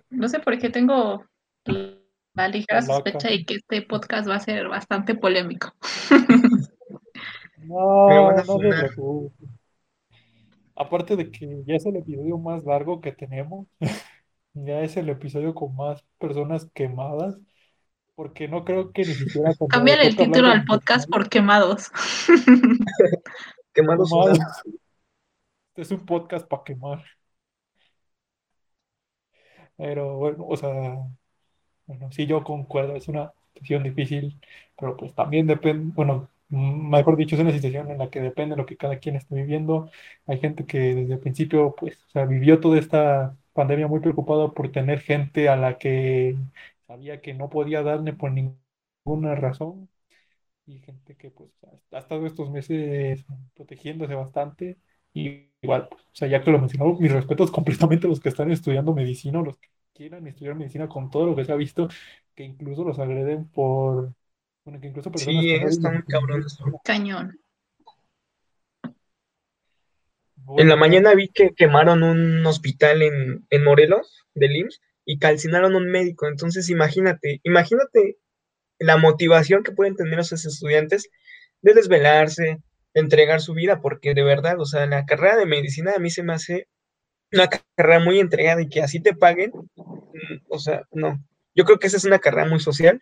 No 0.10 0.30
sé 0.30 0.40
por 0.40 0.58
qué 0.58 0.70
tengo 0.70 1.26
la 2.34 2.48
ligera 2.48 2.82
sospecha 2.82 3.28
de 3.28 3.44
que 3.44 3.56
este 3.56 3.82
podcast 3.82 4.30
va 4.30 4.36
a 4.36 4.40
ser 4.40 4.70
bastante 4.70 5.14
polémico. 5.14 5.74
No, 7.58 8.32
no 8.32 9.32
Aparte 10.74 11.16
de 11.16 11.32
que 11.32 11.64
ya 11.66 11.76
es 11.76 11.86
el 11.88 11.98
episodio 11.98 12.38
más 12.38 12.64
largo 12.64 13.02
que 13.02 13.12
tenemos. 13.12 13.68
Ya 14.66 14.82
es 14.82 14.98
el 14.98 15.10
episodio 15.10 15.54
con 15.54 15.76
más 15.76 16.04
personas 16.18 16.68
quemadas, 16.74 17.38
porque 18.16 18.48
no 18.48 18.66
creo 18.66 18.92
que 18.92 19.04
ni 19.04 19.14
siquiera... 19.14 19.52
Cambian 19.70 20.00
el 20.00 20.16
título 20.16 20.48
al 20.48 20.66
podcast 20.66 21.08
por 21.10 21.30
quemados. 21.30 21.92
quemados. 23.74 24.12
Este 25.70 25.82
es 25.84 25.92
un 25.92 26.06
podcast 26.06 26.48
para 26.48 26.64
quemar. 26.64 27.04
Pero 29.76 30.16
bueno, 30.18 30.46
o 30.48 30.58
sea, 30.58 30.98
bueno, 31.86 32.12
sí 32.12 32.26
yo 32.26 32.44
concuerdo, 32.44 32.96
es 32.96 33.08
una 33.08 33.32
situación 33.54 33.84
difícil, 33.84 34.40
pero 34.78 34.98
pues 34.98 35.14
también 35.14 35.46
depende, 35.46 35.94
bueno, 35.96 36.30
mejor 36.50 37.16
dicho, 37.16 37.36
es 37.36 37.42
una 37.42 37.52
situación 37.52 37.92
en 37.92 38.00
la 38.00 38.10
que 38.10 38.22
depende 38.22 38.56
de 38.56 38.62
lo 38.62 38.66
que 38.66 38.78
cada 38.78 38.98
quien 38.98 39.18
esté 39.18 39.36
viviendo. 39.36 39.92
Hay 40.26 40.40
gente 40.40 40.66
que 40.66 40.80
desde 40.96 41.14
el 41.14 41.20
principio, 41.20 41.76
pues, 41.78 42.04
o 42.08 42.10
sea, 42.10 42.26
vivió 42.26 42.60
toda 42.60 42.80
esta 42.80 43.36
pandemia 43.58 43.88
muy 43.88 44.00
preocupado 44.00 44.54
por 44.54 44.72
tener 44.72 45.02
gente 45.02 45.50
a 45.50 45.58
la 45.58 45.78
que 45.80 46.38
sabía 46.88 47.22
que 47.22 47.34
no 47.34 47.50
podía 47.50 47.84
darle 47.84 48.14
por 48.14 48.32
ninguna 48.32 49.36
razón 49.36 49.90
y 50.68 50.80
gente 50.80 51.18
que 51.18 51.32
pues 51.32 51.52
ha 51.92 51.98
estado 51.98 52.26
estos 52.28 52.52
meses 52.52 53.26
protegiéndose 53.56 54.16
bastante 54.16 54.78
y 55.14 55.50
igual, 55.62 55.88
pues, 55.90 56.04
o 56.04 56.10
sea, 56.14 56.28
ya 56.28 56.44
que 56.44 56.52
lo 56.52 56.60
mencionó, 56.60 56.94
mis 57.00 57.12
respetos 57.12 57.52
completamente 57.58 58.08
a 58.08 58.10
los 58.10 58.20
que 58.20 58.30
están 58.30 58.52
estudiando 58.52 58.94
medicina, 58.94 59.42
los 59.42 59.58
que 59.58 59.70
quieran 59.94 60.28
estudiar 60.28 60.56
medicina 60.56 60.88
con 60.88 61.10
todo 61.10 61.26
lo 61.26 61.36
que 61.36 61.46
se 61.46 61.52
ha 61.52 61.56
visto, 61.56 61.88
que 62.36 62.44
incluso 62.44 62.84
los 62.84 63.00
agreden 63.00 63.50
por, 63.50 64.14
bueno, 64.64 64.80
que 64.80 64.88
incluso 64.88 65.12
personas 65.12 65.44
sí, 65.44 65.52
están 65.52 66.04
cabrones. 66.04 66.58
Cañón. 66.84 67.40
En 70.58 70.70
la 70.70 70.76
mañana 70.76 71.14
vi 71.14 71.30
que 71.30 71.54
quemaron 71.54 72.04
un 72.04 72.46
hospital 72.46 73.02
en, 73.02 73.64
Morelos, 73.64 74.26
del 74.34 74.56
IMSS, 74.56 74.82
y 75.06 75.20
calcinaron 75.20 75.76
un 75.76 75.90
médico. 75.90 76.28
Entonces, 76.28 76.70
imagínate, 76.70 77.40
imagínate 77.44 78.18
la 78.80 78.98
motivación 78.98 79.64
que 79.64 79.72
pueden 79.72 79.96
tener 79.96 80.20
esos 80.20 80.46
estudiantes 80.46 81.10
de 81.62 81.74
desvelarse, 81.74 82.60
de 82.94 83.02
entregar 83.02 83.42
su 83.42 83.54
vida, 83.54 83.82
porque 83.82 84.14
de 84.14 84.24
verdad, 84.24 84.60
o 84.60 84.66
sea, 84.66 84.86
la 84.86 85.06
carrera 85.06 85.38
de 85.38 85.46
medicina 85.46 85.94
a 85.96 86.00
mí 86.00 86.10
se 86.10 86.24
me 86.24 86.34
hace 86.34 86.68
una 87.32 87.48
carrera 87.48 88.04
muy 88.04 88.20
entregada 88.20 88.62
y 88.62 88.70
que 88.70 88.82
así 88.82 89.02
te 89.02 89.16
paguen, 89.16 89.52
mm, 89.76 90.46
o 90.50 90.60
sea, 90.60 90.84
no. 90.92 91.20
Yo 91.56 91.66
creo 91.66 91.80
que 91.80 91.88
esa 91.88 91.98
es 91.98 92.06
una 92.06 92.20
carrera 92.20 92.48
muy 92.48 92.60
social 92.60 93.02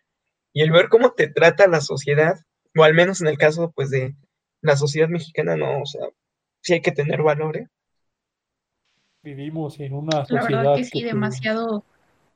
y 0.53 0.61
el 0.61 0.71
ver 0.71 0.89
cómo 0.89 1.11
te 1.13 1.27
trata 1.27 1.67
la 1.67 1.81
sociedad, 1.81 2.35
o 2.77 2.83
al 2.83 2.93
menos 2.93 3.21
en 3.21 3.27
el 3.27 3.37
caso, 3.37 3.71
pues, 3.75 3.89
de 3.89 4.15
la 4.61 4.75
sociedad 4.77 5.09
mexicana, 5.09 5.55
no, 5.57 5.81
o 5.81 5.85
sea, 5.85 6.07
sí 6.65 6.73
hay 6.73 6.81
que 6.81 6.91
tener 6.91 7.21
valor, 7.21 7.57
¿eh? 7.57 7.67
Vivimos 9.21 9.79
en 9.79 9.93
una 9.93 10.25
sociedad. 10.25 10.49
La 10.49 10.57
verdad 10.57 10.75
que 10.77 10.83
sí, 10.83 11.03
demasiado, 11.03 11.85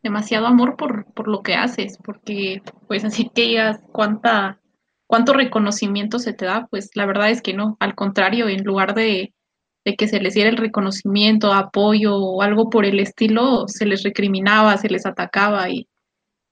demasiado 0.03 0.45
amor 0.45 0.75
por, 0.75 1.05
por 1.13 1.27
lo 1.27 1.41
que 1.41 1.55
haces, 1.55 1.97
porque 2.03 2.61
pues 2.87 3.03
así 3.05 3.29
que 3.29 3.41
digas 3.41 3.79
cuánta, 3.91 4.59
cuánto 5.07 5.33
reconocimiento 5.33 6.19
se 6.19 6.33
te 6.33 6.45
da, 6.45 6.67
pues 6.69 6.91
la 6.93 7.07
verdad 7.07 7.31
es 7.31 7.41
que 7.41 7.53
no, 7.53 7.75
al 7.79 7.95
contrario, 7.95 8.47
en 8.47 8.63
lugar 8.63 8.93
de, 8.93 9.33
que 9.97 10.07
se 10.07 10.19
les 10.19 10.35
diera 10.35 10.51
el 10.51 10.57
reconocimiento, 10.57 11.51
apoyo 11.51 12.15
o 12.15 12.43
algo 12.43 12.69
por 12.69 12.85
el 12.85 12.99
estilo, 12.99 13.67
se 13.67 13.87
les 13.87 14.03
recriminaba, 14.03 14.77
se 14.77 14.89
les 14.89 15.07
atacaba 15.07 15.67
y 15.71 15.87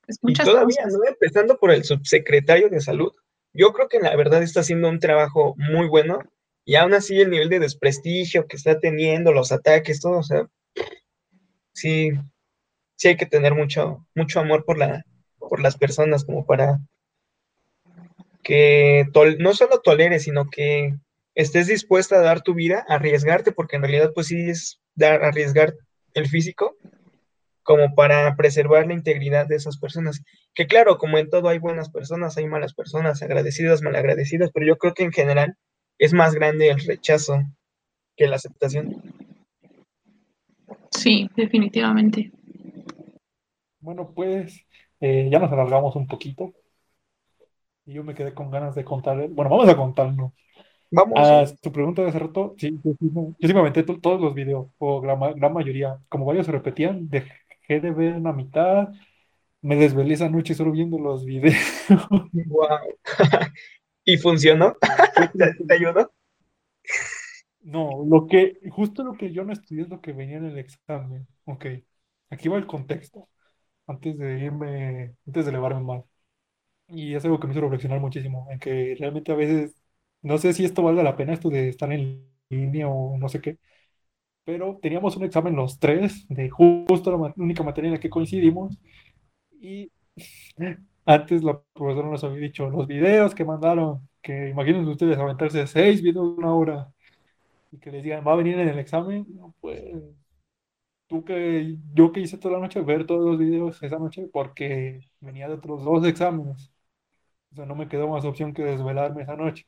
pues, 0.03 0.17
muchas 0.23 0.47
y 0.47 0.49
todavía, 0.49 0.86
¿no? 0.88 1.07
Empezando 1.07 1.57
por 1.57 1.69
el 1.69 1.84
subsecretario 1.84 2.69
de 2.69 2.82
salud, 2.82 3.11
yo 3.53 3.71
creo 3.73 3.88
que 3.88 3.99
la 3.99 4.15
verdad 4.15 4.41
está 4.41 4.61
haciendo 4.61 4.89
un 4.89 4.99
trabajo 4.99 5.53
muy 5.57 5.88
bueno 5.88 6.19
y 6.68 6.76
aún 6.76 6.93
así 6.93 7.18
el 7.22 7.30
nivel 7.30 7.47
de 7.47 7.61
desprestigio 7.61 8.45
que 8.45 8.57
está 8.57 8.78
teniendo, 8.78 9.32
los 9.32 9.53
ataques, 9.53 10.01
todo, 10.01 10.18
o 10.18 10.24
sea, 10.24 10.49
sí, 11.72 12.11
sí 12.97 13.07
hay 13.07 13.15
que 13.15 13.26
tener 13.26 13.55
mucho, 13.55 14.05
mucho 14.13 14.41
amor 14.41 14.65
por, 14.65 14.78
la, 14.78 15.05
por 15.39 15.61
las 15.61 15.78
personas 15.78 16.26
como 16.26 16.45
para 16.45 16.82
que 18.43 19.05
no 19.39 19.53
solo 19.53 19.80
toleres, 19.80 20.24
sino 20.24 20.49
que 20.49 20.93
estés 21.36 21.68
dispuesta 21.68 22.18
a 22.18 22.22
dar 22.22 22.41
tu 22.41 22.53
vida, 22.53 22.86
a 22.89 22.95
arriesgarte, 22.95 23.53
porque 23.53 23.78
en 23.78 23.84
realidad 23.84 24.11
pues 24.13 24.28
sí 24.28 24.49
es 24.49 24.82
dar, 24.93 25.24
arriesgar 25.24 25.74
el 26.15 26.28
físico 26.28 26.76
como 27.63 27.95
para 27.95 28.36
preservar 28.36 28.88
la 28.88 28.93
integridad 28.93 29.47
de 29.47 29.55
esas 29.55 29.78
personas. 29.78 30.22
Que 30.53 30.68
claro, 30.68 30.97
como 30.97 31.18
en 31.18 31.30
todo 31.30 31.47
hay 31.47 31.59
buenas 31.59 31.89
personas, 31.89 32.38
hay 32.38 32.45
malas 32.45 32.74
personas, 32.74 33.22
agradecidas, 33.24 33.82
malagradecidas, 33.82 34.51
pero 34.53 34.65
yo 34.65 34.78
creo 34.78 34.93
que 34.93 35.03
en 35.03 35.13
general 35.13 35.55
es 36.00 36.14
más 36.14 36.34
grande 36.34 36.70
el 36.70 36.80
rechazo 36.80 37.43
que 38.16 38.28
la 38.28 38.36
aceptación. 38.38 39.02
Sí, 40.91 41.30
definitivamente. 41.36 42.32
Bueno, 43.80 44.12
pues 44.14 44.66
eh, 45.00 45.30
ya 45.32 45.39
nos 45.39 45.52
alargamos 45.52 45.95
un 45.95 46.08
poquito. 46.08 46.54
Y 47.86 47.93
yo 47.93 48.04
me 48.04 48.16
quedé 48.16 48.34
con 48.34 48.52
ganas 48.52 48.76
de 48.76 48.84
contarle. 48.84 49.28
Bueno, 49.28 49.50
vamos 49.50 49.70
a 49.70 49.78
contarlo. 49.78 50.34
Vamos. 50.91 51.18
A 51.20 51.45
tu 51.62 51.72
pregunta 51.72 52.02
de 52.02 52.10
hace 52.10 52.20
rato, 52.20 52.56
sí, 52.58 52.78
yo 52.84 52.91
sí 53.00 53.06
me, 53.14 53.22
yo 53.39 53.48
sí 53.48 53.54
me 53.54 53.60
aventé 53.60 53.84
to- 53.84 54.00
todos 54.00 54.20
los 54.22 54.34
videos, 54.34 54.68
o 54.78 55.02
gran 55.02 55.54
mayoría. 55.54 55.98
Como 56.10 56.26
varios 56.26 56.45
se 56.45 56.52
repetían, 56.52 57.10
dejé 57.10 57.80
de 57.80 57.91
ver 57.91 58.16
en 58.16 58.24
la 58.24 58.34
mitad. 58.34 58.89
Me 59.62 59.76
desvelé 59.76 60.14
esa 60.14 60.30
noche 60.30 60.54
solo 60.54 60.72
viendo 60.72 60.98
los 61.00 61.26
videos. 61.26 61.56
Wow. 62.48 62.68
¿Y 64.08 64.18
funcionó? 64.18 64.76
¿Te, 65.38 65.53
te 65.68 65.74
ayudó? 65.76 66.12
No, 67.62 68.05
lo 68.08 68.28
que, 68.28 68.60
justo 68.72 69.03
lo 69.03 69.14
que 69.18 69.32
yo 69.34 69.43
no 69.43 69.51
estudié 69.53 69.84
es 69.84 69.89
lo 69.89 70.01
que 70.01 70.14
venía 70.14 70.38
en 70.38 70.45
el 70.45 70.58
examen. 70.58 71.28
Ok, 71.45 71.66
aquí 72.30 72.47
va 72.49 72.58
el 72.58 72.68
contexto, 72.68 73.30
antes 73.88 74.18
de 74.18 74.39
irme, 74.45 75.16
antes 75.28 75.45
de 75.45 75.51
elevarme 75.51 75.82
más. 75.82 76.03
Y 76.89 77.16
es 77.16 77.26
algo 77.26 77.39
que 77.39 77.47
me 77.47 77.53
hizo 77.53 77.62
reflexionar 77.62 77.99
muchísimo, 78.01 78.47
en 78.51 78.60
que 78.60 78.95
realmente 78.99 79.32
a 79.34 79.36
veces, 79.36 79.76
no 80.24 80.38
sé 80.39 80.53
si 80.53 80.66
esto 80.66 80.84
valga 80.84 81.03
la 81.03 81.18
pena, 81.18 81.34
esto 81.34 81.49
de 81.49 81.70
estar 81.70 81.91
en 81.93 82.28
línea 82.49 82.89
o 82.89 83.18
no 83.18 83.30
sé 83.30 83.41
qué, 83.41 83.60
pero 84.45 84.80
teníamos 84.82 85.18
un 85.18 85.26
examen 85.26 85.55
los 85.55 85.80
tres, 85.80 86.28
de 86.30 86.49
justo 86.49 87.12
la 87.12 87.34
única 87.38 87.64
materia 87.64 87.89
en 87.89 87.95
la 87.95 87.99
que 88.01 88.10
coincidimos, 88.12 88.80
y 89.62 89.91
antes 91.08 91.43
la 91.43 91.60
profesora 91.74 92.10
nos 92.10 92.24
había 92.26 92.39
dicho, 92.41 92.70
los 92.70 92.88
videos 92.88 93.36
que 93.36 93.45
mandaron, 93.45 94.08
que 94.22 94.49
imagínense 94.49 94.91
ustedes 94.91 95.18
aventarse 95.20 95.68
seis 95.68 96.01
videos 96.03 96.36
de 96.36 96.39
una 96.43 96.53
hora 96.55 96.93
y 97.72 97.80
que 97.80 97.91
les 97.91 98.03
digan, 98.03 98.26
va 98.28 98.34
a 98.34 98.38
venir 98.38 98.60
en 98.60 98.70
el 98.70 98.80
examen, 98.80 99.26
no, 99.36 99.55
pues 99.62 99.93
tú 101.08 101.24
que 101.24 101.78
yo 101.93 102.12
que 102.12 102.20
hice 102.22 102.38
toda 102.38 102.55
la 102.55 102.60
noche, 102.62 102.82
ver 102.82 103.05
todos 103.05 103.26
los 103.26 103.38
videos 103.39 103.82
esa 103.84 103.97
noche 103.99 104.28
porque 104.32 105.01
venía 105.20 105.47
de 105.47 105.55
otros 105.55 105.84
dos 105.84 106.05
exámenes. 106.05 106.72
O 107.53 107.55
sea, 107.58 107.66
no 107.66 107.76
me 107.76 107.89
quedó 107.89 108.08
más 108.10 108.26
opción 108.26 108.53
que 108.53 108.64
desvelarme 108.64 109.24
esa 109.24 109.36
noche. 109.38 109.68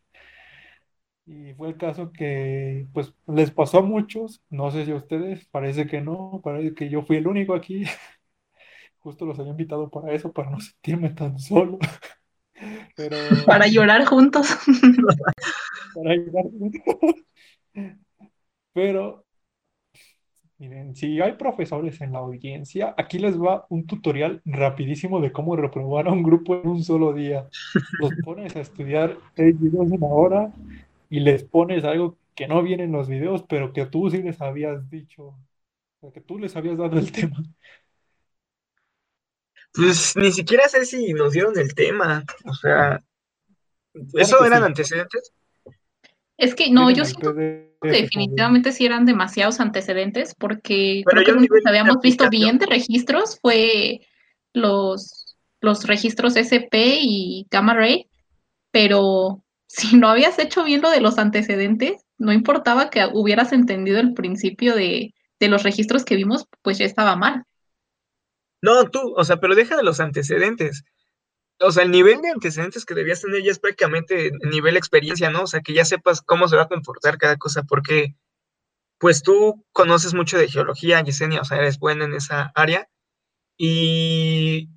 Y 1.26 1.54
fue 1.54 1.70
el 1.70 1.78
caso 1.78 2.12
que, 2.12 2.88
pues, 2.94 3.14
les 3.28 3.52
pasó 3.52 3.80
a 3.80 3.82
muchos, 3.84 4.42
no 4.50 4.72
sé 4.72 4.86
si 4.86 4.92
a 4.92 4.96
ustedes, 4.96 5.46
parece 5.48 5.86
que 5.88 6.02
no, 6.02 6.42
parece 6.44 6.74
que 6.74 6.90
yo 6.90 7.04
fui 7.04 7.18
el 7.18 7.28
único 7.28 7.54
aquí. 7.54 7.84
Justo 9.00 9.26
los 9.26 9.40
había 9.40 9.52
invitado 9.52 9.90
para 9.90 10.14
eso, 10.14 10.32
para 10.34 10.50
no 10.52 10.60
sentirme 10.62 11.10
tan 11.12 11.40
solo. 11.40 11.80
Pero 12.96 13.16
Para 13.46 13.68
llorar 13.68 14.06
juntos. 14.06 14.48
para 15.94 16.12
ayudar. 16.12 16.46
Pero 18.74 19.26
Miren, 20.58 20.94
si 20.96 21.22
hay 21.22 21.34
profesores 21.34 22.02
en 22.02 22.12
la 22.12 22.20
audiencia, 22.20 22.94
aquí 22.98 23.18
les 23.18 23.40
va 23.40 23.66
un 23.70 23.86
tutorial 23.88 24.42
rapidísimo 24.46 25.22
de 25.22 25.32
cómo 25.32 25.56
reprobar 25.56 26.08
a 26.08 26.12
un 26.12 26.22
grupo 26.22 26.56
en 26.60 26.68
un 26.68 26.84
solo 26.84 27.14
día. 27.14 27.48
Los 27.98 28.14
pones 28.16 28.56
a 28.58 28.62
estudiar 28.62 29.18
seis 29.36 29.58
videos 29.60 29.88
en 29.92 30.04
una 30.04 30.08
hora 30.08 30.54
y 31.10 31.22
les 31.22 31.44
pones 31.46 31.86
algo 31.86 32.18
que 32.36 32.48
no 32.48 32.62
viene 32.62 32.84
en 32.84 32.92
los 32.92 33.08
videos, 33.08 33.44
pero 33.48 33.72
que 33.72 33.86
tú 33.86 34.10
sí 34.10 34.22
les 34.22 34.42
habías 34.42 34.90
dicho, 34.90 35.34
o 36.02 36.12
que 36.14 36.22
tú 36.22 36.40
les 36.40 36.56
habías 36.58 36.78
dado 36.78 36.98
el 37.00 37.12
tema. 37.12 37.38
Pues 39.74 40.16
ni 40.16 40.32
siquiera 40.32 40.68
sé 40.68 40.86
si 40.86 41.14
nos 41.14 41.34
dieron 41.34 41.58
el 41.58 41.74
tema. 41.74 42.24
O 42.46 42.54
sea, 42.54 43.02
¿eso 44.14 44.40
que 44.40 44.48
eran 44.48 44.62
sí, 44.62 44.66
antecedentes? 44.66 45.34
Es 46.38 46.56
que 46.56 46.72
no, 46.72 46.90
yo 46.90 47.06
siento 47.06 47.36
que 47.36 47.70
definitivamente 47.82 48.72
sí 48.72 48.86
eran 48.86 49.06
demasiados 49.06 49.60
antecedentes, 49.60 50.34
porque 50.36 51.04
Pero 51.06 51.24
creo 51.24 51.36
que 51.36 51.42
lo 51.42 51.62
que 51.64 51.70
habíamos 51.70 51.98
visto 52.02 52.30
bien 52.30 52.58
de 52.58 52.66
registros 52.66 53.40
fue 53.42 54.02
los, 54.54 55.38
los 55.62 55.86
registros 55.86 56.36
SP 56.36 57.00
y 57.02 57.46
Gamma 57.52 57.74
Ray, 57.74 58.08
pero 58.72 59.44
si 59.68 59.98
no 59.98 60.10
habías 60.10 60.40
hecho 60.40 60.64
bien 60.64 60.82
lo 60.82 60.90
de 60.90 61.02
los 61.02 61.18
antecedentes, 61.18 62.06
no 62.18 62.34
importaba 62.34 62.90
que 62.90 63.06
hubieras 63.14 63.54
entendido 63.54 64.00
el 64.00 64.14
principio 64.14 64.76
de, 64.76 65.14
de 65.40 65.48
los 65.48 65.64
registros 65.64 66.06
que 66.06 66.16
vimos, 66.16 66.48
pues 66.62 66.78
ya 66.78 66.86
estaba 66.86 67.16
mal. 67.16 67.44
No, 68.62 68.90
tú, 68.90 69.14
o 69.16 69.24
sea, 69.24 69.38
pero 69.38 69.56
deja 69.56 69.78
de 69.78 69.84
los 69.84 70.00
antecedentes. 70.00 70.84
O 71.62 71.72
sea, 71.72 71.84
el 71.84 71.92
nivel 71.92 72.22
de 72.22 72.30
antecedentes 72.30 72.86
que 72.86 72.96
debías 72.96 73.22
tener 73.22 73.44
ya 73.44 73.52
es 73.52 73.60
prácticamente 73.60 74.32
nivel 74.52 74.78
experiencia, 74.78 75.30
¿no? 75.30 75.44
O 75.44 75.48
sea, 75.48 75.62
que 75.62 75.74
ya 75.74 75.86
sepas 75.86 76.22
cómo 76.22 76.48
se 76.48 76.56
va 76.56 76.64
a 76.64 76.68
comportar 76.70 77.18
cada 77.18 77.38
cosa, 77.38 77.64
porque 77.64 78.16
pues 79.00 79.24
tú 79.24 79.66
conoces 79.74 80.14
mucho 80.14 80.38
de 80.38 80.50
geología, 80.50 81.02
Yesenia, 81.02 81.42
o 81.42 81.46
sea, 81.46 81.58
eres 81.58 81.80
buena 81.80 82.06
en 82.06 82.14
esa 82.14 82.52
área. 82.56 82.90
Y 83.58 84.70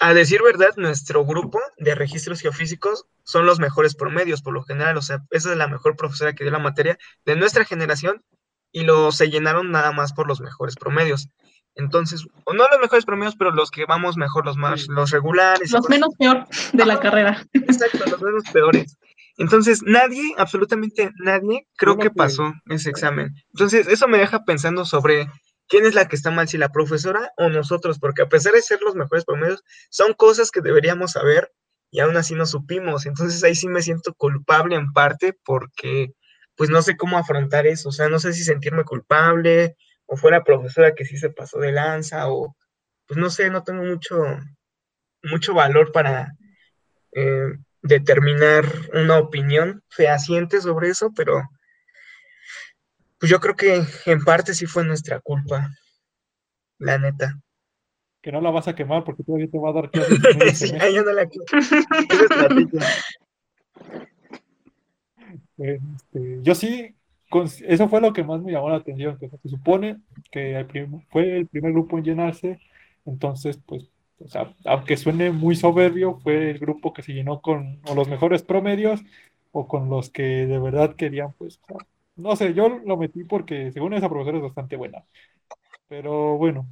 a 0.00 0.14
decir 0.14 0.42
verdad, 0.42 0.70
nuestro 0.76 1.24
grupo 1.24 1.60
de 1.78 1.94
registros 1.94 2.40
geofísicos 2.40 3.06
son 3.24 3.46
los 3.46 3.60
mejores 3.60 3.94
promedios, 3.94 4.42
por 4.42 4.54
lo 4.54 4.62
general, 4.64 4.96
o 4.96 5.02
sea, 5.02 5.24
esa 5.30 5.52
es 5.52 5.56
la 5.56 5.68
mejor 5.68 5.96
profesora 5.96 6.34
que 6.34 6.44
dio 6.44 6.52
la 6.52 6.58
materia 6.58 6.98
de 7.24 7.36
nuestra 7.36 7.64
generación 7.64 8.22
y 8.72 8.82
lo 8.82 9.12
se 9.12 9.30
llenaron 9.30 9.70
nada 9.70 9.92
más 9.92 10.12
por 10.12 10.26
los 10.28 10.40
mejores 10.40 10.74
promedios. 10.76 11.28
Entonces, 11.76 12.24
o 12.44 12.54
no 12.54 12.68
los 12.68 12.80
mejores 12.80 13.04
promedios, 13.04 13.34
pero 13.36 13.50
los 13.50 13.70
que 13.70 13.84
vamos 13.84 14.16
mejor, 14.16 14.46
los 14.46 14.56
más, 14.56 14.86
los 14.88 15.10
regulares 15.10 15.72
Los 15.72 15.88
menos 15.88 16.10
peor 16.18 16.46
de 16.72 16.86
la 16.86 17.00
carrera. 17.00 17.44
Exacto, 17.52 18.04
los 18.08 18.22
menos 18.22 18.44
peores. 18.52 18.96
Entonces, 19.36 19.82
nadie, 19.82 20.22
absolutamente 20.36 21.10
nadie, 21.16 21.66
creo 21.76 21.98
que, 21.98 22.10
pasó 22.10 22.52
ese 22.66 22.90
examen. 22.90 23.34
Entonces, 23.52 23.88
eso 23.88 24.06
me 24.06 24.18
deja 24.18 24.44
pensando 24.44 24.84
sobre 24.84 25.28
quién 25.66 25.86
es 25.86 25.94
la 25.94 26.06
que 26.06 26.14
está 26.14 26.30
mal, 26.30 26.46
si 26.46 26.58
la 26.58 26.68
profesora 26.68 27.32
o 27.36 27.48
nosotros, 27.48 27.98
porque 27.98 28.22
a 28.22 28.28
pesar 28.28 28.52
de 28.52 28.62
ser 28.62 28.80
los 28.82 28.94
mejores 28.94 29.24
promedios, 29.24 29.64
son 29.90 30.12
cosas 30.12 30.52
que 30.52 30.60
deberíamos 30.60 31.12
saber 31.12 31.52
y 31.90 31.98
aún 32.00 32.16
así 32.16 32.36
no 32.36 32.46
supimos. 32.46 33.06
Entonces, 33.06 33.42
ahí 33.42 33.56
sí 33.56 33.66
me 33.66 33.82
siento 33.82 34.14
culpable 34.14 34.76
en 34.76 34.92
parte 34.92 35.36
porque, 35.44 36.12
pues, 36.54 36.70
no 36.70 36.82
sé 36.82 36.96
cómo 36.96 37.18
afrontar 37.18 37.66
eso. 37.66 37.88
O 37.88 37.92
sea, 37.92 38.08
no 38.08 38.20
sé 38.20 38.32
si 38.32 38.44
sentirme 38.44 38.84
culpable 38.84 39.76
o 40.14 40.16
fue 40.16 40.30
la 40.30 40.44
profesora 40.44 40.94
que 40.94 41.04
sí 41.04 41.18
se 41.18 41.30
pasó 41.30 41.58
de 41.58 41.72
lanza 41.72 42.30
o, 42.30 42.56
pues, 43.06 43.18
no 43.18 43.30
sé, 43.30 43.50
no 43.50 43.64
tengo 43.64 43.82
mucho, 43.82 44.16
mucho 45.24 45.54
valor 45.54 45.90
para 45.90 46.32
eh, 47.12 47.52
determinar 47.82 48.64
una 48.92 49.18
opinión 49.18 49.82
fehaciente 49.88 50.60
sobre 50.60 50.88
eso, 50.90 51.10
pero 51.14 51.42
pues 53.18 53.28
yo 53.30 53.40
creo 53.40 53.56
que 53.56 53.82
en 54.06 54.24
parte 54.24 54.54
sí 54.54 54.66
fue 54.66 54.84
nuestra 54.84 55.18
culpa, 55.18 55.68
la 56.78 56.98
neta. 56.98 57.40
que 58.22 58.30
no 58.30 58.40
la 58.40 58.50
vas 58.50 58.68
a 58.68 58.74
quemar 58.74 59.02
porque 59.02 59.24
todavía 59.24 59.50
te 59.50 59.58
va 59.58 59.70
a 59.70 59.72
dar 59.72 59.90
clases 59.90 60.70
Sí, 60.70 60.72
no 60.72 61.12
la. 61.12 61.28
Este, 65.56 66.38
yo 66.42 66.54
sí, 66.54 66.96
eso 67.66 67.88
fue 67.88 68.00
lo 68.00 68.12
que 68.12 68.22
más 68.24 68.40
me 68.42 68.52
llamó 68.52 68.70
la 68.70 68.76
atención, 68.76 69.18
que 69.18 69.28
se 69.28 69.48
supone 69.48 70.00
que 70.30 70.56
el 70.56 70.66
prim- 70.66 71.00
fue 71.10 71.38
el 71.38 71.46
primer 71.48 71.72
grupo 71.72 71.98
en 71.98 72.04
llenarse, 72.04 72.60
entonces, 73.04 73.58
pues, 73.66 73.88
o 74.20 74.28
sea, 74.28 74.54
aunque 74.64 74.96
suene 74.96 75.30
muy 75.30 75.56
soberbio, 75.56 76.18
fue 76.20 76.50
el 76.50 76.58
grupo 76.58 76.92
que 76.92 77.02
se 77.02 77.12
llenó 77.12 77.40
con 77.42 77.80
o 77.88 77.94
los 77.94 78.08
mejores 78.08 78.42
promedios 78.42 79.02
o 79.52 79.66
con 79.68 79.88
los 79.90 80.10
que 80.10 80.22
de 80.46 80.58
verdad 80.58 80.96
querían, 80.96 81.32
pues, 81.38 81.60
no 82.16 82.36
sé, 82.36 82.54
yo 82.54 82.68
lo 82.68 82.96
metí 82.96 83.24
porque 83.24 83.72
según 83.72 83.94
esa 83.94 84.08
profesora 84.08 84.38
es 84.38 84.44
bastante 84.44 84.76
buena, 84.76 85.04
pero 85.88 86.36
bueno, 86.38 86.68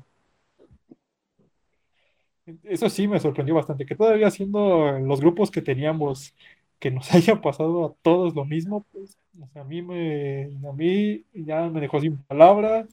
eso 2.65 2.89
sí 2.91 3.07
me 3.09 3.21
sorprendió 3.21 3.55
bastante, 3.55 3.87
que 3.87 3.95
todavía 3.97 4.31
siendo 4.31 4.99
los 4.99 5.21
grupos 5.21 5.51
que 5.51 5.63
teníamos, 5.63 6.35
que 6.79 6.91
nos 6.91 7.11
haya 7.15 7.41
pasado 7.41 7.85
a 7.87 7.95
todos 8.03 8.35
lo 8.35 8.45
mismo, 8.45 8.85
pues 8.93 9.17
o 9.41 9.49
sea, 9.53 9.63
a 9.63 9.65
mí 9.65 9.83
me, 9.83 10.45
a 10.69 10.73
mí 10.73 11.25
ya 11.33 11.63
me 11.69 11.81
dejó 11.81 12.01
sin 12.01 12.19
palabras, 12.25 12.87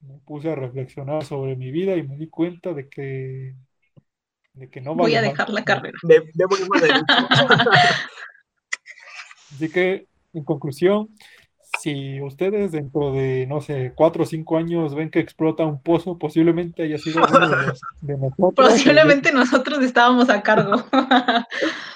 me 0.00 0.18
puse 0.26 0.50
a 0.50 0.54
reflexionar 0.54 1.24
sobre 1.24 1.56
mi 1.56 1.70
vida 1.70 1.96
y 1.96 2.02
me 2.02 2.16
di 2.16 2.28
cuenta 2.28 2.72
de 2.72 2.88
que, 2.88 3.54
de 4.54 4.70
que 4.70 4.80
no 4.80 4.94
Voy 4.94 5.14
a 5.14 5.22
dejar 5.22 5.50
la 5.50 5.64
carrera. 5.64 5.98
De, 6.02 6.20
de. 6.20 6.44
Así 9.54 9.70
que, 9.70 10.06
en 10.34 10.44
conclusión, 10.44 11.08
si 11.80 12.20
ustedes 12.20 12.72
dentro 12.72 13.12
de, 13.12 13.46
no 13.46 13.60
sé, 13.60 13.92
cuatro 13.94 14.24
o 14.24 14.26
cinco 14.26 14.56
años 14.56 14.94
ven 14.94 15.10
que 15.10 15.20
explota 15.20 15.64
un 15.64 15.80
pozo, 15.80 16.18
posiblemente 16.18 16.82
haya 16.82 16.98
sido 16.98 17.24
uno 17.24 17.48
de, 17.48 17.66
los, 17.66 17.80
de 18.00 18.16
nosotros. 18.18 18.36
o 18.38 18.48
de- 18.62 18.70
Posiblemente 18.70 19.32
nosotros 19.32 19.82
estábamos 19.82 20.28
a 20.28 20.42
cargo. 20.42 20.84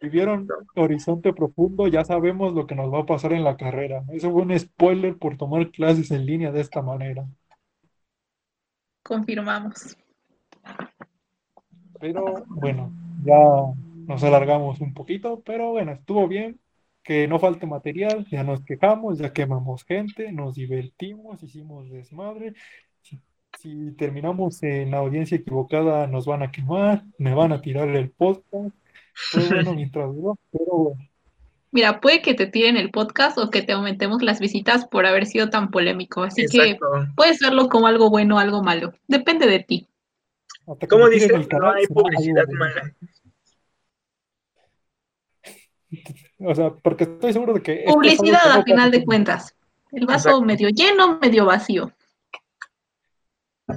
vivieron 0.00 0.48
Horizonte 0.74 1.32
Profundo 1.32 1.86
ya 1.86 2.04
sabemos 2.04 2.54
lo 2.54 2.66
que 2.66 2.74
nos 2.74 2.92
va 2.92 3.00
a 3.00 3.06
pasar 3.06 3.32
en 3.32 3.44
la 3.44 3.56
carrera. 3.56 4.02
Eso 4.12 4.32
fue 4.32 4.42
un 4.42 4.58
spoiler 4.58 5.16
por 5.18 5.36
tomar 5.36 5.70
clases 5.70 6.10
en 6.10 6.26
línea 6.26 6.50
de 6.50 6.60
esta 6.60 6.82
manera. 6.82 7.26
Confirmamos. 9.02 9.96
Pero 12.00 12.44
bueno, 12.48 12.92
ya 13.24 13.36
nos 14.06 14.24
alargamos 14.24 14.80
un 14.80 14.94
poquito, 14.94 15.42
pero 15.44 15.70
bueno, 15.70 15.92
estuvo 15.92 16.26
bien. 16.26 16.58
Que 17.02 17.26
no 17.26 17.38
falte 17.38 17.66
material, 17.66 18.26
ya 18.30 18.44
nos 18.44 18.62
quejamos, 18.62 19.18
ya 19.18 19.32
quemamos 19.32 19.84
gente, 19.84 20.32
nos 20.32 20.54
divertimos, 20.54 21.42
hicimos 21.42 21.90
desmadre. 21.90 22.52
Si, 23.00 23.18
si 23.58 23.92
terminamos 23.92 24.62
en 24.62 24.90
la 24.90 24.98
audiencia 24.98 25.38
equivocada, 25.38 26.06
nos 26.06 26.26
van 26.26 26.42
a 26.42 26.50
quemar, 26.50 27.04
me 27.16 27.32
van 27.34 27.52
a 27.52 27.62
tirar 27.62 27.88
el 27.88 28.10
podcast. 28.10 28.76
Fue 29.14 29.46
bueno 29.48 29.74
mientras 29.74 30.14
duró, 30.14 30.38
pero 30.50 30.64
bueno. 30.66 31.10
Mira, 31.72 32.00
puede 32.00 32.20
que 32.20 32.34
te 32.34 32.46
tiren 32.46 32.76
el 32.76 32.90
podcast 32.90 33.38
o 33.38 33.50
que 33.50 33.62
te 33.62 33.72
aumentemos 33.72 34.22
las 34.22 34.40
visitas 34.40 34.86
por 34.86 35.06
haber 35.06 35.26
sido 35.26 35.50
tan 35.50 35.70
polémico. 35.70 36.24
Así 36.24 36.46
que 36.46 36.78
puedes 37.14 37.38
verlo 37.38 37.68
como 37.68 37.86
algo 37.86 38.10
bueno 38.10 38.36
o 38.36 38.38
algo 38.38 38.62
malo. 38.62 38.92
Depende 39.06 39.46
de 39.46 39.60
ti. 39.60 39.88
¿Cómo 40.64 41.04
me 41.04 41.10
tiren 41.10 41.28
dice? 41.28 41.34
el 41.34 41.42
No 41.42 41.48
canal, 41.48 41.76
hay 41.76 41.86
publicidad 41.86 42.44
mala. 42.58 42.94
O 46.38 46.54
sea, 46.54 46.70
porque 46.70 47.04
estoy 47.04 47.32
seguro 47.32 47.54
de 47.54 47.62
que 47.62 47.84
es 47.84 47.92
Publicidad 47.92 48.50
a 48.50 48.62
final 48.62 48.90
de 48.90 49.04
cuentas. 49.04 49.56
El 49.92 50.06
vaso 50.06 50.28
Exacto. 50.28 50.46
medio 50.46 50.68
lleno, 50.68 51.18
medio 51.20 51.44
vacío. 51.44 51.92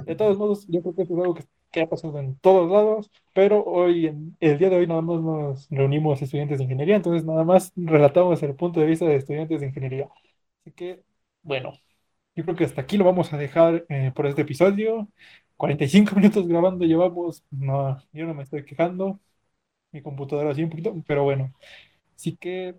De 0.04 0.14
todos 0.14 0.38
modos, 0.38 0.66
yo 0.68 0.80
creo 0.82 0.94
que 0.94 1.02
es 1.02 1.10
algo 1.10 1.34
que, 1.34 1.44
que 1.74 1.82
ha 1.82 1.88
pasado 1.88 2.18
en 2.20 2.36
todos 2.38 2.70
lados, 2.70 3.10
pero 3.34 3.64
hoy, 3.64 4.06
en, 4.06 4.36
el 4.40 4.58
día 4.58 4.70
de 4.70 4.76
hoy, 4.76 4.86
nada 4.86 5.02
más 5.02 5.20
nos 5.20 5.68
reunimos 5.70 6.22
estudiantes 6.22 6.58
de 6.58 6.64
ingeniería, 6.64 6.96
entonces 6.96 7.24
nada 7.24 7.44
más 7.44 7.72
relatamos 7.76 8.42
el 8.44 8.54
punto 8.54 8.80
de 8.80 8.86
vista 8.86 9.06
de 9.06 9.16
estudiantes 9.16 9.60
de 9.60 9.66
ingeniería. 9.68 10.08
Así 10.60 10.72
que, 10.72 11.02
bueno, 11.42 11.72
yo 12.36 12.44
creo 12.44 12.56
que 12.56 12.64
hasta 12.64 12.82
aquí 12.82 12.96
lo 12.98 13.04
vamos 13.04 13.32
a 13.32 13.38
dejar 13.38 13.86
eh, 13.88 14.12
por 14.14 14.26
este 14.26 14.42
episodio. 14.42 15.08
45 15.56 16.14
minutos 16.16 16.48
grabando 16.48 16.84
llevamos, 16.84 17.44
no, 17.50 17.98
yo 18.12 18.26
no 18.26 18.34
me 18.34 18.44
estoy 18.44 18.64
quejando, 18.64 19.20
mi 19.92 20.02
computadora 20.02 20.50
así 20.52 20.62
un 20.64 20.70
poquito, 20.70 20.94
pero 21.06 21.24
bueno. 21.24 21.52
Así 22.16 22.36
que 22.36 22.76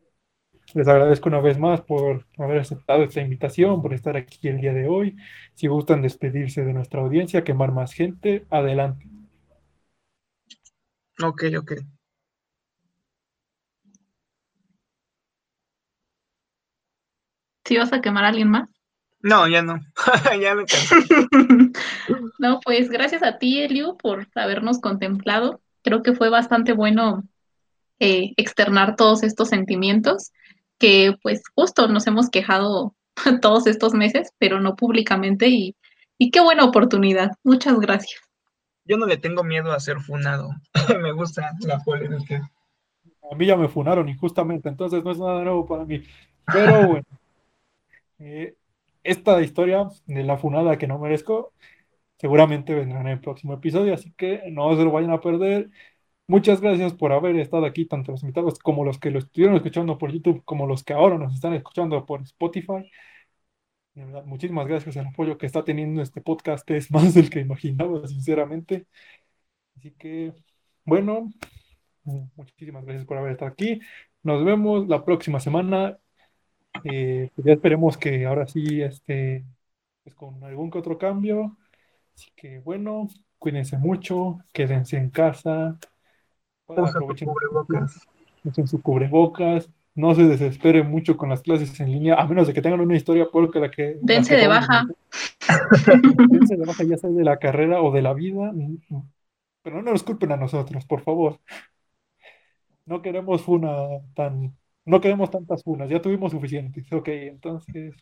les 0.74 0.88
agradezco 0.88 1.30
una 1.30 1.40
vez 1.40 1.58
más 1.60 1.82
por 1.82 2.26
haber 2.38 2.60
aceptado 2.60 3.04
esta 3.04 3.22
invitación, 3.22 3.82
por 3.82 3.94
estar 3.94 4.18
aquí 4.18 4.48
el 4.48 4.60
día 4.60 4.74
de 4.74 4.88
hoy. 4.88 5.16
Si 5.54 5.68
gustan 5.68 6.02
despedirse 6.02 6.66
de 6.66 6.74
nuestra 6.74 7.02
audiencia, 7.02 7.44
quemar 7.44 7.72
más 7.72 7.94
gente, 7.94 8.46
adelante. 8.50 9.08
Ok, 11.22 11.44
ok. 11.58 11.74
¿Sí 17.64 17.78
vas 17.78 17.94
a 17.94 18.02
quemar 18.02 18.26
a 18.26 18.28
alguien 18.30 18.50
más? 18.50 18.70
No, 19.22 19.48
ya 19.48 19.62
no. 19.62 19.80
ya 20.42 20.56
me 20.56 20.66
cansé. 20.66 20.96
No, 22.38 22.60
pues 22.60 22.90
gracias 22.90 23.24
a 23.24 23.40
ti, 23.40 23.62
Eliu, 23.62 23.98
por 23.98 24.28
habernos 24.36 24.80
contemplado. 24.80 25.62
Creo 25.82 26.04
que 26.04 26.14
fue 26.14 26.30
bastante 26.30 26.74
bueno 26.74 27.24
eh, 28.00 28.34
externar 28.38 28.96
todos 28.96 29.24
estos 29.24 29.50
sentimientos 29.50 30.32
que 30.78 31.16
pues 31.22 31.44
justo 31.56 31.88
nos 31.88 32.08
hemos 32.08 32.30
quejado 32.30 32.96
todos 33.42 33.68
estos 33.68 33.94
meses, 33.94 34.32
pero 34.38 34.60
no 34.60 34.76
públicamente 34.76 35.48
y, 35.48 35.76
y 36.18 36.32
qué 36.32 36.42
buena 36.42 36.66
oportunidad. 36.66 37.32
Muchas 37.44 37.80
gracias. 37.80 38.22
Yo 38.86 38.98
no 38.98 39.08
le 39.08 39.18
tengo 39.18 39.44
miedo 39.44 39.72
a 39.72 39.80
ser 39.80 40.00
funado. 40.00 40.50
me 41.02 41.12
gusta 41.12 41.52
la 41.62 41.80
polémica. 41.80 42.52
A 43.32 43.36
mí 43.36 43.46
ya 43.48 43.58
me 43.58 43.68
funaron 43.68 44.08
injustamente, 44.08 44.70
entonces 44.70 45.04
no 45.04 45.12
es 45.12 45.18
nada 45.18 45.44
nuevo 45.44 45.66
para 45.66 45.86
mí. 45.86 46.04
Pero 46.46 46.88
bueno, 46.88 47.06
eh, 48.20 48.56
esta 49.04 49.42
historia 49.42 49.90
de 50.06 50.24
la 50.24 50.38
funada 50.38 50.78
que 50.78 50.88
no 50.88 51.00
merezco 51.00 51.54
seguramente 52.18 52.74
vendrá 52.74 53.02
en 53.02 53.08
el 53.08 53.20
próximo 53.20 53.54
episodio, 53.54 53.94
así 53.94 54.12
que 54.14 54.44
no 54.52 54.76
se 54.76 54.84
lo 54.84 54.92
vayan 54.92 55.12
a 55.12 55.22
perder. 55.22 55.70
Muchas 56.28 56.60
gracias 56.60 56.94
por 56.94 57.12
haber 57.14 57.36
estado 57.38 57.66
aquí, 57.66 57.86
tanto 57.86 58.12
los 58.12 58.24
invitados 58.24 58.58
como 58.60 58.84
los 58.84 58.98
que 59.00 59.12
lo 59.12 59.20
estuvieron 59.20 59.56
escuchando 59.58 59.98
por 60.00 60.12
YouTube, 60.12 60.44
como 60.44 60.66
los 60.66 60.84
que 60.84 60.94
ahora 60.94 61.18
nos 61.20 61.36
están 61.36 61.54
escuchando 61.54 62.04
por 62.06 62.22
Spotify. 62.24 62.90
De 63.94 64.06
verdad, 64.06 64.26
muchísimas 64.26 64.68
gracias 64.68 64.98
al 64.98 65.08
apoyo 65.08 65.38
que 65.38 65.46
está 65.46 65.64
teniendo 65.64 66.02
este 66.02 66.22
podcast, 66.22 66.70
es 66.72 66.92
más 66.92 67.14
del 67.14 67.30
que 67.30 67.40
imaginaba, 67.42 68.08
sinceramente. 68.08 68.88
Así 69.78 69.92
que, 69.92 70.34
bueno, 70.86 71.32
muchísimas 72.04 72.86
gracias 72.86 73.06
por 73.06 73.18
haber 73.18 73.34
estado 73.34 73.52
aquí. 73.52 73.80
Nos 74.24 74.44
vemos 74.46 74.88
la 74.88 75.06
próxima 75.06 75.40
semana. 75.40 75.98
Eh, 76.84 77.32
pues 77.36 77.46
ya 77.46 77.54
esperemos 77.54 77.98
que 77.98 78.26
ahora 78.26 78.48
sí, 78.48 78.82
este, 78.82 79.46
pues 80.04 80.16
con 80.16 80.44
algún 80.44 80.72
que 80.72 80.80
otro 80.80 80.98
cambio. 80.98 81.58
Así 82.16 82.32
que, 82.36 82.60
bueno, 82.60 83.10
cuídense 83.40 83.78
mucho, 83.78 84.40
quédense 84.54 84.98
en 84.98 85.10
casa. 85.12 85.78
Usa 86.68 86.90
Aprovechen 86.90 87.28
cubrebocas. 87.28 88.08
usen 88.44 88.68
su 88.68 88.82
cubrebocas, 88.82 89.70
no 89.96 90.14
se 90.14 90.24
desesperen 90.24 90.90
mucho 90.90 91.16
con 91.16 91.30
las 91.30 91.42
clases 91.42 91.80
en 91.80 91.92
línea, 91.92 92.16
a 92.16 92.28
menos 92.28 92.48
de 92.48 92.54
que 92.54 92.62
tengan 92.62 92.82
una 92.82 92.96
historia 92.98 93.28
peor 93.32 93.52
que 93.52 93.60
la 93.60 93.72
que... 93.72 93.96
la 93.96 94.00
Dense 94.02 94.36
que 94.36 94.42
de 94.42 94.48
baja. 94.48 94.86
Dense 96.30 96.58
de 96.58 96.66
baja 96.66 96.84
ya 96.84 96.98
sea 96.98 97.10
de 97.10 97.24
la 97.24 97.38
carrera 97.38 97.82
o 97.82 97.92
de 97.92 98.02
la 98.02 98.14
vida, 98.14 98.54
pero 99.62 99.82
no 99.82 99.92
nos 99.92 100.04
culpen 100.04 100.32
a 100.34 100.38
nosotros, 100.38 100.86
por 100.86 101.02
favor. 101.02 101.40
No 102.86 103.02
queremos 103.02 103.42
funa 103.42 103.72
tan... 104.14 104.56
No 104.86 105.02
queremos 105.02 105.32
tantas 105.32 105.64
funas, 105.64 105.90
ya 105.90 106.02
tuvimos 106.02 106.32
suficientes. 106.32 106.92
Ok, 106.92 107.08
entonces, 107.08 107.96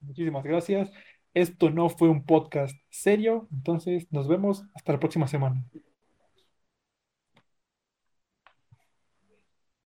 muchísimas 0.00 0.44
gracias. 0.44 0.92
Esto 1.34 1.70
no 1.70 1.88
fue 1.88 2.08
un 2.08 2.24
podcast 2.24 2.76
serio, 2.90 3.48
entonces 3.50 4.06
nos 4.12 4.28
vemos 4.28 4.64
hasta 4.74 4.92
la 4.92 5.00
próxima 5.00 5.26
semana. 5.26 5.64